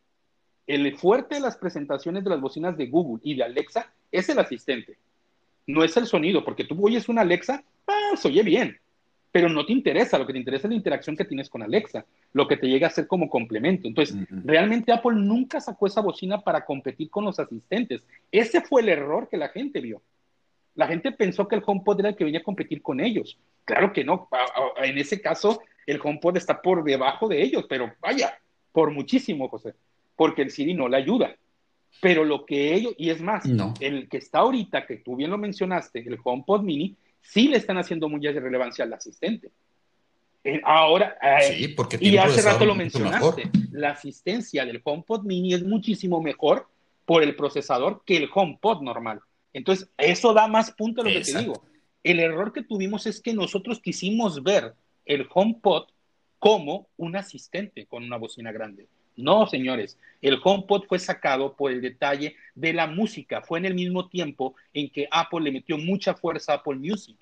El 0.72 0.96
fuerte 0.96 1.36
de 1.36 1.42
las 1.42 1.58
presentaciones 1.58 2.24
de 2.24 2.30
las 2.30 2.40
bocinas 2.40 2.78
de 2.78 2.88
Google 2.88 3.20
y 3.26 3.36
de 3.36 3.44
Alexa 3.44 3.92
es 4.10 4.30
el 4.30 4.40
asistente, 4.40 4.98
no 5.68 5.84
es 5.84 5.98
el 5.98 6.06
sonido, 6.06 6.46
porque 6.46 6.64
tú 6.64 6.78
oyes 6.82 7.10
una 7.10 7.24
Alexa, 7.24 7.62
ah, 7.88 8.16
se 8.16 8.30
oye 8.30 8.42
bien, 8.42 8.80
pero 9.34 9.50
no 9.50 9.66
te 9.66 9.74
interesa, 9.74 10.18
lo 10.18 10.26
que 10.26 10.32
te 10.32 10.40
interesa 10.40 10.68
es 10.68 10.70
la 10.70 10.78
interacción 10.78 11.18
que 11.18 11.26
tienes 11.26 11.50
con 11.50 11.62
Alexa, 11.62 12.06
lo 12.32 12.48
que 12.48 12.56
te 12.56 12.70
llega 12.70 12.88
a 12.88 12.90
ser 12.90 13.06
como 13.08 13.30
complemento. 13.30 13.86
Entonces, 13.86 14.16
realmente 14.30 14.94
Apple 14.94 15.18
nunca 15.18 15.60
sacó 15.60 15.88
esa 15.88 16.00
bocina 16.00 16.40
para 16.40 16.64
competir 16.64 17.10
con 17.10 17.26
los 17.26 17.38
asistentes. 17.38 18.02
Ese 18.32 18.62
fue 18.62 18.82
el 18.82 18.88
error 18.88 19.28
que 19.28 19.36
la 19.36 19.50
gente 19.50 19.82
vio. 19.82 20.02
La 20.76 20.88
gente 20.88 21.12
pensó 21.12 21.50
que 21.50 21.56
el 21.56 21.64
HomePod 21.66 22.00
era 22.00 22.10
el 22.10 22.16
que 22.16 22.24
venía 22.24 22.40
a 22.40 22.44
competir 22.44 22.82
con 22.82 23.02
ellos. 23.02 23.38
Claro 23.66 23.92
que 23.92 24.06
no. 24.06 24.30
En 24.82 24.98
ese 24.98 25.20
caso, 25.20 25.64
el 25.86 26.00
HomePod 26.02 26.38
está 26.38 26.62
por 26.62 26.82
debajo 26.82 27.28
de 27.28 27.42
ellos, 27.42 27.66
pero 27.68 27.92
vaya, 28.00 28.40
por 28.72 28.90
muchísimo, 28.92 29.50
José, 29.50 29.74
porque 30.22 30.44
el 30.44 30.52
Siri 30.52 30.76
no 30.76 30.88
le 30.88 30.98
ayuda. 30.98 31.36
Pero 32.00 32.24
lo 32.24 32.46
que 32.46 32.76
ellos, 32.76 32.94
y 32.96 33.10
es 33.10 33.24
más, 33.24 33.44
el 33.80 34.08
que 34.08 34.18
está 34.18 34.38
ahorita, 34.38 34.86
que 34.86 34.98
tú 34.98 35.16
bien 35.16 35.32
lo 35.32 35.38
mencionaste, 35.40 35.98
el 36.08 36.20
HomePod 36.24 36.62
Mini, 36.62 36.96
sí 37.24 37.48
le 37.48 37.58
están 37.58 37.80
haciendo 37.80 38.08
mucha 38.08 38.32
relevancia 38.32 38.86
al 38.86 38.94
asistente. 38.94 39.50
Eh, 40.44 40.62
ahora, 40.64 41.18
eh, 41.24 41.74
porque 41.76 41.98
y 42.00 42.18
hace 42.18 42.44
rato 42.44 42.66
lo 42.66 42.76
mencionaste, 42.76 43.50
la 43.72 43.94
asistencia 43.94 44.64
del 44.64 44.80
HomePod 44.84 45.24
mini 45.24 45.56
es 45.56 45.64
muchísimo 45.64 46.22
mejor 46.22 46.68
por 47.04 47.24
el 47.24 47.36
procesador 47.36 48.04
que 48.06 48.18
el 48.18 48.30
HomePod 48.32 48.84
normal. 48.84 49.22
Entonces, 49.54 49.90
eso 49.98 50.36
da 50.36 50.48
más 50.48 50.70
punto 50.70 51.02
a 51.02 51.06
lo 51.06 51.10
que 51.10 51.22
te 51.22 51.36
digo. 51.36 51.64
El 52.04 52.20
error 52.20 52.54
que 52.54 52.62
tuvimos 52.62 53.08
es 53.08 53.20
que 53.22 53.34
nosotros 53.34 53.80
quisimos 53.80 54.44
ver 54.44 54.76
el 55.04 55.28
HomePod 55.34 55.86
como 56.38 56.90
un 56.98 57.16
asistente 57.16 57.88
con 57.88 58.04
una 58.04 58.18
bocina 58.18 58.52
grande. 58.52 58.88
No, 59.16 59.45
señores, 59.47 59.97
el 60.22 60.39
HomePod 60.43 60.86
fue 60.88 60.99
sacado 60.99 61.55
por 61.55 61.72
el 61.72 61.82
detalle 61.82 62.36
de 62.55 62.74
la 62.74 62.88
música. 62.88 63.41
Fue 63.41 63.59
en 63.59 63.66
el 63.66 63.76
mismo 63.76 64.07
tiempo 64.09 64.55
en 64.74 64.89
que 64.89 65.07
Apple 65.12 65.41
le 65.41 65.51
metió 65.51 65.78
mucha 65.78 66.14
fuerza 66.16 66.53
a 66.53 66.55
Apple 66.57 66.76
Music. 66.76 67.18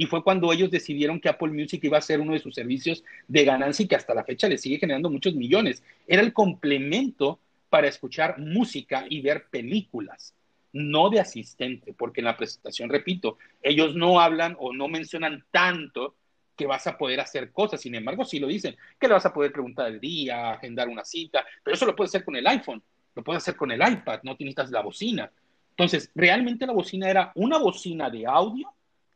y 0.00 0.06
fue 0.06 0.22
cuando 0.22 0.52
ellos 0.52 0.70
decidieron 0.70 1.20
que 1.20 1.28
Apple 1.28 1.50
Music 1.50 1.82
iba 1.82 1.98
a 1.98 2.00
ser 2.00 2.20
uno 2.20 2.32
de 2.32 2.38
sus 2.38 2.54
servicios 2.54 3.02
de 3.26 3.44
ganancia 3.44 3.84
y 3.84 3.88
que 3.88 3.96
hasta 3.96 4.14
la 4.14 4.24
fecha 4.24 4.48
le 4.48 4.56
sigue 4.58 4.78
generando 4.78 5.10
muchos 5.10 5.34
millones. 5.34 5.82
Era 6.06 6.22
el 6.22 6.32
complemento 6.32 7.40
para 7.68 7.88
escuchar 7.88 8.38
música 8.38 9.06
y 9.10 9.20
ver 9.22 9.46
películas, 9.50 10.34
no 10.72 11.10
de 11.10 11.20
asistente, 11.20 11.92
porque 11.94 12.20
en 12.20 12.26
la 12.26 12.36
presentación, 12.36 12.88
repito, 12.90 13.38
ellos 13.62 13.96
no 13.96 14.20
hablan 14.20 14.56
o 14.60 14.72
no 14.72 14.86
mencionan 14.88 15.44
tanto 15.50 16.14
que 16.58 16.66
vas 16.66 16.86
a 16.88 16.98
poder 16.98 17.20
hacer 17.20 17.52
cosas, 17.52 17.80
sin 17.80 17.94
embargo, 17.94 18.24
sí 18.24 18.40
lo 18.40 18.48
dicen, 18.48 18.76
que 18.98 19.06
le 19.06 19.14
vas 19.14 19.24
a 19.24 19.32
poder 19.32 19.52
preguntar 19.52 19.86
el 19.86 20.00
día, 20.00 20.50
agendar 20.50 20.88
una 20.88 21.04
cita, 21.04 21.46
pero 21.62 21.76
eso 21.76 21.86
lo 21.86 21.94
puedes 21.94 22.10
hacer 22.10 22.24
con 22.24 22.34
el 22.34 22.46
iPhone, 22.48 22.82
lo 23.14 23.22
puedes 23.22 23.42
hacer 23.42 23.54
con 23.54 23.70
el 23.70 23.80
iPad, 23.80 24.20
no 24.24 24.32
necesitas 24.32 24.70
la 24.70 24.82
bocina. 24.82 25.30
Entonces, 25.70 26.10
realmente 26.16 26.66
la 26.66 26.72
bocina 26.72 27.08
era 27.08 27.30
una 27.36 27.58
bocina 27.58 28.10
de 28.10 28.26
audio 28.26 28.68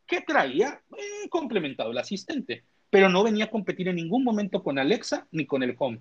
que 0.06 0.20
traía 0.20 0.80
eh, 0.96 1.28
complementado 1.28 1.90
el 1.90 1.98
asistente, 1.98 2.62
pero 2.88 3.08
no 3.08 3.24
venía 3.24 3.46
a 3.46 3.50
competir 3.50 3.88
en 3.88 3.96
ningún 3.96 4.22
momento 4.22 4.62
con 4.62 4.78
Alexa 4.78 5.26
ni 5.32 5.44
con 5.44 5.64
el 5.64 5.74
Home 5.76 5.98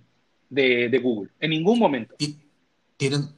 de, 0.47 0.99
Google, 1.01 1.31
en 1.39 1.49
ningún 1.49 1.79
momento. 1.79 2.15
Tienen, 2.97 3.29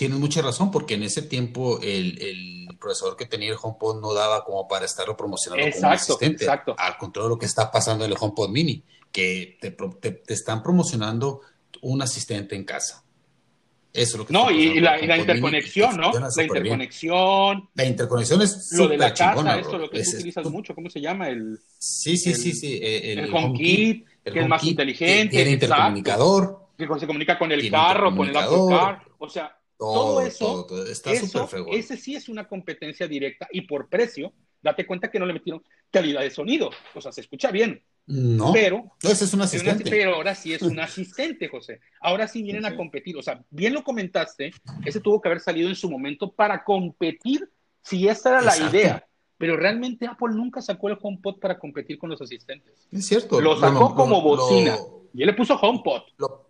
tienen 0.00 0.18
mucha 0.18 0.40
razón, 0.40 0.70
porque 0.70 0.94
en 0.94 1.02
ese 1.02 1.20
tiempo 1.20 1.78
el, 1.82 2.18
el 2.22 2.78
procesador 2.78 3.18
que 3.18 3.26
tenía 3.26 3.50
el 3.50 3.58
HomePod 3.60 4.00
no 4.00 4.14
daba 4.14 4.42
como 4.44 4.66
para 4.66 4.86
estarlo 4.86 5.14
promocionando 5.14 5.70
como 5.72 5.88
un 5.88 5.92
asistente. 5.92 6.44
Exacto. 6.44 6.74
Al 6.78 6.96
contrario 6.96 7.28
de 7.28 7.34
lo 7.34 7.38
que 7.38 7.44
está 7.44 7.70
pasando 7.70 8.06
en 8.06 8.10
el 8.10 8.16
HomePod 8.18 8.48
Mini, 8.48 8.82
que 9.12 9.58
te, 9.60 9.72
te 9.72 10.32
están 10.32 10.62
promocionando 10.62 11.42
un 11.82 12.00
asistente 12.00 12.56
en 12.56 12.64
casa. 12.64 13.04
Eso 13.92 14.12
es 14.12 14.18
lo 14.20 14.26
que 14.26 14.32
No, 14.32 14.50
y, 14.50 14.80
la, 14.80 14.98
interconexión, 15.18 15.98
¿no? 15.98 16.12
La 16.14 16.42
interconexión. 16.44 17.68
La 17.74 17.84
interconexión 17.84 18.40
es 18.40 18.72
Lo 18.72 18.88
de 18.88 18.96
la 18.96 19.12
casa, 19.12 19.58
esto 19.58 19.76
lo 19.76 19.90
que 19.90 20.02
tú 20.02 20.10
utilizas 20.14 20.46
mucho, 20.46 20.74
¿cómo 20.74 20.88
se 20.88 21.02
llama? 21.02 21.28
El, 21.28 21.60
sí, 21.76 22.16
sí, 22.16 22.32
sí, 22.32 22.54
sí. 22.54 22.80
El, 22.82 23.18
el, 23.18 23.34
HomeKit, 23.34 24.06
que 24.24 24.40
es 24.40 24.48
más 24.48 24.64
inteligente. 24.64 25.36
Tiene 25.36 25.50
intercomunicador. 25.50 26.68
Que 26.78 26.88
se 26.98 27.06
comunica 27.06 27.38
con 27.38 27.52
el 27.52 27.70
carro, 27.70 28.16
con 28.16 28.30
el 28.30 28.34
Apple 28.34 28.58
Car. 28.70 29.02
O 29.18 29.28
sea, 29.28 29.59
todo, 29.80 30.20
eso. 30.20 30.66
está 30.86 31.16
súper 31.16 31.48
fregón. 31.48 31.74
Ese 31.74 31.96
sí 31.96 32.14
es 32.14 32.28
una 32.28 32.46
competencia 32.46 33.08
directa 33.08 33.48
y 33.50 33.62
por 33.62 33.88
precio, 33.88 34.32
date 34.62 34.86
cuenta 34.86 35.10
que 35.10 35.18
no 35.18 35.24
le 35.24 35.32
metieron 35.32 35.62
calidad 35.90 36.20
de 36.20 36.30
sonido. 36.30 36.70
O 36.94 37.00
sea, 37.00 37.12
se 37.12 37.22
escucha 37.22 37.50
bien. 37.50 37.82
No, 38.06 38.52
pero, 38.52 38.92
ese 39.02 39.24
es 39.24 39.32
un 39.32 39.40
asistente. 39.40 39.88
pero 39.88 40.16
ahora 40.16 40.34
sí 40.34 40.52
es 40.52 40.62
un 40.62 40.78
asistente, 40.80 41.48
José. 41.48 41.80
Ahora 42.00 42.28
sí 42.28 42.42
vienen 42.42 42.66
a 42.66 42.76
competir. 42.76 43.16
O 43.16 43.22
sea, 43.22 43.42
bien 43.50 43.72
lo 43.72 43.82
comentaste, 43.82 44.52
ese 44.84 45.00
tuvo 45.00 45.20
que 45.20 45.28
haber 45.28 45.40
salido 45.40 45.68
en 45.68 45.76
su 45.76 45.88
momento 45.90 46.30
para 46.30 46.62
competir, 46.62 47.48
si 47.82 48.06
esa 48.06 48.30
era 48.30 48.42
la 48.42 48.58
idea. 48.58 49.06
Pero 49.38 49.56
realmente 49.56 50.06
Apple 50.06 50.34
nunca 50.34 50.60
sacó 50.60 50.90
el 50.90 50.98
HomePod 51.00 51.40
para 51.40 51.58
competir 51.58 51.98
con 51.98 52.10
los 52.10 52.20
asistentes. 52.20 52.86
Es 52.92 53.06
cierto. 53.06 53.40
Lo 53.40 53.58
sacó 53.58 53.94
como 53.94 54.20
bocina. 54.20 54.76
y 55.14 55.22
él 55.22 55.28
le 55.28 55.32
puso 55.32 55.54
HomePod. 55.54 56.02
Lo, 56.18 56.49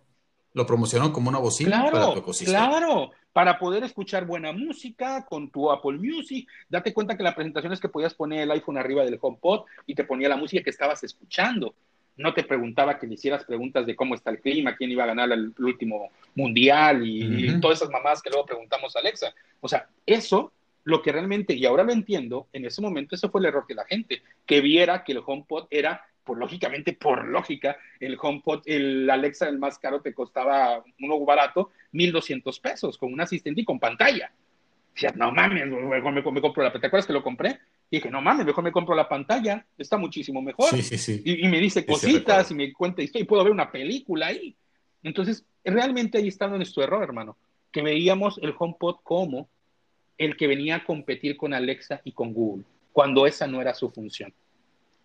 lo 0.53 0.65
promocionó 0.65 1.13
como 1.13 1.29
una 1.29 1.39
bocina 1.39 1.89
para 1.91 2.13
tu 2.13 2.19
ecosistema. 2.19 2.67
Claro, 2.67 3.11
para 3.33 3.57
poder 3.57 3.83
escuchar 3.83 4.25
buena 4.25 4.51
música 4.51 5.25
con 5.25 5.49
tu 5.49 5.71
Apple 5.71 5.97
Music. 5.97 6.47
Date 6.69 6.93
cuenta 6.93 7.15
que 7.15 7.23
la 7.23 7.35
presentación 7.35 7.71
es 7.73 7.79
que 7.79 7.89
podías 7.89 8.13
poner 8.13 8.41
el 8.41 8.51
iPhone 8.51 8.77
arriba 8.77 9.03
del 9.05 9.17
HomePod 9.21 9.65
y 9.85 9.95
te 9.95 10.03
ponía 10.03 10.29
la 10.29 10.37
música 10.37 10.63
que 10.63 10.69
estabas 10.69 11.03
escuchando. 11.03 11.73
No 12.17 12.33
te 12.33 12.43
preguntaba 12.43 12.99
que 12.99 13.07
le 13.07 13.13
hicieras 13.13 13.45
preguntas 13.45 13.85
de 13.85 13.95
cómo 13.95 14.15
está 14.15 14.31
el 14.31 14.41
clima, 14.41 14.75
quién 14.75 14.91
iba 14.91 15.05
a 15.05 15.07
ganar 15.07 15.31
el, 15.31 15.53
último 15.59 16.09
mundial 16.35 17.07
y, 17.07 17.59
todas 17.61 17.79
esas 17.79 17.89
mamás 17.89 18.21
que 18.21 18.29
luego 18.29 18.45
preguntamos 18.45 18.95
a 18.95 18.99
Alexa. 18.99 19.33
O 19.61 19.69
sea, 19.69 19.87
eso, 20.05 20.51
lo 20.83 21.01
que 21.01 21.13
realmente, 21.13 21.53
y 21.53 21.65
ahora 21.65 21.83
lo 21.83 21.93
entiendo, 21.93 22.47
en 22.51 22.65
ese 22.65 22.81
momento 22.81 23.15
ese 23.15 23.29
fue 23.29 23.39
el 23.39 23.45
error 23.45 23.65
de 23.65 23.75
la 23.75 23.85
gente, 23.85 24.21
que 24.45 24.59
viera 24.59 25.05
que 25.05 25.13
el 25.13 25.23
HomePod 25.25 25.67
era 25.69 26.05
por 26.31 26.37
lógicamente, 26.37 26.93
por 26.93 27.27
lógica, 27.27 27.75
el 27.99 28.17
HomePod, 28.17 28.61
el 28.63 29.09
Alexa, 29.09 29.49
el 29.49 29.59
más 29.59 29.77
caro, 29.77 29.99
te 29.99 30.13
costaba 30.13 30.81
uno 31.01 31.19
barato, 31.25 31.71
1200 31.91 32.57
pesos, 32.61 32.97
con 32.97 33.11
un 33.11 33.19
asistente 33.19 33.59
y 33.59 33.65
con 33.65 33.81
pantalla. 33.81 34.31
Decía, 34.93 35.11
no 35.13 35.33
mames, 35.33 35.67
mejor 35.67 36.13
me, 36.13 36.41
compro 36.41 36.63
la 36.63 36.71
¿Te 36.71 36.87
acuerdas 36.87 37.05
que 37.05 37.11
lo 37.11 37.21
compré? 37.21 37.59
Y 37.89 37.97
dije, 37.97 38.09
no 38.09 38.21
mames, 38.21 38.45
mejor 38.45 38.63
me 38.63 38.71
compro 38.71 38.95
la 38.95 39.09
pantalla, 39.09 39.65
está 39.77 39.97
muchísimo 39.97 40.41
mejor. 40.41 40.69
Sí, 40.69 40.81
sí, 40.81 40.97
sí. 40.97 41.21
Y, 41.25 41.49
me 41.49 41.59
dice 41.59 41.85
cositas 41.85 42.49
y 42.49 42.55
me 42.55 42.71
cuenta 42.71 43.01
y 43.03 43.23
puedo 43.25 43.43
ver 43.43 43.51
una 43.51 43.69
película 43.69 44.27
ahí. 44.27 44.55
Entonces, 45.03 45.45
realmente 45.65 46.17
ahí 46.17 46.29
está 46.29 46.47
nuestro 46.47 46.81
error, 46.81 47.03
hermano, 47.03 47.35
que 47.73 47.81
veíamos 47.81 48.39
el 48.41 48.55
HomePod 48.57 48.99
como 49.03 49.49
el 50.17 50.37
que 50.37 50.47
venía 50.47 50.77
a 50.77 50.85
competir 50.85 51.35
con 51.35 51.53
Alexa 51.53 51.99
y 52.05 52.13
con 52.13 52.33
Google, 52.33 52.63
cuando 52.93 53.27
esa 53.27 53.47
no 53.47 53.61
era 53.61 53.73
su 53.73 53.89
función. 53.89 54.33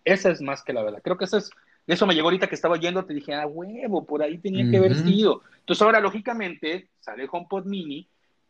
Esa 0.07 0.29
es 0.31 0.41
más 0.41 0.63
que 0.63 0.71
la 0.71 0.83
verdad. 0.83 1.01
Creo 1.03 1.17
que 1.17 1.25
eso 1.25 1.37
es, 1.37 1.49
eso 1.85 2.07
me 2.07 2.15
llegó 2.15 2.27
ahorita 2.27 2.47
que 2.47 2.55
estaba 2.55 2.75
oyendo, 2.75 3.03
te 3.03 3.13
dije, 3.13 3.33
ah, 3.33 3.45
huevo, 3.45 4.05
por 4.05 4.23
ahí 4.23 4.37
tenía 4.37 4.69
que 4.71 4.77
haber 4.77 4.95
sido. 4.95 5.41
Entonces 5.59 5.81
ahora, 5.81 5.99
lógicamente, 5.99 6.87
sale 7.01 7.23
el 7.23 7.29
HomePod 7.29 7.65
Mini, 7.65 8.07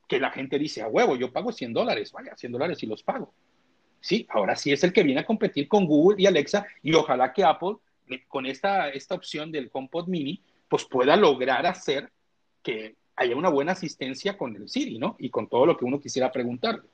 que 0.07 0.19
la 0.19 0.29
gente 0.29 0.59
dice, 0.59 0.83
a 0.83 0.87
huevo, 0.87 1.15
yo 1.15 1.33
pago 1.33 1.51
100 1.51 1.73
dólares, 1.73 2.11
vaya, 2.11 2.37
100 2.37 2.51
dólares 2.51 2.83
y 2.83 2.85
los 2.85 3.01
pago. 3.01 3.33
Sí, 3.99 4.27
ahora 4.29 4.55
sí 4.55 4.71
es 4.71 4.83
el 4.83 4.93
que 4.93 5.01
viene 5.01 5.21
a 5.21 5.25
competir 5.25 5.67
con 5.67 5.87
Google 5.87 6.21
y 6.21 6.27
Alexa, 6.27 6.67
y 6.83 6.93
ojalá 6.93 7.33
que 7.33 7.43
Apple, 7.43 7.77
con 8.27 8.45
esta, 8.45 8.89
esta 8.89 9.15
opción 9.15 9.51
del 9.51 9.71
HomePod 9.73 10.07
Mini, 10.07 10.39
pues 10.69 10.85
pueda 10.85 11.15
lograr 11.15 11.65
hacer 11.65 12.11
que 12.61 12.95
haya 13.15 13.35
una 13.35 13.49
buena 13.49 13.71
asistencia 13.71 14.37
con 14.37 14.55
el 14.55 14.69
Siri, 14.69 14.99
¿no? 14.99 15.15
Y 15.17 15.31
con 15.31 15.49
todo 15.49 15.65
lo 15.65 15.75
que 15.75 15.85
uno 15.85 15.99
quisiera 15.99 16.31
preguntarle. 16.31 16.87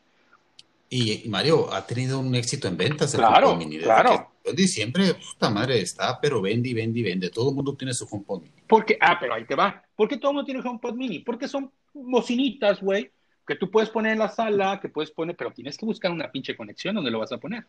Y, 0.96 1.28
Mario 1.28 1.74
ha 1.74 1.88
tenido 1.88 2.20
un 2.20 2.36
éxito 2.36 2.68
en 2.68 2.78
ventas. 2.78 3.12
El 3.16 3.22
claro, 3.22 3.56
Mini. 3.56 3.80
claro. 3.80 4.32
En 4.44 4.56
diciembre, 4.56 5.16
puta 5.16 5.50
madre, 5.50 5.82
está, 5.82 6.20
pero 6.22 6.40
vende 6.40 6.70
y 6.70 6.76
vende 6.76 7.00
y 7.00 7.04
vende. 7.04 7.32
Todo 7.32 7.50
el 7.50 7.56
mundo 7.56 7.74
tiene 7.76 7.96
su 7.96 8.06
HomePod 8.06 8.42
Mini. 8.44 8.54
Porque, 8.68 8.96
ah, 9.02 9.18
pero 9.20 9.34
ahí 9.34 9.44
te 9.44 9.56
va. 9.56 9.84
¿Por 9.96 10.08
qué 10.08 10.18
todo 10.18 10.30
el 10.30 10.36
mundo 10.36 10.46
tiene 10.46 10.62
HomePod 10.62 10.94
Mini? 10.94 11.20
Porque 11.20 11.48
son 11.48 11.72
bocinitas, 11.94 12.80
güey, 12.80 13.10
que 13.48 13.56
tú 13.56 13.72
puedes 13.72 13.90
poner 13.90 14.12
en 14.12 14.20
la 14.20 14.30
sala, 14.30 14.80
que 14.80 14.90
puedes 14.90 15.10
poner, 15.10 15.36
pero 15.36 15.52
tienes 15.52 15.80
que 15.80 15.86
buscar 15.88 16.12
una 16.12 16.32
pinche 16.32 16.56
conexión 16.56 16.94
donde 16.94 17.10
lo 17.10 17.18
vas 17.18 17.32
a 17.32 17.40
poner. 17.40 17.66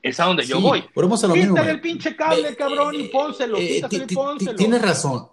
Es 0.00 0.20
a 0.20 0.26
donde 0.26 0.46
yo 0.46 0.60
voy. 0.60 0.84
Pero 0.94 1.08
vamos 1.08 1.24
a 1.24 1.26
lo 1.26 1.34
mismo, 1.34 1.58
el 1.58 1.80
pinche 1.80 2.14
cable, 2.14 2.54
cabrón, 2.54 2.94
y 2.94 3.08
pónselo, 3.08 3.58
eh, 3.58 3.82
y 3.90 4.14
pónselo. 4.14 4.54
Tienes 4.54 4.82
razón. 4.82 5.26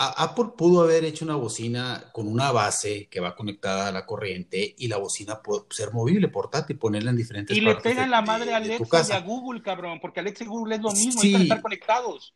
Apple 0.00 0.50
pudo 0.56 0.82
haber 0.82 1.04
hecho 1.04 1.24
una 1.24 1.34
bocina 1.34 2.04
con 2.12 2.28
una 2.28 2.52
base 2.52 3.08
que 3.10 3.18
va 3.18 3.34
conectada 3.34 3.88
a 3.88 3.92
la 3.92 4.06
corriente 4.06 4.76
y 4.78 4.86
la 4.86 4.96
bocina 4.96 5.42
puede 5.42 5.62
ser 5.70 5.92
movible, 5.92 6.28
portátil, 6.28 6.78
ponerla 6.78 7.10
en 7.10 7.16
diferentes 7.16 7.56
y 7.56 7.60
partes. 7.60 7.84
Y 7.84 7.88
le 7.88 7.94
pegan 7.94 8.10
la 8.10 8.22
madre 8.22 8.54
a 8.54 8.58
Alexa 8.58 9.06
y 9.08 9.12
a 9.12 9.20
Google, 9.20 9.60
cabrón, 9.60 9.98
porque 10.00 10.20
Alexa 10.20 10.44
y 10.44 10.46
Google 10.46 10.76
es 10.76 10.82
lo 10.82 10.92
mismo, 10.92 11.20
sí. 11.20 11.34
estar 11.34 11.60
conectados. 11.60 12.32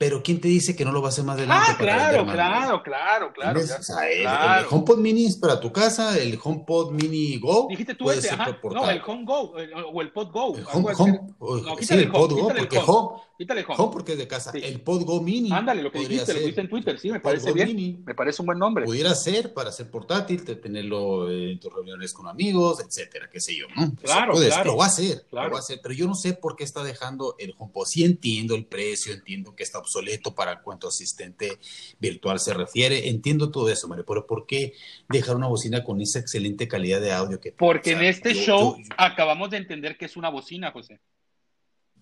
Pero 0.00 0.22
¿quién 0.22 0.40
te 0.40 0.48
dice 0.48 0.74
que 0.74 0.82
no 0.86 0.92
lo 0.92 1.02
va 1.02 1.08
a 1.08 1.10
hacer 1.10 1.24
más 1.24 1.36
adelante? 1.36 1.66
Ah, 1.68 1.76
claro, 1.76 2.24
claro, 2.24 2.82
claro, 2.82 3.32
claro, 3.34 3.60
el, 3.60 4.66
HomePod 4.70 4.96
Mini 4.96 5.26
es 5.26 5.36
para 5.36 5.60
tu 5.60 5.70
casa, 5.70 6.16
el 6.16 6.40
HomePod 6.42 6.92
Mini 6.92 7.38
Go. 7.38 7.66
Dijiste 7.68 7.94
tú 7.94 8.10
ese, 8.10 8.30
ajá. 8.30 8.58
No, 8.62 8.88
el 8.88 9.02
Home 9.06 9.26
Go, 9.26 9.52
o 9.92 10.00
el 10.00 10.10
Pod 10.10 10.30
Go. 10.30 10.56
El 10.56 10.64
Home, 10.72 11.20
no, 11.38 11.76
sí, 11.82 11.92
el, 11.92 12.10
Pod 12.10 12.32
Go, 12.32 12.48
porque 12.48 12.78
Home, 12.78 13.20
Quítale 13.40 13.64
home. 13.66 13.74
home. 13.78 13.90
porque 13.90 14.12
es 14.12 14.18
de 14.18 14.28
casa. 14.28 14.52
El 14.52 14.82
Podgo 14.82 15.22
Mini. 15.22 15.50
Ándale, 15.50 15.82
lo 15.82 15.90
que 15.90 16.00
dijiste, 16.00 16.34
lo 16.34 16.44
viste 16.44 16.60
en 16.60 16.68
Twitter, 16.68 16.98
sí, 16.98 17.10
me 17.10 17.20
parece 17.20 17.54
bien. 17.54 18.04
me 18.04 18.14
parece 18.14 18.42
un 18.42 18.46
buen 18.46 18.58
nombre. 18.58 18.84
Pudiera 18.84 19.14
ser 19.14 19.54
para 19.54 19.72
ser 19.72 19.90
portátil, 19.90 20.44
tenerlo 20.44 21.32
en 21.32 21.58
tus 21.58 21.72
reuniones 21.72 22.12
con 22.12 22.28
amigos, 22.28 22.84
etcétera, 22.86 23.30
qué 23.32 23.40
sé 23.40 23.56
yo, 23.56 23.66
¿no? 23.74 23.94
Claro, 23.94 24.34
claro. 24.34 24.72
Lo 24.72 24.76
va 24.76 24.84
a 24.84 24.88
hacer, 24.88 25.24
lo 25.32 25.38
va 25.38 25.56
a 25.56 25.60
hacer, 25.60 25.80
pero 25.82 25.94
yo 25.94 26.06
no 26.06 26.14
sé 26.14 26.34
por 26.34 26.54
qué 26.54 26.64
está 26.64 26.84
dejando 26.84 27.34
el 27.38 27.54
HomePod. 27.56 27.86
Sí 27.86 28.04
entiendo 28.04 28.54
el 28.54 28.66
precio, 28.66 29.14
entiendo 29.14 29.56
que 29.56 29.62
está 29.62 29.78
obsoleto 29.78 30.34
para 30.34 30.60
cuanto 30.60 30.88
asistente 30.88 31.58
virtual 31.98 32.40
se 32.40 32.52
refiere, 32.52 33.08
entiendo 33.08 33.50
todo 33.50 33.70
eso, 33.70 33.88
Mario, 33.88 34.04
pero 34.06 34.26
¿por 34.26 34.44
qué 34.44 34.74
dejar 35.08 35.36
una 35.36 35.46
bocina 35.46 35.82
con 35.82 36.02
esa 36.02 36.18
excelente 36.18 36.68
calidad 36.68 37.00
de 37.00 37.12
audio 37.12 37.40
que 37.40 37.52
Porque 37.52 37.92
en 37.92 38.02
este 38.02 38.34
show 38.34 38.76
acabamos 38.98 39.48
de 39.48 39.56
entender 39.56 39.96
que 39.96 40.04
es 40.04 40.18
una 40.18 40.28
bocina, 40.28 40.72
José. 40.72 41.00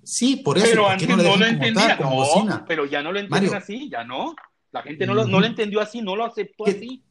Sí, 0.03 0.37
por 0.37 0.59
eso. 0.59 0.67
Pero 0.69 0.89
antes 0.89 1.09
no, 1.09 1.17
lo 1.17 1.47
entendía. 1.47 1.97
no, 1.97 2.65
pero 2.67 2.87
ya 2.87 3.03
no 3.03 3.13
lo 3.13 3.21
entienden 3.21 3.55
así, 3.55 3.89
ya 3.91 4.05
no. 4.05 4.35
La 4.71 4.83
gente 4.83 5.07
no 5.07 5.15
lo, 5.15 5.27
no 5.27 5.41
lo 5.41 5.47
entendió 5.47 5.81
así, 5.81 6.03
no 6.03 6.17
lo 6.17 6.25
aceptó 6.25 6.67
así. 6.67 7.03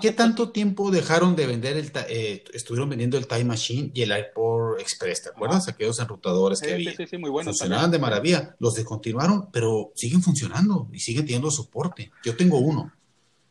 ¿Qué 0.00 0.12
tanto 0.12 0.50
tiempo 0.50 0.90
dejaron 0.90 1.36
de 1.36 1.46
vender 1.46 1.76
el, 1.76 1.90
eh, 2.08 2.44
estuvieron 2.52 2.88
vendiendo 2.88 3.18
el 3.18 3.26
Time 3.26 3.44
Machine 3.44 3.90
y 3.92 4.02
el 4.02 4.16
iPod 4.16 4.78
Express? 4.78 5.24
¿Te 5.24 5.28
acuerdas? 5.30 5.68
Aquellos 5.68 5.98
enrutadores 5.98 6.60
que 6.60 6.72
había. 6.72 6.94
Sí, 6.94 7.06
sí, 7.06 7.18
muy 7.18 7.30
buenos. 7.30 7.58
Funcionaban 7.58 7.90
de 7.90 7.98
maravilla. 7.98 8.54
Los 8.60 8.74
descontinuaron, 8.74 9.50
pero 9.50 9.92
siguen 9.94 10.22
funcionando 10.22 10.88
y 10.92 11.00
siguen 11.00 11.24
teniendo 11.26 11.50
soporte. 11.50 12.10
Yo 12.24 12.36
tengo 12.36 12.58
uno. 12.58 12.92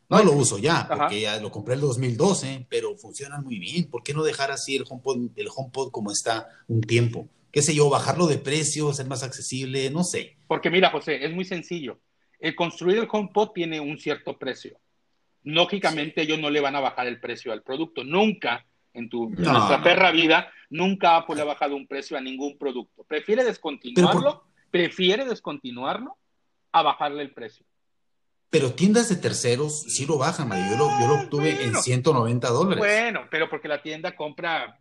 No 0.09 0.23
lo 0.23 0.33
uso 0.33 0.59
ya, 0.59 0.87
porque 0.87 1.21
ya 1.21 1.39
lo 1.39 1.51
compré 1.51 1.73
en 1.73 1.79
el 1.79 1.87
2012, 1.87 2.67
pero 2.69 2.95
funcionan 2.95 3.43
muy 3.43 3.57
bien. 3.57 3.89
¿Por 3.89 4.03
qué 4.03 4.13
no 4.13 4.23
dejar 4.23 4.51
así 4.51 4.75
el 4.75 4.85
HomePod, 4.87 5.31
el 5.35 5.47
HomePod 5.53 5.91
como 5.91 6.11
está 6.11 6.47
un 6.67 6.81
tiempo? 6.81 7.27
Qué 7.53 7.61
sé 7.61 7.75
yo, 7.75 7.87
bajarlo 7.87 8.25
de 8.25 8.39
precio, 8.39 8.91
ser 8.93 9.05
más 9.05 9.21
accesible, 9.21 9.89
no 9.91 10.03
sé. 10.03 10.37
Porque 10.47 10.71
mira, 10.71 10.89
José, 10.89 11.23
es 11.23 11.31
muy 11.31 11.45
sencillo. 11.45 11.99
El 12.39 12.55
construir 12.55 12.97
el 12.97 13.07
HomePod 13.09 13.51
tiene 13.51 13.79
un 13.79 13.99
cierto 13.99 14.37
precio. 14.39 14.79
Lógicamente 15.43 16.23
ellos 16.23 16.39
no 16.39 16.49
le 16.49 16.61
van 16.61 16.75
a 16.75 16.79
bajar 16.79 17.05
el 17.05 17.19
precio 17.19 17.53
al 17.53 17.61
producto. 17.61 18.03
Nunca 18.03 18.65
en 18.93 19.07
tu 19.07 19.25
en 19.25 19.43
nuestra 19.43 19.83
perra 19.83 20.11
vida, 20.11 20.51
nunca 20.69 21.15
Apple 21.15 21.39
ha 21.41 21.45
bajado 21.45 21.75
un 21.75 21.87
precio 21.87 22.17
a 22.17 22.21
ningún 22.21 22.57
producto. 22.57 23.03
Prefiere 23.03 23.43
descontinuarlo, 23.43 24.45
prefiere 24.71 25.23
descontinuarlo 25.23 26.17
a 26.71 26.81
bajarle 26.81 27.21
el 27.21 27.33
precio. 27.33 27.65
Pero 28.49 28.73
tiendas 28.73 29.09
de 29.09 29.15
terceros 29.15 29.83
sí 29.83 30.07
lo 30.07 30.17
bajan, 30.17 30.47
Mario. 30.47 30.71
Yo 30.71 30.77
lo, 30.77 30.99
yo 30.99 31.07
lo 31.07 31.13
obtuve 31.21 31.63
en 31.63 31.75
190 31.75 32.47
dólares. 32.49 32.79
Bueno, 32.79 33.27
pero 33.29 33.49
porque 33.49 33.67
la 33.67 33.81
tienda 33.81 34.15
compra, 34.15 34.79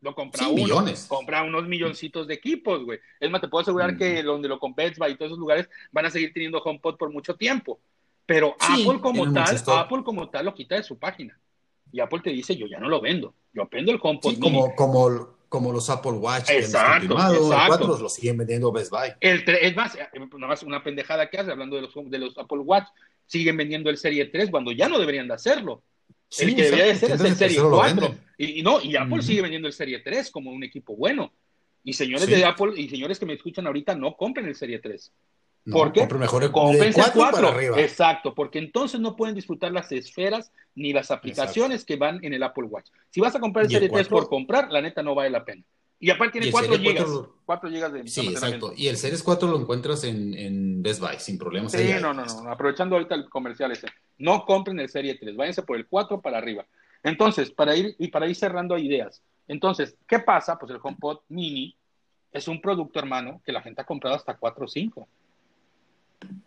lo 0.00 0.14
compra 0.14 0.48
uno, 0.48 0.62
millones. 0.62 1.06
compra 1.08 1.42
unos 1.42 1.66
milloncitos 1.66 2.26
de 2.26 2.34
equipos, 2.34 2.84
güey. 2.84 2.98
Es 3.18 3.30
más, 3.30 3.40
te 3.40 3.48
puedo 3.48 3.62
asegurar 3.62 3.96
que 3.96 4.22
donde 4.22 4.48
lo 4.48 4.58
compres 4.58 4.92
y 4.92 5.14
todos 5.16 5.30
esos 5.30 5.38
lugares 5.38 5.68
van 5.92 6.06
a 6.06 6.10
seguir 6.10 6.32
teniendo 6.32 6.58
HomePod 6.58 6.96
por 6.96 7.12
mucho 7.12 7.34
tiempo. 7.36 7.80
Pero 8.24 8.56
Apple 8.60 9.00
como 9.00 9.32
tal, 9.32 9.62
Apple 9.66 10.02
como 10.04 10.28
tal 10.30 10.46
lo 10.46 10.54
quita 10.54 10.76
de 10.76 10.82
su 10.82 10.98
página. 10.98 11.38
Y 11.92 12.00
Apple 12.00 12.20
te 12.22 12.30
dice, 12.30 12.56
yo 12.56 12.66
ya 12.66 12.78
no 12.78 12.88
lo 12.88 13.00
vendo. 13.00 13.34
Yo 13.52 13.68
vendo 13.70 13.92
el 13.92 13.98
HomePod. 14.00 14.30
Sí, 14.30 14.40
como, 14.40 14.74
como, 14.74 15.36
como 15.48 15.72
los 15.72 15.90
Apple 15.90 16.12
Watch 16.12 16.48
exacto, 16.48 17.16
que 17.16 17.36
exacto. 17.36 17.98
los 17.98 18.14
siguen 18.14 18.38
vendiendo 18.38 18.70
Best 18.72 18.90
Buy. 18.90 19.12
El 19.20 19.42
es 19.46 19.76
más, 19.76 19.96
eh, 19.96 20.08
nada 20.14 20.46
más 20.46 20.62
una 20.62 20.82
pendejada 20.82 21.28
que 21.28 21.38
hace 21.38 21.50
hablando 21.50 21.76
de 21.76 21.82
los, 21.82 21.92
de 21.94 22.18
los 22.18 22.38
Apple 22.38 22.60
Watch, 22.60 22.86
siguen 23.26 23.56
vendiendo 23.56 23.90
el 23.90 23.98
Serie 23.98 24.26
3 24.26 24.50
cuando 24.50 24.72
ya 24.72 24.88
no 24.88 24.98
deberían 24.98 25.28
de 25.28 25.34
hacerlo. 25.34 25.82
El 26.38 26.54
que 26.54 26.62
debería 26.62 26.86
de 26.86 26.96
ser 26.96 27.12
es 27.12 27.20
el 27.20 27.36
Serie 27.36 27.60
4. 27.60 28.14
Y, 28.38 28.62
no, 28.62 28.80
y 28.80 28.96
Apple 28.96 29.22
sigue 29.22 29.42
vendiendo 29.42 29.68
el 29.68 29.74
Serie 29.74 30.00
3 30.00 30.30
como 30.30 30.50
un 30.50 30.62
equipo 30.62 30.96
bueno. 30.96 31.32
Y 31.82 31.92
señores 31.92 32.26
de 32.26 32.44
Apple 32.44 32.72
y 32.76 32.88
señores 32.88 33.18
que 33.18 33.26
me 33.26 33.34
escuchan 33.34 33.66
ahorita, 33.66 33.94
no 33.94 34.16
compren 34.16 34.46
el 34.46 34.54
Serie 34.54 34.78
3. 34.78 35.12
No, 35.66 35.76
¿Por 35.76 35.92
qué? 35.92 36.06
Mejor 36.06 36.42
el 36.42 36.50
4, 36.50 37.30
Para 37.30 37.48
arriba. 37.48 37.80
Exacto, 37.80 38.34
porque 38.34 38.58
entonces 38.58 38.98
no 38.98 39.14
pueden 39.14 39.34
disfrutar 39.34 39.72
las 39.72 39.92
esferas 39.92 40.52
ni 40.74 40.92
las 40.92 41.10
aplicaciones 41.10 41.84
que 41.84 41.96
van 41.96 42.24
en 42.24 42.32
el 42.32 42.42
Apple 42.42 42.64
Watch. 42.64 42.88
Si 43.10 43.20
vas 43.20 43.34
a 43.34 43.40
comprar 43.40 43.66
el 43.66 43.70
Serie 43.70 43.88
3 43.88 44.08
por 44.08 44.28
comprar, 44.28 44.70
la 44.70 44.80
neta 44.80 45.02
no 45.02 45.14
vale 45.14 45.30
la 45.30 45.44
pena. 45.44 45.62
Y 46.02 46.08
aparte 46.08 46.40
tiene 46.40 46.50
4 46.50 46.78
gigas. 46.78 47.06
4 47.44 47.70
gigas 47.70 47.92
de 47.92 48.08
Sí, 48.08 48.26
exacto. 48.28 48.72
Y 48.74 48.88
el 48.88 48.96
Series 48.96 49.22
4 49.22 49.50
lo 49.50 49.60
encuentras 49.60 50.02
en, 50.04 50.32
en 50.32 50.82
Best 50.82 51.00
Buy, 51.00 51.18
sin 51.18 51.36
problemas. 51.36 51.72
Sí, 51.72 51.90
no, 52.00 52.14
no, 52.14 52.24
no. 52.24 52.50
Aprovechando 52.50 52.96
ahorita 52.96 53.14
el 53.14 53.28
comercial 53.28 53.70
ese. 53.72 53.86
No 54.20 54.44
compren 54.44 54.78
el 54.78 54.88
Serie 54.88 55.16
3, 55.16 55.34
váyanse 55.34 55.62
por 55.62 55.76
el 55.76 55.86
4 55.86 56.20
para 56.20 56.38
arriba. 56.38 56.66
Entonces, 57.02 57.50
para 57.50 57.74
ir, 57.74 57.96
y 57.98 58.08
para 58.08 58.28
ir 58.28 58.36
cerrando 58.36 58.76
ideas. 58.78 59.22
Entonces, 59.48 59.96
¿qué 60.06 60.18
pasa? 60.18 60.58
Pues 60.58 60.70
el 60.70 60.78
HomePod 60.82 61.20
Mini 61.28 61.74
es 62.30 62.46
un 62.46 62.60
producto, 62.60 62.98
hermano, 62.98 63.40
que 63.44 63.52
la 63.52 63.62
gente 63.62 63.80
ha 63.80 63.86
comprado 63.86 64.14
hasta 64.14 64.36
4 64.36 64.64
o 64.64 64.68
5. 64.68 65.08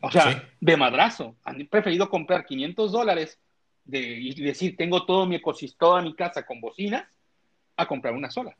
O 0.01 0.11
sea, 0.11 0.47
de 0.59 0.77
madrazo. 0.77 1.35
Han 1.43 1.67
preferido 1.67 2.07
comprar 2.09 2.45
500 2.45 2.91
dólares 2.91 3.39
de, 3.83 3.99
y 3.99 4.39
decir, 4.41 4.77
tengo 4.77 5.05
todo 5.05 5.25
mi 5.25 5.35
ecosistema, 5.35 5.79
toda 5.79 6.01
mi 6.03 6.13
casa 6.13 6.45
con 6.45 6.61
bocinas, 6.61 7.07
a 7.75 7.87
comprar 7.87 8.13
una 8.13 8.29
sola. 8.29 8.55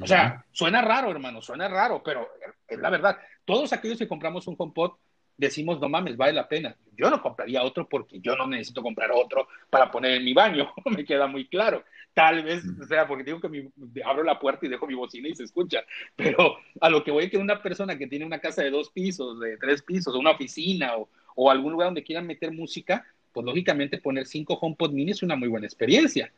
O 0.00 0.06
sea, 0.06 0.44
suena 0.52 0.80
raro, 0.80 1.10
hermano, 1.10 1.42
suena 1.42 1.68
raro, 1.68 2.02
pero 2.04 2.28
es 2.68 2.78
la 2.78 2.90
verdad. 2.90 3.18
Todos 3.44 3.72
aquellos 3.72 3.98
que 3.98 4.08
compramos 4.08 4.46
un 4.46 4.56
HomePod 4.56 4.92
decimos, 5.36 5.80
no 5.80 5.88
mames, 5.88 6.16
vale 6.16 6.32
la 6.32 6.48
pena. 6.48 6.76
Yo 6.96 7.10
no 7.10 7.20
compraría 7.20 7.62
otro 7.62 7.88
porque 7.88 8.20
yo 8.20 8.36
no 8.36 8.46
necesito 8.46 8.82
comprar 8.82 9.10
otro 9.12 9.48
para 9.68 9.90
poner 9.90 10.12
en 10.12 10.24
mi 10.24 10.32
baño, 10.32 10.72
me 10.96 11.04
queda 11.04 11.26
muy 11.26 11.46
claro. 11.48 11.84
Tal 12.12 12.44
vez 12.44 12.62
o 12.80 12.86
sea 12.86 13.08
porque 13.08 13.24
digo 13.24 13.40
que 13.40 13.48
mi, 13.48 13.68
abro 14.04 14.22
la 14.22 14.38
puerta 14.38 14.66
y 14.66 14.68
dejo 14.68 14.86
mi 14.86 14.94
bocina 14.94 15.28
y 15.28 15.34
se 15.34 15.44
escucha, 15.44 15.84
pero 16.16 16.56
a 16.80 16.88
lo 16.88 17.02
que 17.02 17.10
voy 17.10 17.28
que 17.28 17.38
una 17.38 17.60
persona 17.60 17.98
que 17.98 18.06
tiene 18.06 18.24
una 18.24 18.38
casa 18.38 18.62
de 18.62 18.70
dos 18.70 18.90
pisos, 18.90 19.40
de 19.40 19.56
tres 19.56 19.82
pisos, 19.82 20.14
una 20.14 20.30
oficina 20.30 20.96
o, 20.96 21.08
o 21.34 21.50
algún 21.50 21.72
lugar 21.72 21.88
donde 21.88 22.04
quieran 22.04 22.26
meter 22.26 22.52
música, 22.52 23.04
pues 23.32 23.44
lógicamente 23.44 23.98
poner 23.98 24.26
cinco 24.26 24.54
HomePod 24.60 24.92
mini 24.92 25.10
es 25.10 25.22
una 25.22 25.34
muy 25.34 25.48
buena 25.48 25.66
experiencia. 25.66 26.32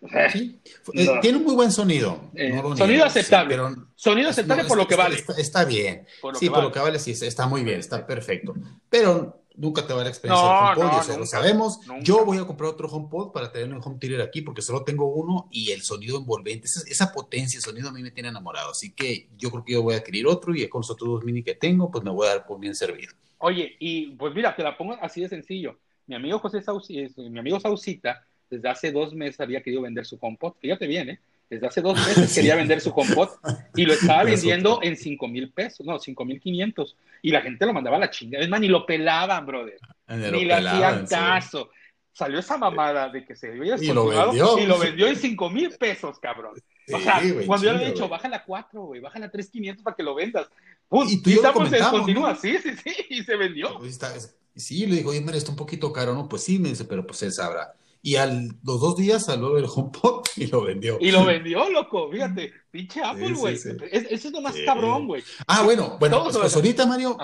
Eh, 0.00 1.18
tiene 1.20 1.38
un 1.38 1.44
muy 1.44 1.54
buen 1.54 1.72
sonido. 1.72 2.30
Eh, 2.34 2.60
sonido 2.76 3.04
aceptable. 3.04 3.56
sonido 3.96 4.30
aceptable 4.30 4.64
por 4.64 4.78
lo 4.78 4.86
que 4.86 4.94
vale. 4.94 5.24
Está, 5.36 5.64
bien. 5.64 6.06
sí, 6.38 6.48
por 6.48 6.62
lo 6.62 6.72
que 6.72 6.78
vale, 6.78 6.98
sí, 6.98 7.12
está 7.12 7.46
muy 7.46 7.64
bien, 7.64 7.80
está 7.80 8.06
perfecto. 8.06 8.54
Pero 8.88 9.42
nunca 9.56 9.84
te 9.84 9.92
va 9.92 10.00
a 10.00 10.04
dar 10.04 10.12
experiencia 10.12 10.46
del 10.46 10.84
HomePod, 10.84 11.18
lo 11.18 11.26
sabemos. 11.26 11.80
Yo 12.02 12.24
voy 12.24 12.38
a 12.38 12.46
comprar 12.46 12.70
otro 12.70 12.88
HomePod 12.88 13.32
para 13.32 13.50
tener 13.50 13.74
un 13.74 13.82
home 13.84 13.98
theater 13.98 14.22
aquí 14.22 14.40
porque 14.42 14.62
solo 14.62 14.84
tengo 14.84 15.06
uno 15.06 15.48
y 15.50 15.72
el 15.72 15.82
sonido 15.82 16.16
envolvente, 16.16 16.68
esa, 16.68 17.12
potencia, 17.12 17.58
el 17.58 17.64
sonido 17.64 17.88
a 17.88 17.92
mí 17.92 18.02
me 18.02 18.12
tiene 18.12 18.28
enamorado. 18.28 18.70
Así 18.70 18.92
que 18.92 19.28
yo 19.36 19.50
creo 19.50 19.64
que 19.64 19.72
yo 19.72 19.82
voy 19.82 19.94
a 19.94 19.98
adquirir 19.98 20.26
otro 20.28 20.54
y 20.54 20.66
con 20.68 20.80
los 20.80 20.90
otros 20.90 21.10
dos 21.10 21.24
mini 21.24 21.42
que 21.42 21.56
tengo, 21.56 21.90
pues 21.90 22.04
me 22.04 22.10
voy 22.10 22.28
a 22.28 22.30
dar 22.30 22.46
por 22.46 22.60
bien 22.60 22.74
servido. 22.74 23.12
Oye, 23.38 23.76
y 23.80 24.12
pues 24.12 24.32
mira, 24.34 24.54
te 24.54 24.62
la 24.62 24.76
pongo 24.76 24.96
así 25.00 25.20
de 25.22 25.28
sencillo. 25.28 25.76
Mi 26.06 26.14
amigo 26.14 26.38
José 26.38 26.62
Saucita, 26.62 27.20
mi 27.22 27.38
amigo 27.38 27.60
Saucita 27.60 28.24
desde 28.50 28.68
hace 28.68 28.92
dos 28.92 29.14
meses 29.14 29.40
había 29.40 29.62
querido 29.62 29.82
vender 29.82 30.06
su 30.06 30.18
compot. 30.18 30.56
Fíjate 30.60 30.86
bien, 30.86 31.10
¿eh? 31.10 31.20
Desde 31.50 31.66
hace 31.66 31.80
dos 31.80 31.94
meses 32.06 32.34
quería 32.34 32.56
vender 32.56 32.80
su 32.80 32.92
compot 32.92 33.38
y 33.74 33.86
lo 33.86 33.94
estaba 33.94 34.24
vendiendo 34.24 34.80
en 34.82 34.96
5 34.96 35.28
mil 35.28 35.50
pesos, 35.50 35.86
no, 35.86 35.98
5 35.98 36.24
mil 36.24 36.40
500. 36.40 36.96
Y 37.22 37.30
la 37.30 37.40
gente 37.40 37.64
lo 37.64 37.72
mandaba 37.72 37.96
a 37.96 38.00
la 38.00 38.10
chingada. 38.10 38.44
Es 38.44 38.50
más, 38.50 38.60
ni 38.60 38.68
lo 38.68 38.84
pelaban, 38.84 39.46
brother. 39.46 39.78
Ni 40.08 40.44
le 40.44 40.54
hacían 40.54 41.06
caso. 41.06 41.70
Salió 42.12 42.40
esa 42.40 42.58
mamada 42.58 43.08
de 43.08 43.24
que 43.24 43.36
se 43.36 43.52
había 43.52 43.76
y 43.80 43.86
lo 43.92 44.08
vendió, 44.08 44.58
y 44.58 44.66
lo 44.66 44.78
vendió 44.78 45.06
en 45.06 45.16
5 45.16 45.50
mil 45.50 45.70
pesos, 45.70 46.18
cabrón. 46.18 46.54
o 46.92 47.00
sea, 47.00 47.22
cuando 47.46 47.66
yo 47.66 47.72
le 47.72 47.84
he 47.84 47.92
dicho, 47.92 48.08
bájala 48.08 48.38
a 48.38 48.44
4, 48.44 48.82
güey, 48.82 49.00
bájala 49.00 49.26
a 49.26 49.30
3,500 49.30 49.84
para 49.84 49.96
que 49.96 50.02
lo 50.02 50.14
vendas. 50.16 50.48
y 51.08 51.22
tú 51.22 51.30
y 51.30 51.34
estamos, 51.34 51.70
se 51.70 51.78
continúa, 51.78 52.34
sí, 52.34 52.58
sí, 52.58 52.70
sí, 52.76 52.92
y 53.08 53.22
se 53.22 53.36
vendió. 53.36 53.78
Sí, 54.56 54.86
le 54.86 54.96
digo, 54.96 55.10
oye, 55.10 55.20
mira, 55.20 55.36
está 55.36 55.52
un 55.52 55.56
poquito 55.56 55.92
caro, 55.92 56.12
¿no? 56.12 56.28
Pues 56.28 56.42
sí, 56.42 56.58
me 56.58 56.70
dice, 56.70 56.84
pero 56.84 57.06
pues 57.06 57.22
él 57.22 57.32
sabrá. 57.32 57.72
Y 58.08 58.16
a 58.16 58.24
los 58.24 58.80
dos 58.80 58.96
días 58.96 59.26
salió 59.26 59.58
el 59.58 59.66
HomePod 59.66 60.24
y 60.36 60.46
lo 60.46 60.62
vendió. 60.62 60.96
Y 60.98 61.10
lo 61.10 61.26
vendió, 61.26 61.68
loco, 61.68 62.10
fíjate. 62.10 62.54
Pinche 62.70 63.02
Apple, 63.04 63.34
güey. 63.34 63.54
eso 63.54 63.78
es 63.90 64.32
lo 64.32 64.40
más 64.40 64.54
cabrón, 64.64 65.06
güey. 65.06 65.22
Ah, 65.46 65.60
bueno, 65.62 65.98
bueno, 66.00 66.22
pues, 66.24 66.38
pues 66.38 66.56
ahorita, 66.56 66.86
Mario, 66.86 67.18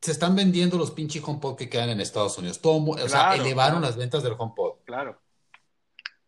se 0.00 0.12
están 0.12 0.34
vendiendo 0.34 0.78
los 0.78 0.92
pinches 0.92 1.22
HomePod 1.22 1.56
que 1.56 1.68
quedan 1.68 1.90
en 1.90 2.00
Estados 2.00 2.38
Unidos. 2.38 2.62
Todo, 2.62 2.82
o 2.92 3.06
sea, 3.06 3.34
elevaron 3.34 3.82
las 3.82 3.98
ventas 3.98 4.22
del 4.22 4.32
HomePod. 4.38 4.76
Claro. 4.86 5.20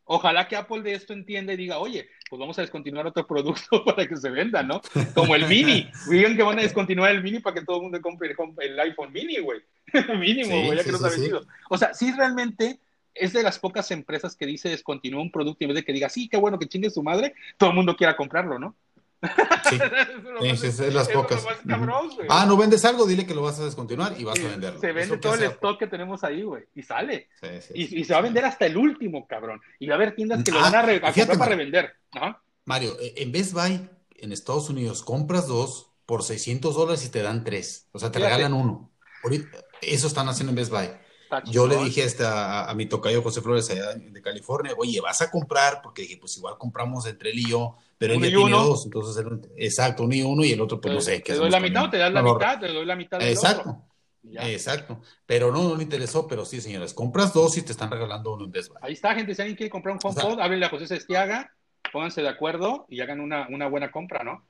Ojalá 0.05 0.47
que 0.47 0.57
Apple 0.57 0.83
de 0.83 0.93
esto 0.93 1.15
entienda 1.15 1.55
y 1.55 1.57
diga, 1.57 1.79
oye, 1.79 2.07
pues 2.29 2.39
vamos 2.39 2.59
a 2.59 2.61
descontinuar 2.61 3.07
otro 3.07 3.27
producto 3.27 3.83
para 3.87 4.07
que 4.07 4.19
se 4.19 4.29
venda, 4.29 4.63
¿no? 4.63 4.83
Como 5.15 5.35
el 5.35 5.47
Mini. 5.47 5.91
Digan 6.11 6.37
que 6.37 6.43
van 6.43 6.59
a 6.59 6.63
descontinuar 6.63 7.13
el 7.13 7.23
Mini 7.23 7.39
para 7.39 7.55
que 7.55 7.65
todo 7.65 7.79
el 7.79 7.83
mundo 7.85 8.03
compre 8.03 8.37
el, 8.59 8.79
iPhone 8.79 9.11
Mini, 9.11 9.39
güey. 9.39 9.61
Mínimo, 10.21 10.67
güey, 10.67 10.77
ya 10.77 10.85
que 10.85 10.93
no 10.93 10.99
ha 10.99 11.09
vendido. 11.09 11.47
O 11.71 11.79
sea, 11.79 11.95
sí 11.95 12.13
realmente 12.13 12.79
es 13.19 13.33
de 13.33 13.43
las 13.43 13.59
pocas 13.59 13.91
empresas 13.91 14.37
que 14.37 14.47
dice 14.47 14.69
descontinúa 14.69 15.23
un 15.23 15.31
producto 15.31 15.59
y 15.61 15.65
en 15.65 15.69
vez 15.69 15.77
de 15.77 15.85
que 15.85 15.93
diga, 15.93 16.09
sí, 16.09 16.29
qué 16.29 16.37
bueno 16.37 16.59
que 16.59 16.69
chingue 16.69 16.91
su 16.91 17.03
madre, 17.03 17.35
todo 17.57 17.71
el 17.71 17.77
mundo 17.77 17.97
quiera 17.97 18.17
comprarlo, 18.17 18.59
¿no? 18.59 18.77
Sí, 19.69 19.79
es, 20.43 20.63
es, 20.63 20.95
las 20.95 21.09
pocas. 21.09 21.45
ah, 22.29 22.45
no 22.47 22.57
vendes 22.57 22.85
algo, 22.85 23.07
dile 23.07 23.27
que 23.27 23.35
lo 23.35 23.43
vas 23.43 23.59
a 23.59 23.65
descontinuar 23.65 24.15
y 24.19 24.25
vas 24.25 24.39
a 24.39 24.49
venderlo. 24.49 24.81
Se 24.81 24.93
vende 24.93 25.17
todo 25.19 25.35
el 25.35 25.45
stock 25.45 25.79
que 25.79 25.87
tenemos 25.87 26.23
ahí, 26.23 26.43
güey, 26.43 26.65
y 26.75 26.83
sale. 26.83 27.29
y, 27.75 28.05
se 28.05 28.13
va 28.13 28.19
a 28.19 28.23
vender 28.23 28.45
hasta 28.45 28.67
el 28.67 28.77
último, 28.77 29.27
cabrón. 29.27 29.61
Y 29.79 29.87
va 29.87 29.95
a 29.95 29.97
haber 29.97 30.15
tiendas 30.15 30.45
que 30.45 30.53
lo 30.53 30.61
van 30.61 30.75
a, 30.75 30.83
re 30.83 31.01
comprar 31.01 31.39
para 31.39 31.51
revender. 31.51 31.95
Mario, 32.65 32.97
eh, 33.01 33.15
en 33.17 33.33
Best 33.33 33.53
Buy, 33.53 33.89
en 34.17 34.33
Estados 34.33 34.69
Unidos, 34.69 35.03
compras 35.03 35.47
dos 35.47 35.91
por 36.05 36.23
600 36.23 36.75
dólares 36.75 37.05
y 37.05 37.09
te 37.09 37.23
dan 37.23 37.43
tres. 37.43 37.89
O 37.93 37.99
sea, 37.99 38.13
te 38.13 38.19
regalan 38.19 38.53
uno. 38.53 38.91
eso 39.81 40.07
están 40.07 40.29
haciendo 40.29 40.51
en 40.51 40.57
Best 40.57 40.71
Buy. 40.71 40.91
Yo 41.47 41.67
le 41.67 41.77
dije 41.77 42.07
a, 42.25 42.71
a, 42.71 42.75
mi 42.75 42.87
tocayo 42.87 43.23
José 43.23 43.41
Flores 43.41 43.69
allá 43.71 43.95
de 43.95 44.23
California, 44.23 44.73
oye, 44.77 45.01
vas 45.01 45.23
a 45.23 45.31
comprar, 45.31 45.81
porque 45.83 46.03
dije, 46.03 46.17
pues 46.19 46.37
igual 46.37 46.57
compramos 46.59 47.07
entre 47.07 47.31
él 47.31 47.39
y 47.41 47.51
yo, 47.51 47.77
pero 47.99 48.15
él 48.15 48.21
ya 48.21 48.29
tiene 48.29 48.51
dos, 48.51 48.85
entonces, 48.85 49.25
exacto, 49.57 50.05
uno 50.05 50.15
y 50.15 50.23
uno 50.23 50.45
y 50.45 50.53
el 50.53 50.61
otro, 50.61 50.81
pues 50.81 50.95
no 50.95 51.01
sé. 51.01 51.23
¿qué 51.23 51.33
te 51.33 51.39
doy 51.39 51.51
la 51.51 51.61
mitad 51.61 51.85
o 51.85 51.91
te 51.91 51.99
das 51.99 52.13
la 52.13 52.23
mitad, 52.23 52.61
te 52.61 52.69
doy 52.69 52.85
la 52.85 52.97
mitad 52.97 53.19
del 53.19 53.29
Exacto. 53.29 53.83
Exacto, 54.33 55.01
pero 55.25 55.53
no, 55.53 55.63
no 55.63 55.77
le 55.77 55.85
interesó, 55.85 56.27
pero 56.27 56.45
sí, 56.45 56.61
señores, 56.61 56.93
compras 56.93 57.33
dos 57.33 57.57
y 57.57 57.63
te 57.63 57.73
están 57.73 57.91
regalando 57.91 58.35
uno 58.35 58.45
en 58.45 58.51
Best 58.51 58.73
Ahí 58.81 58.93
está, 58.93 59.15
gente, 59.15 59.35
si 59.35 59.43
alguien 59.43 59.57
quiere 59.57 59.71
comprar 59.71 59.95
un 59.95 60.01
HomePod, 60.03 60.41
háblenle 60.41 60.67
a 60.67 60.69
José 60.69 60.87
Sestiaga, 60.87 61.55
pónganse 61.93 62.23
de 62.23 62.29
acuerdo 62.29 62.87
y 62.89 63.01
hagan 63.01 63.21
una, 63.21 63.47
una 63.49 63.69
buena 63.69 63.91
compra, 63.91 64.25
¿no? 64.25 64.45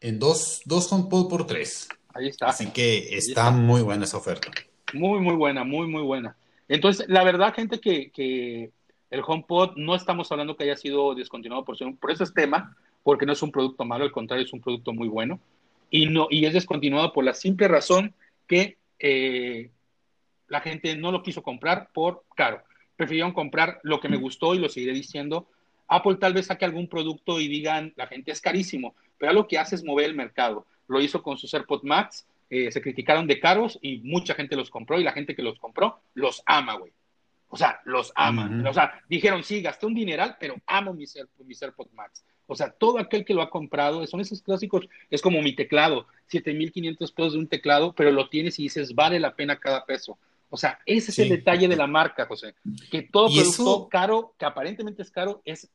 En 0.00 0.18
dos, 0.18 0.60
dos 0.64 0.92
HomePod 0.92 1.28
por 1.28 1.46
tres. 1.46 1.88
Ahí 2.14 2.28
está. 2.28 2.46
Así 2.46 2.66
que 2.70 3.16
está, 3.16 3.50
muy 3.50 3.82
buena 3.82 4.04
esa 4.04 4.16
oferta. 4.16 4.50
Muy, 4.92 5.20
muy 5.20 5.34
buena, 5.34 5.64
muy, 5.64 5.86
muy 5.86 6.02
buena. 6.02 6.36
Entonces, 6.68 7.06
la 7.08 7.24
verdad, 7.24 7.54
gente, 7.54 7.80
que, 7.80 8.10
que 8.10 8.70
el 9.10 9.22
HomePod 9.26 9.76
no 9.76 9.94
estamos 9.94 10.30
hablando 10.30 10.56
que 10.56 10.64
haya 10.64 10.76
sido 10.76 11.14
descontinuado 11.14 11.64
por, 11.64 11.76
por 11.98 12.10
ese 12.10 12.26
tema, 12.26 12.76
porque 13.02 13.26
no 13.26 13.32
es 13.32 13.42
un 13.42 13.52
producto 13.52 13.84
malo, 13.84 14.04
al 14.04 14.12
contrario, 14.12 14.44
es 14.44 14.52
un 14.52 14.60
producto 14.60 14.92
muy 14.92 15.08
bueno. 15.08 15.40
Y, 15.90 16.06
no, 16.06 16.26
y 16.30 16.44
es 16.44 16.52
descontinuado 16.52 17.12
por 17.12 17.24
la 17.24 17.34
simple 17.34 17.68
razón 17.68 18.14
que 18.46 18.76
eh, 18.98 19.70
la 20.48 20.60
gente 20.60 20.96
no 20.96 21.12
lo 21.12 21.22
quiso 21.22 21.42
comprar 21.42 21.88
por 21.92 22.24
caro. 22.34 22.62
Prefirieron 22.96 23.32
comprar 23.32 23.80
lo 23.82 24.00
que 24.00 24.08
me 24.08 24.16
gustó 24.16 24.54
y 24.54 24.58
lo 24.58 24.68
seguiré 24.68 24.92
diciendo. 24.92 25.46
Apple 25.86 26.16
tal 26.16 26.34
vez 26.34 26.46
saque 26.46 26.64
algún 26.64 26.88
producto 26.88 27.40
y 27.40 27.48
digan, 27.48 27.94
la 27.96 28.06
gente 28.06 28.30
es 28.30 28.40
carísimo, 28.40 28.94
pero 29.16 29.32
lo 29.32 29.48
que 29.48 29.58
hace 29.58 29.74
es 29.74 29.84
mover 29.84 30.06
el 30.06 30.14
mercado. 30.14 30.66
Lo 30.86 31.00
hizo 31.00 31.22
con 31.22 31.38
sus 31.38 31.52
AirPods 31.54 31.84
Max, 31.84 32.26
eh, 32.50 32.72
se 32.72 32.80
criticaron 32.80 33.26
de 33.26 33.40
caros 33.40 33.78
y 33.82 33.98
mucha 33.98 34.34
gente 34.34 34.56
los 34.56 34.70
compró 34.70 34.98
y 34.98 35.04
la 35.04 35.12
gente 35.12 35.36
que 35.36 35.42
los 35.42 35.58
compró 35.58 36.00
los 36.14 36.42
ama, 36.46 36.74
güey. 36.74 36.92
O 37.50 37.56
sea, 37.56 37.80
los 37.84 38.12
aman. 38.14 38.66
O 38.66 38.74
sea, 38.74 39.02
dijeron, 39.08 39.42
sí, 39.42 39.62
gasté 39.62 39.86
un 39.86 39.94
dineral, 39.94 40.36
pero 40.38 40.56
amo 40.66 40.92
mis, 40.92 41.18
mis 41.44 41.62
AirPods 41.62 41.92
Max. 41.94 42.22
O 42.46 42.54
sea, 42.54 42.70
todo 42.70 42.98
aquel 42.98 43.24
que 43.24 43.34
lo 43.34 43.42
ha 43.42 43.50
comprado, 43.50 44.06
son 44.06 44.20
esos 44.20 44.42
clásicos, 44.42 44.88
es 45.10 45.20
como 45.22 45.40
mi 45.42 45.54
teclado, 45.54 46.06
7.500 46.30 47.14
pesos 47.14 47.32
de 47.34 47.38
un 47.38 47.48
teclado, 47.48 47.94
pero 47.94 48.10
lo 48.10 48.28
tienes 48.28 48.58
y 48.58 48.64
dices, 48.64 48.94
vale 48.94 49.18
la 49.18 49.34
pena 49.34 49.58
cada 49.58 49.84
peso. 49.84 50.18
O 50.50 50.56
sea, 50.56 50.78
ese 50.86 51.10
es 51.10 51.18
el 51.18 51.28
detalle 51.28 51.68
de 51.68 51.76
la 51.76 51.86
marca, 51.86 52.26
José. 52.26 52.54
Que 52.90 53.02
todo 53.02 53.28
producto 53.28 53.88
caro, 53.90 54.34
que 54.38 54.46
aparentemente 54.46 55.02
es 55.02 55.10
caro, 55.10 55.42
es, 55.44 55.70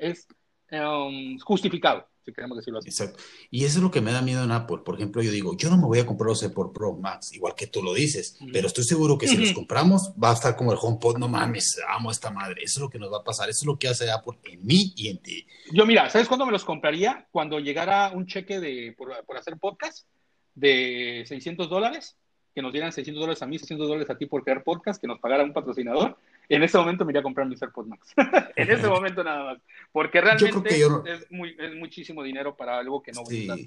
es 0.00 0.28
um, 0.72 1.38
justificado 1.40 2.06
si 2.26 2.32
queremos 2.32 2.58
decirlo 2.58 2.80
así. 2.80 2.88
Exacto. 2.88 3.22
Y 3.50 3.64
eso 3.64 3.78
es 3.78 3.82
lo 3.82 3.90
que 3.90 4.00
me 4.00 4.12
da 4.12 4.20
miedo 4.20 4.42
en 4.42 4.50
Apple. 4.50 4.78
Por 4.84 4.96
ejemplo, 4.96 5.22
yo 5.22 5.30
digo, 5.30 5.56
yo 5.56 5.70
no 5.70 5.76
me 5.76 5.84
voy 5.84 6.00
a 6.00 6.06
comprar 6.06 6.28
los 6.28 6.42
por 6.48 6.72
Pro 6.72 6.92
Max, 6.94 7.32
igual 7.32 7.54
que 7.54 7.68
tú 7.68 7.82
lo 7.82 7.94
dices, 7.94 8.38
pero 8.52 8.66
estoy 8.66 8.84
seguro 8.84 9.16
que 9.16 9.28
si 9.28 9.36
los 9.36 9.52
compramos 9.52 10.12
va 10.22 10.30
a 10.30 10.34
estar 10.34 10.56
como 10.56 10.72
el 10.72 10.78
HomePod, 10.80 11.18
no 11.18 11.28
mames, 11.28 11.80
amo 11.88 12.10
esta 12.10 12.30
madre. 12.30 12.62
Eso 12.62 12.80
es 12.80 12.82
lo 12.82 12.90
que 12.90 12.98
nos 12.98 13.12
va 13.12 13.18
a 13.18 13.24
pasar, 13.24 13.48
eso 13.48 13.60
es 13.60 13.66
lo 13.66 13.78
que 13.78 13.88
hace 13.88 14.10
Apple 14.10 14.38
en 14.44 14.66
mí 14.66 14.92
y 14.96 15.08
en 15.08 15.18
ti. 15.18 15.46
Yo 15.72 15.86
mira, 15.86 16.10
¿sabes 16.10 16.28
cuándo 16.28 16.44
me 16.44 16.52
los 16.52 16.64
compraría? 16.64 17.26
Cuando 17.30 17.60
llegara 17.60 18.10
un 18.10 18.26
cheque 18.26 18.58
de 18.58 18.94
por, 18.98 19.24
por 19.24 19.36
hacer 19.36 19.56
podcast 19.58 20.06
de 20.54 21.24
600 21.26 21.68
dólares, 21.68 22.16
que 22.54 22.62
nos 22.62 22.72
dieran 22.72 22.90
600 22.90 23.20
dólares 23.20 23.42
a 23.42 23.46
mí, 23.46 23.58
600 23.58 23.86
dólares 23.86 24.10
a 24.10 24.16
ti 24.16 24.26
por 24.26 24.42
crear 24.42 24.64
podcast, 24.64 25.00
que 25.00 25.06
nos 25.06 25.20
pagara 25.20 25.44
un 25.44 25.52
patrocinador 25.52 26.16
en 26.48 26.62
ese 26.62 26.78
momento 26.78 27.04
me 27.04 27.12
iría 27.12 27.20
a 27.20 27.24
comprar 27.24 27.46
mis 27.46 27.60
AirPods 27.62 27.88
Max. 27.88 28.14
en 28.56 28.70
ese 28.70 28.88
momento 28.88 29.24
nada 29.24 29.44
más. 29.44 29.58
Porque 29.92 30.20
realmente 30.20 30.70
es, 30.70 31.30
muy, 31.30 31.56
es, 31.58 31.74
muchísimo 31.74 32.22
dinero 32.22 32.56
para 32.56 32.78
algo 32.78 33.02
que 33.02 33.12
no 33.12 33.22
voy 33.24 33.48
a 33.48 33.54
usar. 33.54 33.66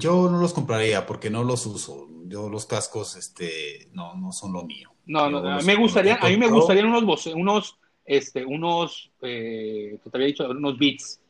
Yo 0.00 0.28
no 0.28 0.40
los 0.40 0.52
compraría 0.52 1.06
porque 1.06 1.30
no 1.30 1.44
los 1.44 1.64
uso. 1.66 2.08
Yo 2.26 2.48
los 2.48 2.66
cascos 2.66 3.16
este, 3.16 3.88
no, 3.92 4.14
no 4.16 4.32
son 4.32 4.52
lo 4.52 4.64
mío. 4.64 4.90
No, 5.06 5.30
no, 5.30 5.62
me 5.62 5.76
gustaría, 5.76 6.16
a 6.16 6.28
mí 6.28 6.36
me 6.36 6.48
gustarían 6.48 6.86
unos, 6.86 7.26
unos, 7.28 7.78
este, 8.04 8.44
unos, 8.44 9.10
eh, 9.22 9.98
te 10.02 10.10
había 10.12 10.26
dicho, 10.26 10.48
unos 10.50 10.78
beats. 10.78 11.20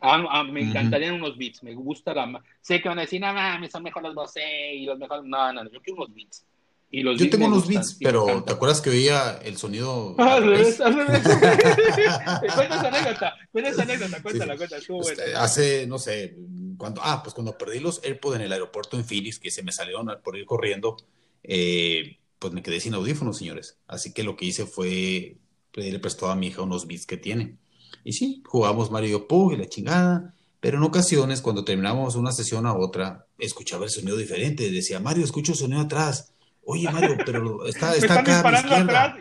Ah, 0.00 0.24
ah, 0.30 0.44
me 0.44 0.62
encantarían 0.62 1.14
unos 1.14 1.36
beats, 1.36 1.62
me 1.62 1.74
gusta 1.74 2.14
la... 2.14 2.42
Sé 2.60 2.80
que 2.80 2.88
van 2.88 2.98
a 2.98 3.02
decir, 3.02 3.20
no 3.20 3.32
mames, 3.34 3.70
son 3.70 3.82
mejor 3.82 4.02
los 4.02 4.14
Bose 4.14 4.74
y 4.74 4.86
los 4.86 4.98
mejores... 4.98 5.24
No, 5.24 5.52
no, 5.52 5.70
yo 5.70 5.80
quiero 5.82 6.02
unos 6.02 6.14
beats. 6.14 6.46
Yo 6.92 7.30
tengo 7.30 7.46
unos 7.46 7.68
beats, 7.68 7.96
pero 8.00 8.42
¿te 8.42 8.52
acuerdas 8.52 8.80
que 8.80 8.90
oía 8.90 9.38
el 9.44 9.56
sonido? 9.56 10.16
Ah, 10.18 10.34
al 10.34 10.44
revés, 10.44 10.80
al 10.80 10.94
revés. 10.96 11.22
cuenta 12.54 12.76
esa 12.76 12.88
anécdota, 12.88 13.34
cuenta 13.52 13.70
esa 13.70 13.82
anécdota, 13.82 14.22
cuéntala, 14.22 14.56
cuéntala, 14.56 14.82
este, 15.02 15.34
Hace, 15.36 15.86
no 15.86 15.98
sé, 15.98 16.36
cuando, 16.76 17.00
ah, 17.04 17.22
pues 17.22 17.32
cuando 17.32 17.56
perdí 17.56 17.78
los 17.78 18.02
AirPods 18.02 18.36
en 18.36 18.42
el 18.42 18.52
aeropuerto 18.52 18.96
en 18.96 19.04
Phoenix, 19.04 19.38
que 19.38 19.52
se 19.52 19.62
me 19.62 19.70
salieron 19.70 20.08
por 20.24 20.36
ir 20.36 20.44
corriendo, 20.46 20.96
eh, 21.44 22.18
pues 22.40 22.52
me 22.52 22.62
quedé 22.62 22.80
sin 22.80 22.94
audífonos, 22.94 23.38
señores. 23.38 23.78
Así 23.86 24.12
que 24.12 24.24
lo 24.24 24.36
que 24.36 24.46
hice 24.46 24.66
fue 24.66 25.36
pedirle 25.70 26.00
prestado 26.00 26.32
a 26.32 26.36
mi 26.36 26.48
hija 26.48 26.62
unos 26.62 26.88
beats 26.88 27.06
que 27.06 27.16
tiene. 27.16 27.56
Y 28.02 28.14
sí, 28.14 28.42
jugamos 28.44 28.90
Mario 28.90 29.28
Pug 29.28 29.52
y 29.52 29.58
la 29.58 29.68
chingada, 29.68 30.34
pero 30.58 30.78
en 30.78 30.82
ocasiones, 30.82 31.40
cuando 31.40 31.64
terminamos 31.64 32.16
una 32.16 32.32
sesión 32.32 32.66
a 32.66 32.76
otra, 32.76 33.26
escuchaba 33.38 33.84
el 33.84 33.90
sonido 33.90 34.16
diferente. 34.16 34.72
Decía, 34.72 34.98
Mario, 34.98 35.22
escucho 35.22 35.52
el 35.52 35.58
sonido 35.58 35.82
atrás 35.82 36.34
Oye, 36.72 36.88
Mario, 36.88 37.16
pero 37.26 37.66
está, 37.66 37.96
está 37.96 38.20
acá 38.20 38.40
a 38.40 38.50
la 38.52 38.60
izquierda. 38.60 39.16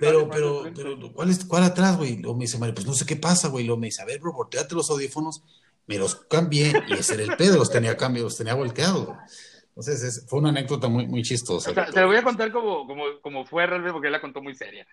pero, 0.00 0.28
pero, 0.28 0.64
pero, 0.74 1.12
¿cuál, 1.12 1.30
es, 1.30 1.44
¿cuál 1.44 1.62
atrás, 1.62 1.96
güey? 1.96 2.16
Luego 2.16 2.36
me 2.36 2.42
dice 2.42 2.58
Mario, 2.58 2.74
pues 2.74 2.88
no 2.88 2.92
sé 2.92 3.06
qué 3.06 3.14
pasa, 3.14 3.46
güey. 3.46 3.64
Luego 3.64 3.80
me 3.80 3.86
dice, 3.86 4.02
a 4.02 4.04
ver, 4.04 4.18
bro, 4.18 4.32
volteate 4.32 4.74
los 4.74 4.90
audífonos. 4.90 5.44
Me 5.86 5.96
los 5.96 6.16
cambié 6.16 6.72
y 6.88 6.94
ese 6.94 7.14
era 7.14 7.22
el 7.22 7.36
pedo, 7.36 7.56
los 7.56 7.70
tenía 7.70 7.96
cambiados, 7.96 8.32
los 8.32 8.38
tenía 8.38 8.54
volteados. 8.54 9.10
Entonces, 9.68 10.02
es, 10.02 10.26
fue 10.28 10.40
una 10.40 10.48
anécdota 10.48 10.88
muy, 10.88 11.06
muy 11.06 11.22
chistosa. 11.22 11.70
O 11.70 11.74
sea, 11.74 11.86
te 11.86 12.00
lo 12.00 12.08
voy 12.08 12.16
a 12.16 12.24
contar 12.24 12.50
como, 12.50 12.84
como, 12.84 13.04
como 13.22 13.46
fue 13.46 13.64
realmente, 13.64 13.92
porque 13.92 14.08
él 14.08 14.12
la 14.12 14.20
contó 14.20 14.42
muy 14.42 14.56
seria. 14.56 14.84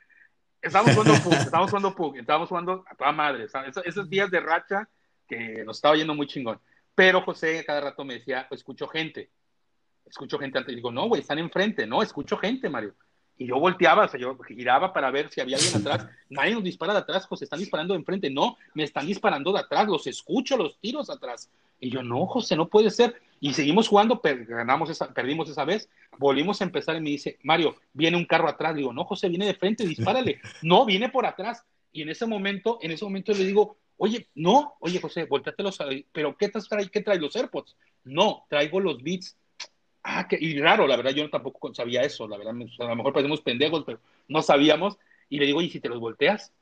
Estábamos 0.62 0.94
jugando 0.94 1.24
Pug, 1.24 1.34
estábamos 1.34 1.72
jugando 1.72 1.96
Pug, 1.96 2.18
estábamos 2.18 2.50
jugando 2.50 2.86
a 2.88 2.96
toda 2.96 3.12
madre. 3.14 3.46
Esos, 3.46 3.84
esos 3.84 4.08
días 4.08 4.30
de 4.30 4.42
racha 4.42 4.88
que 5.28 5.64
nos 5.66 5.78
estaba 5.78 5.96
yendo 5.96 6.14
muy 6.14 6.28
chingón. 6.28 6.60
Pero 6.94 7.24
José 7.24 7.64
cada 7.66 7.82
rato 7.82 8.06
me 8.06 8.14
decía, 8.16 8.48
escucho 8.52 8.88
gente 8.88 9.32
escucho 10.06 10.40
gente 10.40 10.58
antes 10.58 10.74
y 10.74 10.76
digo, 10.76 10.92
no, 10.92 11.08
güey, 11.08 11.22
están 11.22 11.40
enfrente, 11.40 11.86
no, 11.86 12.02
escucho 12.02 12.38
gente, 12.38 12.70
Mario. 12.70 12.94
Y 13.38 13.48
yo 13.48 13.60
volteaba, 13.60 14.06
o 14.06 14.08
sea, 14.08 14.20
yo 14.20 14.38
giraba 14.48 14.94
para 14.94 15.12
ver 15.12 15.30
si 15.30 15.42
había 15.42 15.58
alguien 15.58 15.76
atrás. 15.76 16.08
Nadie 16.30 16.54
nos 16.54 16.64
dispara 16.64 16.94
de 16.94 17.00
atrás, 17.00 17.26
José, 17.26 17.44
están 17.44 17.60
disparando 17.60 17.94
de 17.94 18.00
enfrente. 18.00 18.30
No, 18.30 18.58
me 18.74 18.84
están 18.84 19.06
disparando 19.06 19.52
de 19.52 19.60
atrás, 19.60 19.88
los 19.88 20.08
escucho, 20.08 20.56
los 20.56 20.78
tiros 20.80 21.10
atrás. 21.10 21.50
Y 21.80 21.90
yo, 21.90 22.02
no, 22.02 22.26
José, 22.28 22.56
no 22.56 22.70
puede 22.70 22.90
ser. 22.90 23.22
Y 23.42 23.54
seguimos 23.54 23.90
jugando, 23.90 24.22
ganamos 24.48 24.90
esa, 24.90 25.14
perdimos 25.14 25.50
esa 25.50 25.66
vez, 25.66 25.90
volvimos 26.18 26.62
a 26.62 26.64
empezar 26.64 26.96
y 26.96 27.02
me 27.02 27.10
dice, 27.10 27.38
Mario, 27.44 27.76
viene 27.92 28.16
un 28.16 28.26
carro 28.26 28.48
atrás. 28.48 28.74
Digo, 28.74 28.94
no, 28.94 29.04
José, 29.04 29.28
viene 29.28 29.46
de 29.46 29.56
frente, 29.56 29.86
dispárale. 29.86 30.40
No, 30.62 30.86
viene 30.86 31.10
por 31.10 31.26
atrás. 31.26 31.64
Y 31.92 32.02
en 32.04 32.10
ese 32.10 32.26
momento, 32.26 32.80
en 32.82 32.92
ese 32.92 33.04
momento 33.04 33.34
le 33.34 33.44
digo, 33.44 33.78
oye, 33.98 34.30
no, 34.36 34.76
oye, 34.80 35.00
José, 35.02 35.26
volteate 35.26 35.64
los, 35.64 35.78
pero 36.12 36.38
¿qué, 36.38 36.50
traes, 36.50 36.90
¿qué 36.90 37.02
traes 37.02 37.22
los 37.22 37.36
AirPods? 37.36 37.76
No, 38.06 38.46
traigo 38.50 38.80
los 38.80 39.04
beats 39.04 39.38
Ah, 40.08 40.28
que, 40.28 40.38
y 40.40 40.60
raro, 40.60 40.86
la 40.86 40.98
verdad, 40.98 41.12
yo 41.12 41.28
tampoco 41.32 41.74
sabía 41.74 42.04
eso, 42.04 42.28
la 42.28 42.38
verdad, 42.38 42.54
a 42.54 42.84
lo 42.84 42.96
mejor 42.96 43.12
parecemos 43.12 43.42
pendejos, 43.42 43.84
pero 43.84 44.00
no 44.28 44.44
sabíamos. 44.44 45.00
Y 45.30 45.40
le 45.40 45.48
digo, 45.48 45.64
¿y 45.64 45.70
si 45.72 45.80
te 45.80 45.90
los 45.90 46.00
volteas? 46.00 46.54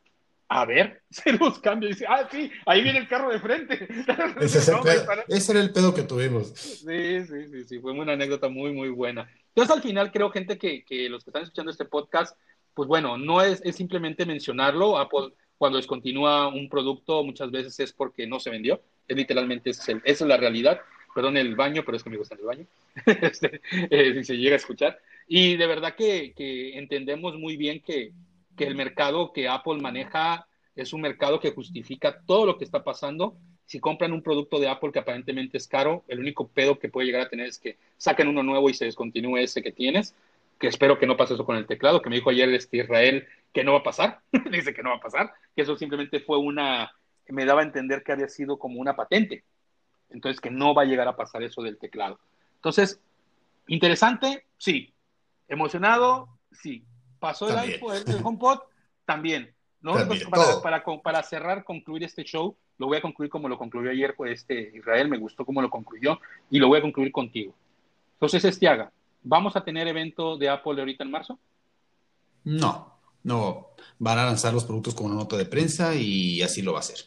A 0.47 0.63
ver, 0.65 1.01
se 1.09 1.33
los 1.33 1.59
cambia. 1.59 1.89
Y 1.89 1.91
dice, 1.91 2.05
ah, 2.07 2.25
sí, 2.31 2.49
ahí 2.65 2.81
viene 2.81 2.99
el 2.99 3.07
carro 3.09 3.29
de 3.29 3.39
frente. 3.39 3.85
Ese, 4.39 5.51
era 5.51 5.59
el 5.59 5.73
pedo 5.73 5.93
que 5.93 6.03
tuvimos. 6.03 6.51
Sí, 6.51 7.25
sí, 7.25 7.47
sí, 7.51 7.63
sí, 7.65 7.79
fue 7.79 7.91
una 7.91 8.13
anécdota 8.13 8.47
muy, 8.47 8.71
muy 8.71 8.87
buena. 8.87 9.29
Entonces, 9.49 9.75
al 9.75 9.83
final, 9.83 10.13
creo, 10.13 10.29
gente, 10.31 10.57
que, 10.57 10.85
que 10.85 11.09
los 11.09 11.25
que 11.25 11.31
están 11.31 11.43
escuchando 11.43 11.69
este 11.69 11.83
podcast, 11.83 12.37
pues 12.73 12.87
bueno, 12.87 13.17
no 13.17 13.41
es, 13.41 13.61
es 13.65 13.75
simplemente 13.75 14.25
mencionarlo. 14.25 14.97
Apple, 14.97 15.33
cuando 15.57 15.77
descontinúa 15.79 16.47
un 16.47 16.69
producto, 16.69 17.25
muchas 17.25 17.51
veces 17.51 17.77
es 17.81 17.91
porque 17.91 18.25
no 18.25 18.39
se 18.39 18.51
vendió. 18.51 18.81
Es 19.05 19.17
literalmente, 19.17 19.71
es 19.71 19.79
esa 19.79 20.01
es 20.05 20.21
la 20.21 20.37
realidad 20.37 20.79
perdón, 21.13 21.37
el 21.37 21.55
baño, 21.55 21.83
pero 21.85 21.97
es 21.97 22.03
que 22.03 22.09
me 22.09 22.17
gusta 22.17 22.35
el 22.35 22.41
baño, 22.41 22.65
este, 23.05 23.61
eh, 23.89 24.23
se 24.23 24.37
llega 24.37 24.55
a 24.55 24.57
escuchar. 24.57 24.99
Y 25.27 25.55
de 25.55 25.67
verdad 25.67 25.95
que, 25.95 26.33
entendemos 26.77 27.37
muy 27.37 27.57
bien 27.57 27.81
que, 27.81 28.11
el 28.57 28.75
mercado 28.75 29.33
que 29.33 29.47
Apple 29.47 29.81
maneja 29.81 30.47
es 30.75 30.93
un 30.93 31.01
mercado 31.01 31.39
que 31.39 31.51
justifica 31.51 32.21
todo 32.25 32.45
lo 32.45 32.57
que 32.57 32.63
está 32.63 32.83
pasando. 32.83 33.35
Si 33.65 33.79
compran 33.79 34.13
un 34.13 34.21
producto 34.21 34.59
de 34.59 34.67
Apple 34.67 34.91
que 34.91 34.99
aparentemente 34.99 35.57
es 35.57 35.67
caro, 35.67 36.03
el 36.07 36.19
único 36.19 36.47
pedo 36.47 36.77
que 36.77 36.89
puede 36.89 37.07
llegar 37.07 37.21
a 37.23 37.29
tener 37.29 37.47
es 37.47 37.57
que 37.57 37.77
saquen 37.97 38.27
uno 38.27 38.43
nuevo 38.43 38.69
y 38.69 38.73
se 38.73 38.85
descontinúe 38.85 39.37
ese 39.37 39.63
que 39.63 39.71
tienes, 39.71 40.15
que 40.59 40.67
espero 40.67 40.99
que 40.99 41.07
no 41.07 41.17
pase 41.17 41.33
eso 41.33 41.45
con 41.45 41.57
el 41.57 41.65
teclado, 41.65 42.01
que 42.01 42.09
me 42.09 42.15
dijo 42.15 42.29
ayer 42.29 42.47
este 42.53 42.77
Israel 42.77 43.27
que 43.53 43.63
no 43.63 43.73
va 43.73 43.79
a 43.79 43.83
pasar, 43.83 44.19
dice 44.51 44.73
que 44.73 44.83
no 44.83 44.91
va 44.91 44.97
a 44.97 45.01
pasar, 45.01 45.33
que 45.55 45.63
eso 45.63 45.75
simplemente 45.75 46.19
fue 46.19 46.37
una, 46.37 46.91
me 47.27 47.45
daba 47.45 47.61
a 47.61 47.65
entender 47.65 48.03
que 48.03 48.11
había 48.11 48.27
sido 48.29 48.57
como 48.57 48.79
una 48.79 48.95
patente, 48.95 49.43
entonces, 50.09 50.39
que 50.39 50.51
no 50.51 50.73
va 50.73 50.83
a 50.83 50.85
llegar 50.85 51.07
a 51.07 51.15
pasar 51.15 51.43
eso 51.43 51.61
del 51.61 51.77
teclado. 51.77 52.19
Entonces, 52.55 52.99
interesante, 53.67 54.45
sí. 54.57 54.93
Emocionado, 55.47 56.29
sí. 56.51 56.83
Pasó 57.19 57.49
el 57.49 57.57
iPhone, 57.57 57.95
el 58.07 58.19
HomePod, 58.23 58.59
también. 59.05 59.53
¿no? 59.81 59.95
para, 60.61 60.83
para, 61.01 61.23
cerrar, 61.23 61.63
concluir 61.63 62.03
este 62.03 62.23
show, 62.23 62.55
lo 62.77 62.87
voy 62.87 62.97
a 62.97 63.01
concluir 63.01 63.29
como 63.29 63.49
lo 63.49 63.57
concluyó 63.57 63.91
ayer 63.91 64.15
pues, 64.15 64.39
este 64.39 64.71
Israel, 64.75 65.09
me 65.09 65.17
gustó 65.17 65.45
cómo 65.45 65.61
lo 65.61 65.69
concluyó, 65.69 66.19
y 66.49 66.57
lo 66.57 66.69
voy 66.69 66.79
a 66.79 66.81
concluir 66.81 67.11
contigo. 67.11 67.53
Entonces, 68.13 68.45
Estiaga, 68.45 68.91
¿vamos 69.21 69.55
a 69.57 69.63
tener 69.63 69.87
evento 69.87 70.37
de 70.37 70.49
Apple 70.49 70.79
ahorita 70.79 71.03
en 71.03 71.11
marzo? 71.11 71.37
No, 72.45 72.97
no. 73.23 73.67
Van 73.99 74.17
a 74.19 74.25
lanzar 74.25 74.53
los 74.53 74.63
productos 74.63 74.95
con 74.95 75.07
una 75.07 75.15
nota 75.15 75.35
de 75.35 75.45
prensa 75.45 75.93
y 75.95 76.41
así 76.41 76.61
lo 76.61 76.71
va 76.71 76.79
a 76.79 76.81
hacer. 76.81 77.05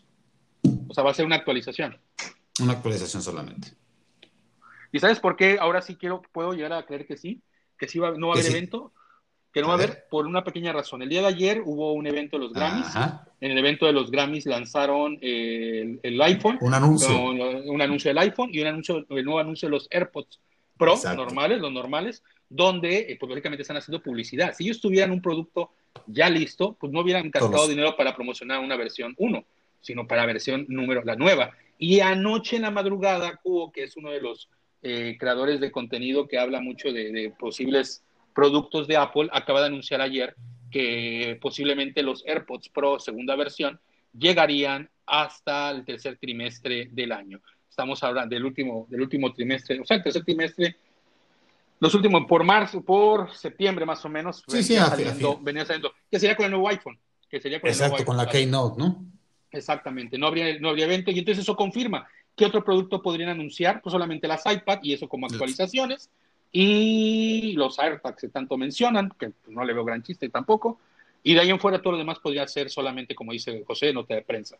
O 0.88 0.94
sea, 0.94 1.02
va 1.02 1.10
a 1.10 1.14
ser 1.14 1.24
una 1.24 1.36
actualización. 1.36 1.98
Una 2.60 2.72
actualización 2.72 3.22
solamente. 3.22 3.68
¿Y 4.92 4.98
sabes 4.98 5.20
por 5.20 5.36
qué 5.36 5.58
ahora 5.60 5.82
sí 5.82 5.96
quiero, 5.96 6.22
puedo 6.32 6.52
llegar 6.52 6.72
a 6.72 6.86
creer 6.86 7.06
que 7.06 7.16
sí? 7.16 7.42
Que 7.78 7.88
sí 7.88 7.98
va, 7.98 8.12
no 8.12 8.28
va 8.28 8.34
a 8.34 8.38
haber 8.38 8.50
evento. 8.50 8.92
Que 9.52 9.62
no 9.62 9.68
va 9.68 9.74
a 9.74 9.76
haber 9.76 10.06
por 10.10 10.26
una 10.26 10.44
pequeña 10.44 10.72
razón. 10.72 11.02
El 11.02 11.08
día 11.08 11.22
de 11.22 11.28
ayer 11.28 11.62
hubo 11.64 11.92
un 11.92 12.06
evento 12.06 12.36
de 12.36 12.44
los 12.44 12.52
Grammys. 12.52 12.88
En 13.40 13.50
el 13.52 13.58
evento 13.58 13.86
de 13.86 13.92
los 13.92 14.10
Grammys 14.10 14.46
lanzaron 14.46 15.18
el, 15.22 16.20
iPhone. 16.22 16.58
Un 16.60 16.74
anuncio. 16.74 17.18
un 17.18 17.80
anuncio 17.80 18.10
del 18.10 18.18
iPhone 18.18 18.50
y 18.52 18.60
un 18.60 18.66
anuncio, 18.66 19.06
el 19.08 19.24
nuevo 19.24 19.40
anuncio 19.40 19.68
de 19.68 19.72
los 19.72 19.88
AirPods 19.90 20.40
Pro, 20.76 20.94
normales, 21.16 21.60
los 21.60 21.72
normales, 21.72 22.22
donde, 22.48 22.98
eh, 22.98 23.16
pues 23.18 23.30
lógicamente 23.30 23.62
están 23.62 23.78
haciendo 23.78 24.02
publicidad. 24.02 24.54
Si 24.54 24.64
ellos 24.64 24.80
tuvieran 24.80 25.10
un 25.10 25.22
producto 25.22 25.70
ya 26.06 26.28
listo, 26.28 26.76
pues 26.78 26.92
no 26.92 27.00
hubieran 27.00 27.30
gastado 27.30 27.66
dinero 27.66 27.96
para 27.96 28.14
promocionar 28.14 28.60
una 28.60 28.76
versión 28.76 29.14
1, 29.16 29.44
sino 29.86 30.06
para 30.06 30.22
la 30.22 30.26
versión 30.26 30.66
número, 30.68 31.04
la 31.04 31.14
nueva. 31.14 31.52
Y 31.78 32.00
anoche 32.00 32.56
en 32.56 32.62
la 32.62 32.70
madrugada, 32.72 33.36
Cubo, 33.36 33.70
que 33.70 33.84
es 33.84 33.96
uno 33.96 34.10
de 34.10 34.20
los 34.20 34.48
eh, 34.82 35.16
creadores 35.18 35.60
de 35.60 35.70
contenido 35.70 36.26
que 36.26 36.38
habla 36.38 36.60
mucho 36.60 36.92
de, 36.92 37.32
posibles 37.38 38.02
productos 38.34 38.88
de 38.88 38.96
Apple, 38.96 39.28
acaba 39.32 39.60
de 39.60 39.66
anunciar 39.66 40.00
ayer 40.00 40.34
que 40.70 41.38
posiblemente 41.40 42.02
los 42.02 42.24
AirPods 42.26 42.68
Pro 42.70 42.98
segunda 42.98 43.36
versión 43.36 43.78
llegarían 44.12 44.90
hasta 45.06 45.70
el 45.70 45.84
tercer 45.84 46.18
trimestre 46.18 46.88
del 46.90 47.12
año. 47.12 47.40
Estamos 47.70 48.02
hablando 48.02 48.34
del 48.34 48.44
último, 48.44 48.86
del 48.90 49.02
último 49.02 49.32
trimestre, 49.32 49.78
o 49.80 49.84
sea, 49.84 49.98
el 49.98 50.02
tercer 50.02 50.24
trimestre 50.24 50.76
Los 51.78 51.94
últimos, 51.94 52.24
por 52.26 52.42
marzo, 52.42 52.82
por 52.82 53.32
septiembre 53.34 53.86
más 53.86 54.04
o 54.04 54.08
menos, 54.08 54.42
sí, 54.48 54.62
sí, 54.62 54.76
saliendo, 54.76 55.38
venía 55.40 55.64
saliendo, 55.64 55.92
que 56.10 56.18
sería 56.18 56.34
con 56.34 56.46
el 56.46 56.50
nuevo 56.50 56.68
iPhone. 56.68 56.98
Que 57.28 57.40
sería 57.40 57.60
con 57.60 57.68
Exacto, 57.68 58.04
con 58.04 58.16
la 58.16 58.26
Keynote, 58.28 58.78
¿no? 58.78 59.15
Exactamente, 59.50 60.18
no 60.18 60.26
habría, 60.26 60.58
no 60.58 60.70
habría 60.70 60.86
evento 60.86 61.10
y 61.10 61.18
entonces 61.18 61.42
eso 61.42 61.56
confirma 61.56 62.06
qué 62.34 62.44
otro 62.44 62.62
producto 62.64 63.00
podrían 63.00 63.30
anunciar, 63.30 63.80
pues 63.80 63.92
solamente 63.92 64.28
las 64.28 64.44
iPad 64.44 64.80
y 64.82 64.92
eso 64.92 65.08
como 65.08 65.26
actualizaciones 65.26 66.10
y 66.52 67.52
los 67.52 67.78
AirTags 67.78 68.20
que 68.20 68.28
tanto 68.28 68.56
mencionan, 68.56 69.10
que 69.18 69.32
no 69.48 69.64
le 69.64 69.72
veo 69.72 69.84
gran 69.84 70.02
chiste 70.02 70.28
tampoco, 70.28 70.78
y 71.22 71.34
de 71.34 71.40
ahí 71.40 71.50
en 71.50 71.58
fuera 71.58 71.80
todo 71.82 71.92
lo 71.92 71.98
demás 71.98 72.18
podría 72.18 72.46
ser 72.46 72.70
solamente, 72.70 73.14
como 73.14 73.32
dice 73.32 73.64
José, 73.66 73.92
nota 73.92 74.14
de 74.14 74.22
prensa. 74.22 74.56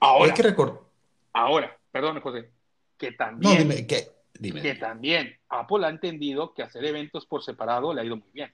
Ahora, 0.00 0.32
Hay 0.32 0.36
que 0.36 0.42
recordar. 0.42 0.80
Ahora, 1.32 1.76
perdón, 1.92 2.20
José, 2.20 2.48
que 2.96 3.12
también, 3.12 3.52
no, 3.52 3.58
dime, 3.58 3.86
que, 3.86 4.08
dime. 4.38 4.60
que 4.60 4.74
también 4.74 5.36
Apple 5.48 5.86
ha 5.86 5.90
entendido 5.90 6.52
que 6.54 6.62
hacer 6.62 6.84
eventos 6.84 7.24
por 7.26 7.42
separado 7.42 7.94
le 7.94 8.00
ha 8.00 8.04
ido 8.04 8.16
muy 8.16 8.28
bien. 8.32 8.52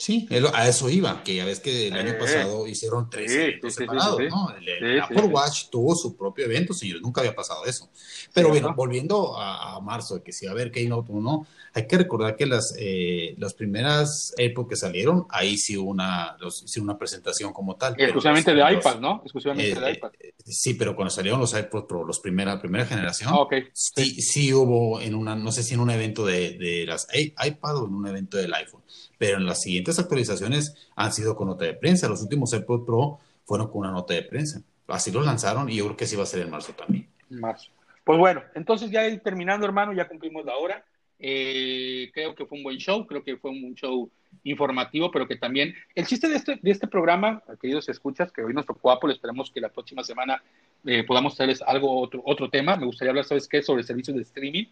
Sí, 0.00 0.28
a 0.54 0.68
eso 0.68 0.88
iba, 0.88 1.24
que 1.24 1.34
ya 1.34 1.44
ves 1.44 1.58
que 1.58 1.88
el 1.88 1.94
año 1.94 2.16
pasado 2.16 2.68
hicieron 2.68 3.10
tres 3.10 3.32
eventos 3.32 3.74
separados, 3.74 4.20
¿no? 4.30 4.54
El, 4.56 5.00
Apple 5.00 5.22
Watch 5.22 5.70
tuvo 5.70 5.96
su 5.96 6.16
propio 6.16 6.44
evento, 6.44 6.72
señores, 6.72 7.02
nunca 7.02 7.20
había 7.20 7.34
pasado 7.34 7.64
eso. 7.64 7.90
Pero 8.32 8.50
bueno, 8.50 8.72
volviendo 8.76 9.36
a, 9.36 9.80
marzo, 9.80 10.22
que 10.22 10.32
si 10.32 10.46
va 10.46 10.52
a 10.52 10.54
haber 10.54 10.70
Keynote 10.70 11.12
o 11.12 11.20
no, 11.20 11.48
hay 11.74 11.88
que 11.88 11.98
recordar 11.98 12.36
que 12.36 12.46
las, 12.46 12.76
eh, 12.78 13.34
las 13.38 13.54
primeras 13.54 14.32
AirPods 14.38 14.68
que 14.68 14.76
salieron, 14.76 15.26
ahí 15.30 15.56
sí 15.56 15.76
hubo 15.76 15.90
una, 15.90 16.36
los, 16.38 16.76
una 16.76 16.96
presentación 16.96 17.52
como 17.52 17.74
tal. 17.74 17.94
Exclusivamente 17.98 18.54
de 18.54 18.72
iPad, 18.74 19.00
¿no? 19.00 19.20
Exclusivamente 19.24 19.80
de 19.80 19.90
eh, 19.90 19.94
iPad. 19.94 20.12
Eh, 20.20 20.32
sí, 20.46 20.74
pero 20.74 20.94
cuando 20.94 21.10
salieron 21.10 21.40
los 21.40 21.58
iPods 21.58 21.86
Pro, 21.88 22.04
los 22.04 22.20
primera, 22.20 22.60
primera 22.60 22.86
generación, 22.86 23.32
ah, 23.34 23.48
sí, 23.72 24.22
sí, 24.22 24.54
hubo 24.54 25.00
en 25.00 25.16
una, 25.16 25.34
no 25.34 25.50
sé 25.50 25.64
si 25.64 25.74
en 25.74 25.80
un 25.80 25.90
evento 25.90 26.24
de, 26.24 26.56
de 26.56 26.86
las 26.86 27.08
iPad 27.12 27.78
o 27.78 27.86
en 27.86 27.94
un 27.94 28.06
evento 28.06 28.36
del 28.36 28.54
iPhone 28.54 28.82
pero 29.18 29.36
en 29.36 29.46
las 29.46 29.60
siguientes 29.60 29.98
actualizaciones 29.98 30.88
han 30.96 31.12
sido 31.12 31.36
con 31.36 31.48
nota 31.48 31.64
de 31.64 31.74
prensa. 31.74 32.08
Los 32.08 32.22
últimos 32.22 32.52
AirPods 32.52 32.86
Pro 32.86 33.18
fueron 33.44 33.68
con 33.68 33.80
una 33.80 33.90
nota 33.90 34.14
de 34.14 34.22
prensa. 34.22 34.62
Así 34.86 35.10
los 35.10 35.26
lanzaron 35.26 35.68
y 35.68 35.76
yo 35.76 35.84
creo 35.84 35.96
que 35.96 36.06
sí 36.06 36.16
va 36.16 36.22
a 36.22 36.26
ser 36.26 36.40
en 36.40 36.50
marzo 36.50 36.72
también. 36.72 37.08
Marzo. 37.28 37.70
Pues 38.04 38.18
bueno, 38.18 38.42
entonces 38.54 38.90
ya 38.90 39.18
terminando, 39.18 39.66
hermano, 39.66 39.92
ya 39.92 40.08
cumplimos 40.08 40.44
la 40.44 40.56
hora. 40.56 40.84
Eh, 41.18 42.10
creo 42.14 42.34
que 42.34 42.46
fue 42.46 42.56
un 42.56 42.64
buen 42.64 42.78
show, 42.78 43.06
creo 43.06 43.24
que 43.24 43.36
fue 43.36 43.50
un 43.50 43.74
show 43.74 44.08
informativo, 44.44 45.10
pero 45.10 45.26
que 45.26 45.36
también 45.36 45.74
el 45.94 46.06
chiste 46.06 46.28
de 46.28 46.36
este, 46.36 46.58
de 46.62 46.70
este 46.70 46.86
programa, 46.86 47.42
queridos 47.60 47.88
escuchas, 47.88 48.30
que 48.30 48.42
hoy 48.42 48.54
nos 48.54 48.66
tocó 48.66 48.92
Apple, 48.92 49.12
esperemos 49.12 49.50
que 49.50 49.60
la 49.60 49.68
próxima 49.68 50.04
semana 50.04 50.42
eh, 50.86 51.02
podamos 51.04 51.34
traerles 51.34 51.60
algo, 51.62 52.00
otro, 52.00 52.22
otro 52.24 52.48
tema. 52.48 52.76
Me 52.76 52.86
gustaría 52.86 53.10
hablar, 53.10 53.24
¿sabes 53.24 53.48
qué?, 53.48 53.62
sobre 53.62 53.82
servicios 53.82 54.16
de 54.16 54.22
streaming. 54.22 54.66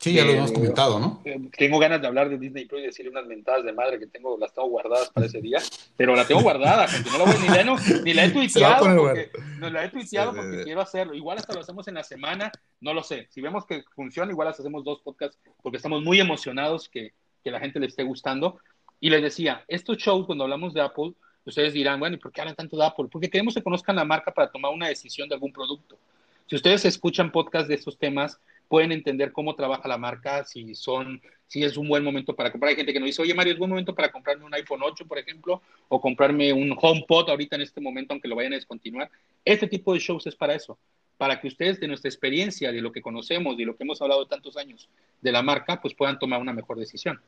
Sí, 0.00 0.14
ya 0.14 0.24
lo 0.24 0.32
hemos 0.32 0.50
comentado, 0.50 0.98
¿no? 0.98 1.20
Eh, 1.26 1.38
tengo 1.58 1.78
ganas 1.78 2.00
de 2.00 2.06
hablar 2.06 2.30
de 2.30 2.38
Disney 2.38 2.64
Plus 2.64 2.80
y 2.80 2.86
decirle 2.86 3.10
unas 3.10 3.26
mentadas 3.26 3.64
de 3.64 3.72
madre 3.74 3.98
que 3.98 4.06
tengo, 4.06 4.38
las 4.38 4.54
tengo 4.54 4.68
guardadas 4.68 5.10
para 5.10 5.26
ese 5.26 5.42
día, 5.42 5.58
pero 5.94 6.16
la 6.16 6.26
tengo 6.26 6.40
guardada, 6.40 6.88
gente, 6.88 7.10
no 7.10 7.18
la 7.18 7.24
voy, 7.24 7.34
ni, 7.42 7.48
la, 7.48 8.02
ni 8.02 8.14
la 8.14 8.24
he 8.24 8.30
tuiteado, 8.32 8.96
porque, 8.96 9.30
no 9.58 9.68
la 9.68 9.84
he 9.84 9.90
tuiteado 9.90 10.34
porque 10.34 10.64
quiero 10.64 10.80
hacerlo. 10.80 11.14
Igual 11.14 11.36
hasta 11.36 11.52
lo 11.52 11.60
hacemos 11.60 11.86
en 11.86 11.94
la 11.94 12.02
semana, 12.02 12.50
no 12.80 12.94
lo 12.94 13.02
sé. 13.02 13.28
Si 13.28 13.42
vemos 13.42 13.66
que 13.66 13.84
funciona, 13.94 14.32
igual 14.32 14.48
hacemos 14.48 14.82
dos 14.84 15.02
podcasts 15.02 15.38
porque 15.62 15.76
estamos 15.76 16.02
muy 16.02 16.18
emocionados 16.18 16.88
que, 16.88 17.12
que 17.44 17.50
la 17.50 17.60
gente 17.60 17.78
le 17.78 17.86
esté 17.86 18.02
gustando. 18.02 18.58
Y 19.00 19.10
les 19.10 19.20
decía, 19.20 19.64
estos 19.68 19.98
shows, 19.98 20.24
cuando 20.24 20.44
hablamos 20.44 20.72
de 20.72 20.80
Apple, 20.80 21.12
ustedes 21.44 21.74
dirán, 21.74 22.00
bueno, 22.00 22.16
¿y 22.16 22.18
por 22.18 22.32
qué 22.32 22.40
hablan 22.40 22.56
tanto 22.56 22.78
de 22.78 22.86
Apple? 22.86 23.08
Porque 23.10 23.28
queremos 23.28 23.54
que 23.54 23.62
conozcan 23.62 23.96
la 23.96 24.04
marca 24.06 24.30
para 24.30 24.50
tomar 24.50 24.72
una 24.72 24.88
decisión 24.88 25.28
de 25.28 25.34
algún 25.34 25.52
producto. 25.52 25.98
Si 26.46 26.56
ustedes 26.56 26.84
escuchan 26.86 27.30
podcasts 27.30 27.68
de 27.68 27.74
estos 27.74 27.98
temas, 27.98 28.40
pueden 28.70 28.92
entender 28.92 29.32
cómo 29.32 29.56
trabaja 29.56 29.88
la 29.88 29.98
marca, 29.98 30.44
si 30.44 30.76
son, 30.76 31.20
si 31.48 31.64
es 31.64 31.76
un 31.76 31.88
buen 31.88 32.04
momento 32.04 32.36
para 32.36 32.52
comprar. 32.52 32.70
Hay 32.70 32.76
gente 32.76 32.92
que 32.92 33.00
nos 33.00 33.08
dice, 33.08 33.20
oye 33.20 33.34
Mario, 33.34 33.52
es 33.52 33.58
buen 33.58 33.68
momento 33.68 33.96
para 33.96 34.12
comprarme 34.12 34.44
un 34.44 34.54
iPhone 34.54 34.78
8, 34.80 35.08
por 35.08 35.18
ejemplo, 35.18 35.60
o 35.88 36.00
comprarme 36.00 36.52
un 36.52 36.72
HomePod 36.80 37.30
ahorita 37.30 37.56
en 37.56 37.62
este 37.62 37.80
momento, 37.80 38.14
aunque 38.14 38.28
lo 38.28 38.36
vayan 38.36 38.52
a 38.52 38.56
descontinuar. 38.56 39.10
Este 39.44 39.66
tipo 39.66 39.92
de 39.92 39.98
shows 39.98 40.24
es 40.28 40.36
para 40.36 40.54
eso, 40.54 40.78
para 41.18 41.40
que 41.40 41.48
ustedes 41.48 41.80
de 41.80 41.88
nuestra 41.88 42.08
experiencia, 42.08 42.70
de 42.70 42.80
lo 42.80 42.92
que 42.92 43.02
conocemos, 43.02 43.56
de 43.56 43.64
lo 43.64 43.76
que 43.76 43.82
hemos 43.82 44.00
hablado 44.02 44.28
tantos 44.28 44.56
años 44.56 44.88
de 45.20 45.32
la 45.32 45.42
marca, 45.42 45.80
pues 45.80 45.92
puedan 45.92 46.20
tomar 46.20 46.40
una 46.40 46.52
mejor 46.52 46.78
decisión. 46.78 47.20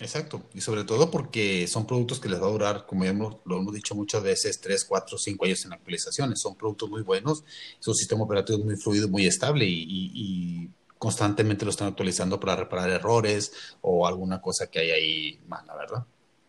Exacto, 0.00 0.42
y 0.54 0.60
sobre 0.60 0.84
todo 0.84 1.10
porque 1.10 1.66
son 1.66 1.84
productos 1.84 2.20
que 2.20 2.28
les 2.28 2.40
va 2.40 2.46
a 2.46 2.50
durar, 2.50 2.86
como 2.86 3.02
ya 3.02 3.10
hemos, 3.10 3.38
lo 3.44 3.58
hemos 3.58 3.74
dicho 3.74 3.96
muchas 3.96 4.22
veces, 4.22 4.60
3, 4.60 4.84
4, 4.84 5.18
5 5.18 5.44
años 5.44 5.64
en 5.64 5.72
actualizaciones. 5.72 6.40
Son 6.40 6.54
productos 6.54 6.88
muy 6.88 7.02
buenos, 7.02 7.42
su 7.80 7.92
sistema 7.94 8.22
operativo 8.22 8.58
es 8.60 8.64
muy 8.64 8.76
fluido, 8.76 9.08
muy 9.08 9.26
estable 9.26 9.64
y, 9.66 10.70
constantemente 10.98 11.64
lo 11.64 11.70
están 11.70 11.86
actualizando 11.86 12.40
para 12.40 12.56
reparar 12.56 12.90
errores 12.90 13.76
o 13.82 14.04
alguna 14.04 14.40
cosa 14.40 14.68
que 14.68 14.80
hay 14.80 14.90
ahí 14.90 15.40
mala, 15.46 15.76
¿verdad? 15.76 16.04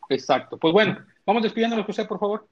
Exacto. 0.10 0.58
Pues 0.58 0.74
bueno, 0.74 1.06
vamos 1.24 1.44
despidiéndonos, 1.44 1.86
José, 1.86 2.06
por 2.06 2.20
favor. 2.20 2.48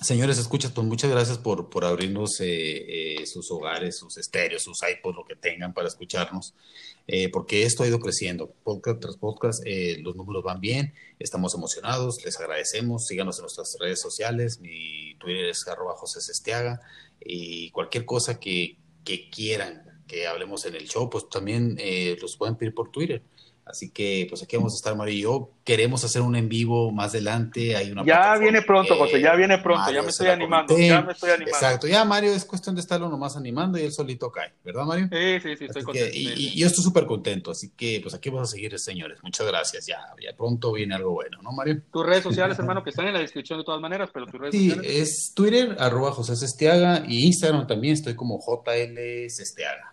Señores, 0.00 0.36
escuchas, 0.36 0.72
pues 0.72 0.86
muchas 0.86 1.10
gracias 1.10 1.38
por, 1.38 1.70
por 1.70 1.86
abrirnos 1.86 2.38
eh, 2.40 3.14
eh, 3.22 3.26
sus 3.26 3.50
hogares, 3.50 3.96
sus 3.96 4.18
estéreos, 4.18 4.62
sus 4.62 4.82
iPods, 4.82 5.16
lo 5.16 5.24
que 5.24 5.36
tengan 5.36 5.72
para 5.72 5.88
escucharnos, 5.88 6.54
eh, 7.06 7.30
porque 7.30 7.62
esto 7.62 7.82
ha 7.82 7.86
ido 7.86 7.98
creciendo. 7.98 8.52
Podcast 8.62 9.00
tras 9.00 9.16
podcast, 9.16 9.64
los 10.00 10.14
números 10.14 10.44
van 10.44 10.60
bien, 10.60 10.92
estamos 11.18 11.54
emocionados, 11.54 12.22
les 12.26 12.38
agradecemos. 12.38 13.06
Síganos 13.06 13.38
en 13.38 13.42
nuestras 13.44 13.74
redes 13.80 13.98
sociales. 13.98 14.60
Mi 14.60 15.14
Twitter 15.18 15.46
es 15.46 15.66
arroba 15.66 15.94
José 15.96 16.20
Sestiaga. 16.20 16.82
Y 17.24 17.70
cualquier 17.70 18.04
cosa 18.04 18.38
que, 18.38 18.76
que 19.02 19.30
quieran 19.30 20.02
que 20.06 20.26
hablemos 20.26 20.66
en 20.66 20.74
el 20.74 20.86
show, 20.86 21.08
pues 21.08 21.28
también 21.30 21.78
los 22.20 22.36
pueden 22.36 22.56
pedir 22.56 22.74
por 22.74 22.90
Twitter. 22.90 23.22
Así 23.66 23.90
que, 23.90 24.26
pues 24.28 24.44
aquí 24.44 24.56
vamos 24.56 24.74
a 24.74 24.76
estar, 24.76 24.94
Mario 24.94 25.14
y 25.14 25.22
yo. 25.22 25.50
Queremos 25.64 26.04
hacer 26.04 26.22
un 26.22 26.36
en 26.36 26.48
vivo 26.48 26.92
más 26.92 27.10
adelante. 27.10 27.74
Hay 27.74 27.90
una 27.90 28.04
ya 28.04 28.38
viene 28.38 28.62
pronto, 28.62 28.94
José, 28.94 29.20
ya 29.20 29.34
viene 29.34 29.58
pronto. 29.58 29.90
ya 29.90 30.02
me 30.02 30.10
estoy 30.10 30.28
animando. 30.28 30.78
Ya 30.78 31.02
me 31.02 31.12
estoy 31.12 31.30
animando. 31.30 31.56
Exacto, 31.56 31.88
ya 31.88 32.04
Mario 32.04 32.32
es 32.32 32.44
cuestión 32.44 32.76
de 32.76 32.80
estarlo 32.80 33.08
nomás 33.08 33.36
animando 33.36 33.76
y 33.76 33.82
él 33.82 33.92
solito 33.92 34.30
cae, 34.30 34.52
¿verdad, 34.64 34.84
Mario? 34.84 35.08
Sí, 35.10 35.40
sí, 35.40 35.56
sí, 35.56 35.64
estoy 35.64 35.82
contento. 35.82 36.10
y, 36.14 36.56
yo 36.56 36.68
estoy 36.68 36.84
súper 36.84 37.06
contento. 37.06 37.50
Así 37.50 37.72
que, 37.76 37.98
pues 38.00 38.14
aquí 38.14 38.30
vamos 38.30 38.50
a 38.50 38.52
seguir, 38.52 38.78
señores. 38.78 39.18
Muchas 39.24 39.44
gracias. 39.48 39.84
Ya, 39.84 39.98
ya 40.22 40.36
pronto 40.36 40.72
viene 40.72 40.94
algo 40.94 41.10
bueno, 41.10 41.42
¿no, 41.42 41.50
Mario? 41.50 41.82
Tus 41.92 42.06
redes 42.06 42.22
sociales, 42.22 42.56
hermano, 42.60 42.84
que 42.84 42.90
están 42.90 43.08
en 43.08 43.14
la 43.14 43.20
descripción 43.20 43.58
de 43.58 43.64
todas 43.64 43.80
maneras, 43.80 44.10
pero 44.14 44.26
tus 44.26 44.40
redes 44.40 44.54
sí, 44.54 44.70
sociales. 44.70 44.96
es 44.96 45.32
Twitter, 45.34 45.76
arroba 45.80 46.12
José 46.12 46.36
Sestiaga 46.36 47.02
y 47.08 47.26
Instagram 47.26 47.66
también 47.66 47.94
estoy 47.94 48.14
como 48.14 48.38
JL 48.38 49.28
Sestiaga. 49.28 49.92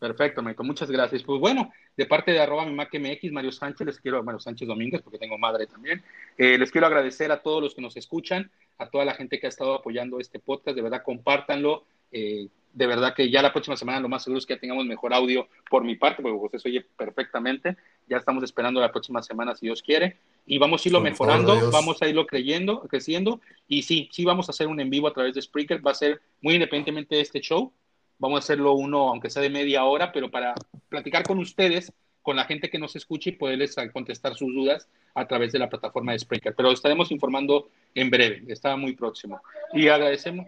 Perfecto, 0.00 0.42
Maito, 0.42 0.64
muchas 0.64 0.90
gracias. 0.90 1.22
Pues 1.22 1.40
bueno, 1.40 1.70
de 1.96 2.06
parte 2.06 2.32
de 2.32 2.40
arroba 2.40 2.66
mi 2.66 2.74
MX, 2.74 3.32
Mario 3.32 3.52
Sánchez, 3.52 3.86
les 3.86 4.00
quiero, 4.00 4.22
Mario 4.22 4.40
Sánchez 4.40 4.68
Domínguez, 4.68 5.02
porque 5.02 5.18
tengo 5.18 5.38
madre 5.38 5.66
también, 5.66 6.02
eh, 6.36 6.58
les 6.58 6.70
quiero 6.70 6.86
agradecer 6.86 7.32
a 7.32 7.42
todos 7.42 7.62
los 7.62 7.74
que 7.74 7.82
nos 7.82 7.96
escuchan, 7.96 8.50
a 8.78 8.88
toda 8.88 9.04
la 9.04 9.14
gente 9.14 9.40
que 9.40 9.46
ha 9.46 9.48
estado 9.48 9.74
apoyando 9.74 10.20
este 10.20 10.38
podcast, 10.38 10.76
de 10.76 10.82
verdad 10.82 11.02
compártanlo, 11.02 11.84
eh, 12.12 12.48
de 12.72 12.86
verdad 12.86 13.14
que 13.14 13.30
ya 13.30 13.40
la 13.40 13.54
próxima 13.54 13.74
semana 13.74 14.00
lo 14.00 14.08
más 14.08 14.22
seguro 14.22 14.38
es 14.38 14.44
que 14.44 14.54
ya 14.54 14.60
tengamos 14.60 14.84
mejor 14.84 15.14
audio 15.14 15.48
por 15.70 15.82
mi 15.82 15.96
parte, 15.96 16.22
porque 16.22 16.38
José 16.38 16.58
se 16.58 16.68
oye 16.68 16.82
perfectamente, 16.82 17.76
ya 18.06 18.18
estamos 18.18 18.44
esperando 18.44 18.80
la 18.80 18.92
próxima 18.92 19.22
semana 19.22 19.54
si 19.54 19.64
Dios 19.64 19.82
quiere, 19.82 20.18
y 20.44 20.58
vamos 20.58 20.84
a 20.84 20.88
irlo 20.90 21.00
mejorando, 21.00 21.70
vamos 21.70 22.02
a 22.02 22.08
irlo 22.08 22.26
creyendo, 22.26 22.82
creciendo, 22.82 23.40
y 23.66 23.82
sí, 23.82 24.10
sí 24.12 24.26
vamos 24.26 24.48
a 24.48 24.52
hacer 24.52 24.66
un 24.66 24.78
en 24.78 24.90
vivo 24.90 25.08
a 25.08 25.14
través 25.14 25.34
de 25.34 25.40
Spreaker, 25.40 25.84
va 25.84 25.92
a 25.92 25.94
ser 25.94 26.20
muy 26.42 26.54
independientemente 26.54 27.16
de 27.16 27.22
este 27.22 27.40
show, 27.40 27.72
Vamos 28.18 28.36
a 28.36 28.38
hacerlo 28.40 28.72
uno, 28.74 29.08
aunque 29.08 29.30
sea 29.30 29.42
de 29.42 29.50
media 29.50 29.84
hora, 29.84 30.12
pero 30.12 30.30
para 30.30 30.54
platicar 30.88 31.22
con 31.24 31.38
ustedes, 31.38 31.92
con 32.22 32.36
la 32.36 32.44
gente 32.44 32.70
que 32.70 32.78
nos 32.78 32.96
escuche 32.96 33.30
y 33.30 33.32
poderles 33.34 33.76
contestar 33.92 34.34
sus 34.34 34.52
dudas 34.54 34.88
a 35.14 35.26
través 35.26 35.52
de 35.52 35.58
la 35.58 35.68
plataforma 35.68 36.12
de 36.12 36.18
Spreaker. 36.18 36.54
Pero 36.54 36.72
estaremos 36.72 37.10
informando 37.12 37.68
en 37.94 38.10
breve, 38.10 38.42
está 38.48 38.76
muy 38.76 38.94
próximo. 38.94 39.40
Y 39.72 39.88
agradecemos, 39.88 40.46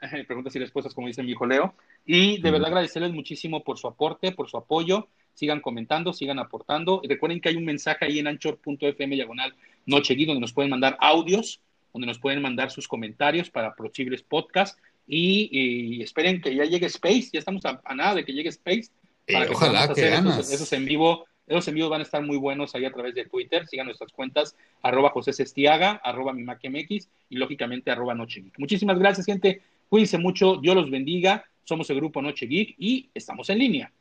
preguntas 0.26 0.54
y 0.56 0.58
respuestas, 0.58 0.92
como 0.92 1.06
dice 1.06 1.22
mi 1.22 1.32
hijo 1.32 1.46
Leo, 1.46 1.74
y 2.04 2.40
de 2.40 2.50
verdad 2.50 2.68
agradecerles 2.68 3.12
muchísimo 3.12 3.64
por 3.64 3.78
su 3.78 3.86
aporte, 3.86 4.32
por 4.32 4.50
su 4.50 4.56
apoyo. 4.56 5.08
Sigan 5.32 5.60
comentando, 5.60 6.12
sigan 6.12 6.38
aportando. 6.38 7.00
Recuerden 7.08 7.40
que 7.40 7.48
hay 7.48 7.56
un 7.56 7.64
mensaje 7.64 8.04
ahí 8.04 8.18
en 8.18 8.26
anchor.fm 8.26 9.16
diagonal 9.16 9.54
noche 9.86 10.14
donde 10.14 10.40
nos 10.40 10.52
pueden 10.52 10.70
mandar 10.70 10.96
audios, 11.00 11.60
donde 11.92 12.06
nos 12.06 12.18
pueden 12.18 12.42
mandar 12.42 12.70
sus 12.70 12.86
comentarios 12.86 13.50
para 13.50 13.74
posibles 13.74 14.22
podcasts 14.22 14.80
y, 15.06 16.02
esperen 16.02 16.40
que 16.40 16.54
ya 16.54 16.64
llegue 16.64 16.86
Space, 16.86 17.30
ya 17.32 17.38
estamos 17.38 17.64
a, 17.64 17.80
nada 17.94 18.14
de 18.14 18.24
que 18.24 18.32
llegue 18.32 18.48
Space. 18.48 18.90
Para 19.30 19.46
que 19.46 19.52
ojalá 19.52 19.92
que 19.92 20.14
esos, 20.14 20.72
en 20.72 20.84
vivo, 20.84 21.24
esos 21.46 21.66
en 21.68 21.74
vivo 21.74 21.88
van 21.88 22.00
a 22.00 22.04
estar 22.04 22.22
muy 22.22 22.36
buenos 22.36 22.74
ahí 22.74 22.84
a 22.84 22.92
través 22.92 23.14
de 23.14 23.24
Twitter. 23.24 23.66
Sigan 23.66 23.86
nuestras 23.86 24.12
cuentas, 24.12 24.54
arroba 24.82 25.10
José 25.10 25.32
Sestiaga, 25.32 26.00
arroba 26.04 26.34
MX 26.34 27.08
y 27.30 27.36
lógicamente 27.36 27.90
arroba 27.90 28.14
Noche 28.14 28.42
Geek. 28.42 28.58
Muchísimas 28.58 28.98
gracias, 28.98 29.26
gente. 29.26 29.62
Cuídense 29.88 30.18
mucho, 30.18 30.56
Dios 30.56 30.74
los 30.74 30.90
bendiga. 30.90 31.44
Somos 31.64 31.88
el 31.88 31.96
grupo 31.96 32.20
Noche 32.20 32.46
Geek 32.46 32.74
y 32.78 33.08
estamos 33.14 33.48
en 33.48 33.58
línea. 33.58 33.92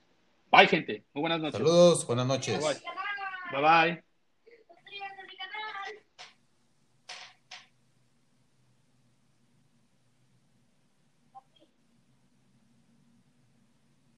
Bye, 0.52 0.68
gente. 0.68 1.04
Muy 1.14 1.22
buenas 1.22 1.40
noches. 1.40 1.58
Saludos, 1.58 2.06
buenas 2.06 2.28
noches. 2.28 2.60
bye. 3.52 3.62
bye. 3.62 4.13